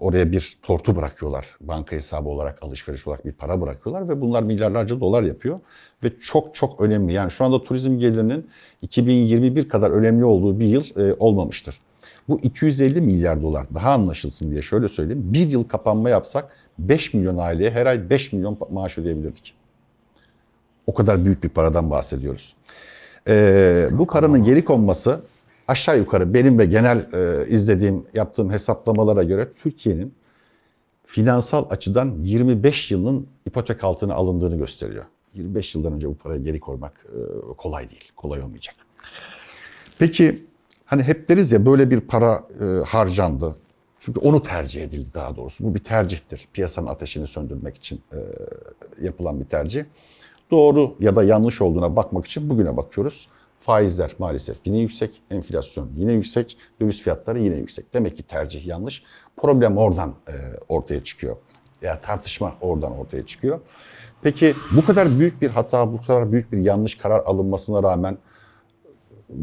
oraya 0.00 0.32
bir 0.32 0.58
tortu 0.62 0.96
bırakıyorlar. 0.96 1.46
Banka 1.60 1.96
hesabı 1.96 2.28
olarak, 2.28 2.62
alışveriş 2.62 3.06
olarak 3.06 3.26
bir 3.26 3.32
para 3.32 3.60
bırakıyorlar 3.60 4.08
ve 4.08 4.20
bunlar 4.20 4.42
milyarlarca 4.42 5.00
dolar 5.00 5.22
yapıyor. 5.22 5.60
Ve 6.04 6.18
çok 6.20 6.54
çok 6.54 6.80
önemli. 6.80 7.12
Yani 7.12 7.30
şu 7.30 7.44
anda 7.44 7.62
turizm 7.62 7.98
gelirinin 7.98 8.46
2021 8.82 9.68
kadar 9.68 9.90
önemli 9.90 10.24
olduğu 10.24 10.60
bir 10.60 10.66
yıl 10.66 10.84
e, 10.96 11.14
olmamıştır. 11.18 11.78
Bu 12.28 12.40
250 12.40 13.00
milyar 13.00 13.42
dolar 13.42 13.66
daha 13.74 13.92
anlaşılsın 13.92 14.50
diye 14.50 14.62
şöyle 14.62 14.88
söyleyeyim. 14.88 15.22
Bir 15.24 15.46
yıl 15.46 15.64
kapanma 15.64 16.10
yapsak 16.10 16.56
5 16.78 17.14
milyon 17.14 17.38
aileye 17.38 17.70
her 17.70 17.86
ay 17.86 18.10
5 18.10 18.32
milyon 18.32 18.58
maaş 18.70 18.98
ödeyebilirdik. 18.98 19.54
O 20.86 20.94
kadar 20.94 21.24
büyük 21.24 21.44
bir 21.44 21.48
paradan 21.48 21.90
bahsediyoruz. 21.90 22.54
Ee, 23.28 23.88
bu 23.92 24.06
paranın 24.06 24.44
geri 24.44 24.64
konması 24.64 25.20
aşağı 25.68 25.98
yukarı 25.98 26.34
benim 26.34 26.58
ve 26.58 26.66
genel 26.66 27.06
e, 27.12 27.48
izlediğim, 27.48 28.06
yaptığım 28.14 28.50
hesaplamalara 28.50 29.22
göre 29.22 29.48
Türkiye'nin 29.62 30.14
finansal 31.06 31.66
açıdan 31.70 32.14
25 32.22 32.90
yılın 32.90 33.26
ipotek 33.46 33.84
altına 33.84 34.14
alındığını 34.14 34.56
gösteriyor. 34.56 35.04
25 35.34 35.74
yıldan 35.74 35.92
önce 35.92 36.08
bu 36.08 36.14
parayı 36.14 36.44
geri 36.44 36.60
koymak 36.60 37.06
e, 37.06 37.18
kolay 37.56 37.90
değil, 37.90 38.12
kolay 38.16 38.42
olmayacak. 38.42 38.74
Peki 39.98 40.46
hani 40.92 41.02
hep 41.02 41.28
deriz 41.28 41.52
ya 41.52 41.66
böyle 41.66 41.90
bir 41.90 42.00
para 42.00 42.42
e, 42.60 42.64
harcandı. 42.84 43.56
Çünkü 44.00 44.20
onu 44.20 44.42
tercih 44.42 44.82
edildi 44.82 45.14
daha 45.14 45.36
doğrusu. 45.36 45.64
Bu 45.64 45.74
bir 45.74 45.84
tercihtir. 45.84 46.48
Piyasanın 46.52 46.86
ateşini 46.86 47.26
söndürmek 47.26 47.76
için 47.76 48.00
e, 48.12 48.18
yapılan 49.04 49.40
bir 49.40 49.44
tercih. 49.44 49.84
Doğru 50.50 50.94
ya 51.00 51.16
da 51.16 51.24
yanlış 51.24 51.62
olduğuna 51.62 51.96
bakmak 51.96 52.26
için 52.26 52.50
bugüne 52.50 52.76
bakıyoruz. 52.76 53.28
Faizler 53.60 54.14
maalesef 54.18 54.56
yine 54.64 54.78
yüksek, 54.78 55.22
enflasyon 55.30 55.90
yine 55.96 56.12
yüksek, 56.12 56.58
döviz 56.80 57.02
fiyatları 57.02 57.38
yine 57.38 57.56
yüksek. 57.56 57.94
Demek 57.94 58.16
ki 58.16 58.22
tercih 58.22 58.66
yanlış. 58.66 59.02
Problem 59.36 59.76
oradan 59.76 60.14
e, 60.28 60.34
ortaya 60.68 61.04
çıkıyor. 61.04 61.36
Ya 61.82 62.00
tartışma 62.00 62.54
oradan 62.60 62.98
ortaya 62.98 63.26
çıkıyor. 63.26 63.60
Peki 64.22 64.54
bu 64.76 64.84
kadar 64.84 65.18
büyük 65.18 65.42
bir 65.42 65.50
hata, 65.50 65.92
bu 65.92 66.00
kadar 66.00 66.32
büyük 66.32 66.52
bir 66.52 66.58
yanlış 66.58 66.94
karar 66.94 67.20
alınmasına 67.20 67.82
rağmen 67.82 68.18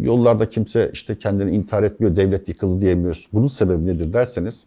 yollarda 0.01 0.49
kimse 0.49 0.89
işte 0.93 1.19
kendini 1.19 1.51
intihar 1.51 1.83
etmiyor, 1.83 2.15
devlet 2.15 2.47
yıkıldı 2.47 2.81
diyemiyoruz. 2.81 3.27
Bunun 3.33 3.47
sebebi 3.47 3.85
nedir 3.85 4.13
derseniz 4.13 4.65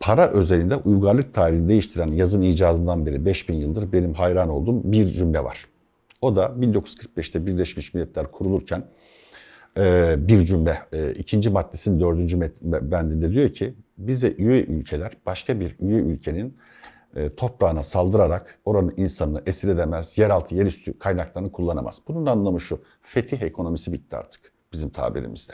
para 0.00 0.30
özelinde 0.30 0.76
uygarlık 0.76 1.34
tarihini 1.34 1.68
değiştiren 1.68 2.08
yazın 2.08 2.42
icadından 2.42 3.06
beri 3.06 3.24
5000 3.24 3.54
yıldır 3.54 3.92
benim 3.92 4.14
hayran 4.14 4.48
olduğum 4.48 4.92
bir 4.92 5.06
cümle 5.06 5.44
var. 5.44 5.66
O 6.22 6.36
da 6.36 6.44
1945'te 6.44 7.46
Birleşmiş 7.46 7.94
Milletler 7.94 8.32
kurulurken 8.32 8.84
e, 9.76 10.14
bir 10.18 10.44
cümle. 10.44 10.78
E, 10.92 11.12
ikinci 11.12 11.50
maddesinin 11.50 12.00
dördüncü 12.00 12.40
bendinde 12.62 13.32
diyor 13.32 13.48
ki 13.48 13.74
bize 13.98 14.34
üye 14.38 14.64
ülkeler 14.64 15.12
başka 15.26 15.60
bir 15.60 15.76
üye 15.80 16.00
ülkenin 16.00 16.54
e, 17.18 17.34
toprağına 17.34 17.82
saldırarak 17.82 18.58
oranın 18.64 18.94
insanını 18.96 19.42
esir 19.46 19.68
edemez, 19.68 20.18
yeraltı, 20.18 20.54
yerüstü 20.54 20.98
kaynaklarını 20.98 21.52
kullanamaz. 21.52 22.00
Bunun 22.08 22.26
anlamı 22.26 22.60
şu, 22.60 22.80
fetih 23.02 23.42
ekonomisi 23.42 23.92
bitti 23.92 24.16
artık 24.16 24.52
bizim 24.72 24.90
tabirimizde. 24.90 25.52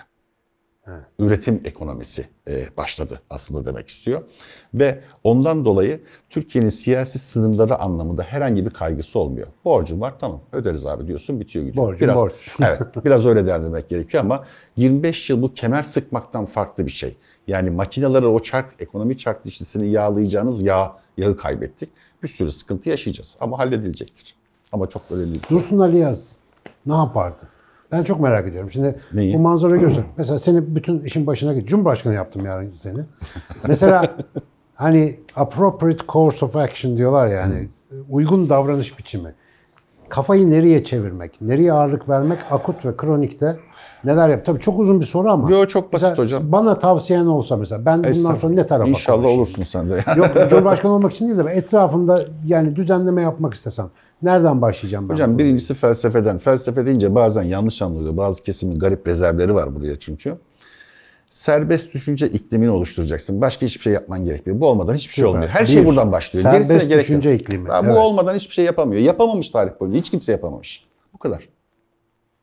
üretim 1.19 1.63
ekonomisi 1.65 2.29
e, 2.49 2.77
başladı 2.77 3.21
aslında 3.31 3.67
demek 3.67 3.89
istiyor. 3.89 4.23
Ve 4.75 5.01
ondan 5.25 5.65
dolayı 5.65 6.01
Türkiye'nin 6.31 6.69
siyasi 6.69 7.19
sınırları 7.19 7.77
anlamında 7.77 8.23
herhangi 8.23 8.67
bir 8.67 8.71
kaygısı 8.71 9.19
olmuyor. 9.19 9.47
Borcum 9.65 10.01
var 10.01 10.15
tamam 10.21 10.41
öderiz 10.53 10.87
abi 10.87 11.07
diyorsun 11.07 11.41
bitiyor 11.41 11.65
gidiyor. 11.65 11.87
Borcum 11.87 12.01
biraz, 12.01 12.17
borç. 12.17 12.57
evet 12.61 12.81
biraz 13.05 13.27
öyle 13.27 13.47
değerlendirmek 13.47 13.89
gerekiyor 13.89 14.25
ama 14.25 14.45
25 14.77 15.31
yıl 15.31 15.43
bu 15.43 15.55
kemer 15.55 15.83
sıkmaktan 15.83 16.47
farklı 16.47 16.87
bir 16.87 16.91
şey. 16.91 17.17
Yani 17.47 17.71
makineleri 17.71 18.27
o 18.27 18.41
çark, 18.41 18.75
ekonomi 18.79 19.19
çark 19.19 19.45
dişlisini 19.45 19.89
yağlayacağınız 19.89 20.63
yağ, 20.63 20.97
yağı 21.17 21.37
kaybettik. 21.37 21.91
Bir 22.23 22.29
sürü 22.29 22.51
sıkıntı 22.51 22.89
yaşayacağız 22.89 23.37
ama 23.41 23.59
halledilecektir. 23.59 24.35
Ama 24.73 24.89
çok 24.89 25.03
önemli. 25.11 25.41
Dursun 25.51 25.79
Ali 25.79 25.99
Yaz 25.99 26.37
ne 26.87 26.95
yapardı? 26.95 27.49
Ben 27.93 28.05
çok 28.05 28.21
merak 28.21 28.49
ediyorum. 28.49 28.71
Şimdi 28.71 29.01
Neyi? 29.13 29.35
bu 29.35 29.39
manzara 29.39 29.77
görsen. 29.77 30.05
Mesela 30.17 30.39
seni 30.39 30.77
bütün 30.77 31.01
işin 31.05 31.27
başına 31.27 31.55
git. 31.55 31.69
Cumhurbaşkanı 31.69 32.15
yaptım 32.15 32.45
yarın 32.47 32.75
seni. 32.79 32.99
Mesela 33.69 34.17
hani 34.75 35.21
appropriate 35.37 36.05
course 36.09 36.45
of 36.45 36.57
action 36.57 36.97
diyorlar 36.97 37.29
yani. 37.29 37.69
Uygun 38.11 38.49
davranış 38.51 38.99
biçimi. 38.99 39.35
Kafayı 40.09 40.51
nereye 40.51 40.85
çevirmek, 40.85 41.41
nereye 41.41 41.73
ağırlık 41.73 42.09
vermek 42.09 42.39
akut 42.51 42.85
ve 42.85 42.97
kronikte 42.97 43.57
neler 44.05 44.29
yap? 44.29 44.47
Tabii 44.47 44.61
çok 44.61 44.79
uzun 44.81 45.01
bir 45.01 45.07
soru 45.07 45.31
ama. 45.31 45.51
Yo, 45.51 45.67
çok 45.67 45.93
basit 45.93 46.09
Mesela 46.09 46.23
hocam. 46.25 46.53
Bana 46.53 46.79
tavsiyen 46.79 47.27
olsa 47.27 47.57
mesela 47.57 47.85
ben 47.85 47.99
bundan 48.05 48.35
sonra 48.35 48.55
ne 48.55 48.67
tarafa 48.67 48.89
İnşallah 48.91 49.17
konuşayım? 49.17 49.39
olursun 49.41 49.63
sen 49.63 49.91
de. 49.91 50.05
Yok 50.17 50.31
Cumhurbaşkanı 50.51 50.93
olmak 50.93 51.13
için 51.13 51.27
değil 51.27 51.39
de 51.39 51.47
ben 51.47 51.57
etrafında 51.57 52.25
yani 52.47 52.77
düzenleme 52.77 53.23
yapmak 53.23 53.55
istesem 53.55 53.91
nereden 54.23 54.63
başlayacağım 54.63 55.09
ben? 55.09 55.15
Hocam 55.15 55.39
birincisi 55.39 55.75
felsefeden. 55.75 56.39
Felsefe 56.39 56.87
deyince 56.87 57.15
bazen 57.15 57.43
yanlış 57.43 57.83
anlıyor. 57.83 58.17
Bazı 58.17 58.43
kesimin 58.43 58.79
garip 58.79 59.07
rezervleri 59.09 59.55
var 59.55 59.75
buraya 59.75 59.99
çünkü. 59.99 60.35
Serbest 61.35 61.95
düşünce 61.95 62.29
iklimini 62.29 62.71
oluşturacaksın. 62.71 63.41
Başka 63.41 63.67
hiçbir 63.67 63.83
şey 63.83 63.93
yapman 63.93 64.25
gerekmiyor. 64.25 64.61
Bu 64.61 64.67
olmadan 64.67 64.95
hiçbir 64.95 65.15
şey 65.15 65.25
olmuyor. 65.25 65.49
Her 65.49 65.67
şey 65.67 65.81
Bir, 65.81 65.87
buradan 65.87 66.13
başlıyor. 66.13 66.43
serbest 66.43 66.71
Gerisine 66.71 66.89
gerek 66.89 67.03
düşünce 67.05 67.31
yok. 67.31 67.41
iklimi, 67.41 67.69
Ya 67.71 67.83
Bu 67.83 67.87
evet. 67.87 67.97
olmadan 67.97 68.35
hiçbir 68.35 68.55
şey 68.55 68.65
yapamıyor. 68.65 69.03
Yapamamış 69.03 69.51
tarih 69.51 69.71
boyunca. 69.81 69.99
Hiç 69.99 70.11
kimse 70.11 70.33
yapamamış. 70.33 70.87
Bu 71.15 71.19
kadar. 71.19 71.49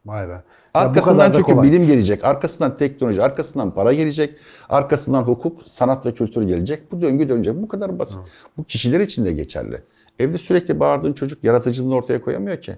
Vay 0.06 0.28
be. 0.28 0.32
Ya 0.32 0.44
Arkasından 0.74 1.32
çünkü 1.32 1.52
kolay. 1.52 1.68
bilim 1.68 1.88
gelecek, 1.88 2.26
arkasından 2.26 2.76
teknoloji, 2.76 3.24
arkasından 3.24 3.72
para 3.74 3.94
gelecek, 3.94 4.36
arkasından 4.70 5.22
hukuk, 5.22 5.62
sanat 5.66 6.06
ve 6.06 6.14
kültür 6.14 6.44
gelecek. 6.44 6.92
Bu 6.92 7.02
döngü 7.02 7.30
dönecek. 7.30 7.56
Bu 7.56 7.68
kadar 7.68 8.00
basit. 8.00 8.20
Bu 8.58 8.64
kişiler 8.64 9.00
için 9.00 9.26
de 9.26 9.34
geçerli. 9.34 9.82
Evde 10.20 10.38
sürekli 10.38 10.80
bağırdığın 10.80 11.14
çocuk 11.14 11.44
yaratıcılığını 11.44 11.96
ortaya 11.96 12.22
koyamıyor 12.22 12.62
ki. 12.62 12.76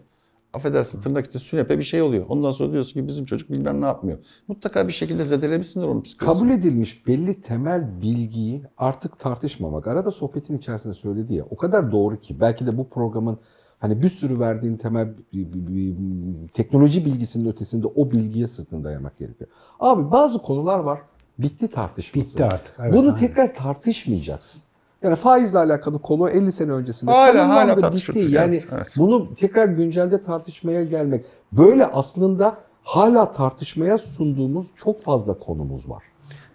Affedersin 0.53 0.99
tırnak 1.01 1.25
içinde 1.25 1.43
sünepe 1.43 1.79
bir 1.79 1.83
şey 1.83 2.01
oluyor. 2.01 2.25
Ondan 2.29 2.51
sonra 2.51 2.71
diyorsun 2.71 2.93
ki 2.93 3.07
bizim 3.07 3.25
çocuk 3.25 3.49
bilmem 3.51 3.81
ne 3.81 3.85
yapmıyor. 3.85 4.17
Mutlaka 4.47 4.87
bir 4.87 4.93
şekilde 4.93 5.25
zedelemişsindir 5.25 5.87
onun 5.87 6.01
psikolojisini. 6.01 6.47
Kabul 6.49 6.59
edilmiş 6.59 7.07
belli 7.07 7.41
temel 7.41 8.01
bilgiyi 8.01 8.63
artık 8.77 9.19
tartışmamak. 9.19 9.87
Arada 9.87 10.11
sohbetin 10.11 10.57
içerisinde 10.57 10.93
söyledi 10.93 11.33
ya 11.33 11.45
o 11.49 11.55
kadar 11.57 11.91
doğru 11.91 12.21
ki 12.21 12.39
belki 12.39 12.65
de 12.65 12.77
bu 12.77 12.89
programın 12.89 13.37
hani 13.79 14.01
bir 14.01 14.09
sürü 14.09 14.39
verdiğin 14.39 14.77
temel 14.77 15.07
bir- 15.33 15.53
bir- 15.53 15.67
bir- 15.67 16.47
teknoloji 16.47 17.05
bilgisinin 17.05 17.49
ötesinde 17.51 17.87
o 17.87 18.11
bilgiye 18.11 18.47
sırtını 18.47 18.83
dayamak 18.83 19.17
gerekiyor. 19.17 19.49
Abi 19.79 20.11
bazı 20.11 20.39
konular 20.39 20.79
var 20.79 20.99
bitti 21.39 21.67
tartışması. 21.67 22.29
Bitti 22.33 22.43
artık. 22.45 22.73
Evet, 22.79 22.93
Bunu 22.93 23.07
aynen. 23.07 23.19
tekrar 23.19 23.53
tartışmayacaksın. 23.53 24.61
Yani 25.03 25.15
faizle 25.15 25.57
alakalı 25.57 25.99
konu 25.99 26.29
50 26.29 26.51
sene 26.51 26.71
öncesinde 26.71 27.11
Hala- 27.11 27.49
hala 27.49 27.71
bitti. 27.71 27.81
tartışılıyor. 27.81 28.29
Yani 28.29 28.55
Evet, 28.55 28.67
evet. 28.71 28.87
bunu 28.97 29.35
tekrar 29.35 29.65
güncelde 29.65 30.23
tartışmaya 30.23 30.83
gelmek. 30.83 31.25
Böyle 31.51 31.85
aslında 31.85 32.55
hala 32.83 33.31
tartışmaya 33.31 33.97
sunduğumuz 33.97 34.67
çok 34.75 35.01
fazla 35.01 35.33
konumuz 35.33 35.89
var. 35.89 36.03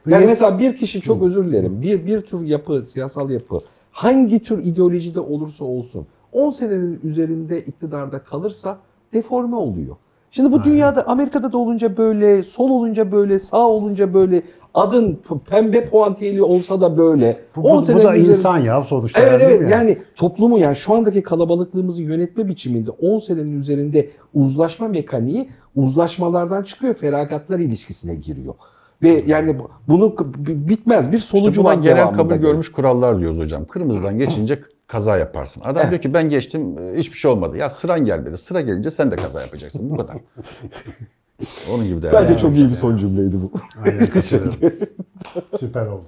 Yani 0.06 0.26
mesela 0.26 0.58
bir 0.58 0.76
kişi 0.76 1.00
çok 1.00 1.22
özür 1.22 1.44
dilerim. 1.46 1.82
Bir 1.82 2.06
bir 2.06 2.20
tür 2.20 2.40
yapı, 2.42 2.82
siyasal 2.82 3.30
yapı 3.30 3.60
hangi 3.90 4.42
tür 4.42 4.64
ideolojide 4.64 5.20
olursa 5.20 5.64
olsun 5.64 6.06
10 6.32 6.50
senenin 6.50 7.00
üzerinde 7.04 7.60
iktidarda 7.60 8.18
kalırsa 8.18 8.78
deforme 9.12 9.56
oluyor. 9.56 9.96
Şimdi 10.30 10.52
bu 10.52 10.64
dünyada 10.64 11.06
Amerika'da 11.06 11.52
da 11.52 11.58
olunca 11.58 11.96
böyle, 11.96 12.44
sol 12.44 12.70
olunca 12.70 13.12
böyle, 13.12 13.38
sağ 13.38 13.68
olunca 13.68 14.14
böyle, 14.14 14.42
adın 14.80 15.20
pembe 15.50 15.88
puantiyeli 15.90 16.42
olsa 16.42 16.80
da 16.80 16.98
böyle. 16.98 17.36
Bu, 17.56 17.62
bu, 17.62 17.68
10 17.68 17.76
bu 17.82 17.86
da 17.86 17.92
üzerinde- 18.16 18.18
insan 18.30 18.58
ya 18.58 18.82
sonuçta. 18.84 19.20
Evet 19.20 19.40
evet 19.44 19.60
mi 19.60 19.70
yani 19.70 19.98
toplumu 20.16 20.58
yani 20.58 20.76
şu 20.76 20.94
andaki 20.94 21.22
kalabalıklığımızı 21.22 22.02
yönetme 22.02 22.48
biçiminde 22.48 22.90
10 22.90 23.18
senenin 23.18 23.58
üzerinde 23.60 24.10
uzlaşma 24.34 24.88
mekaniği 24.88 25.48
uzlaşmalardan 25.76 26.62
çıkıyor 26.62 26.94
feragatlar 26.94 27.58
ilişkisine 27.58 28.14
giriyor. 28.14 28.54
Ve 29.02 29.22
yani 29.26 29.58
bu- 29.58 29.70
bunu 29.88 30.16
bitmez 30.38 31.12
bir 31.12 31.16
İşte 31.16 31.28
sonucu 31.38 31.60
buna 31.64 31.68
var 31.68 31.74
genel 31.74 32.12
kabul 32.12 32.34
geliyor. 32.34 32.50
görmüş 32.50 32.72
kurallar 32.72 33.20
diyoruz 33.20 33.38
hocam. 33.38 33.64
Kırmızıdan 33.64 34.18
geçince 34.18 34.58
kaza 34.86 35.16
yaparsın. 35.16 35.60
Adam 35.64 35.76
Evet. 35.82 35.90
diyor 35.90 36.00
ki 36.02 36.14
ben 36.14 36.28
geçtim 36.30 36.76
e, 36.78 36.98
hiçbir 36.98 37.16
şey 37.16 37.30
olmadı. 37.30 37.56
Ya 37.56 37.70
sıran 37.70 38.04
gelmedi. 38.04 38.38
Sıra 38.38 38.60
gelince 38.60 38.90
sen 38.90 39.10
de 39.10 39.16
kaza 39.16 39.40
yapacaksın. 39.40 39.90
Bu 39.90 39.96
kadar. 39.96 40.16
Onun 41.70 41.84
gibi 41.84 42.02
değerli. 42.02 42.16
Bence 42.16 42.38
çok 42.38 42.56
iyi 42.56 42.70
bir 42.70 42.74
son 42.74 42.96
cümleydi 42.96 43.36
bu. 43.42 43.52
Aynen 43.84 44.10
katılıyorum. 44.10 44.54
Süper 45.60 45.86
oldu. 45.86 46.04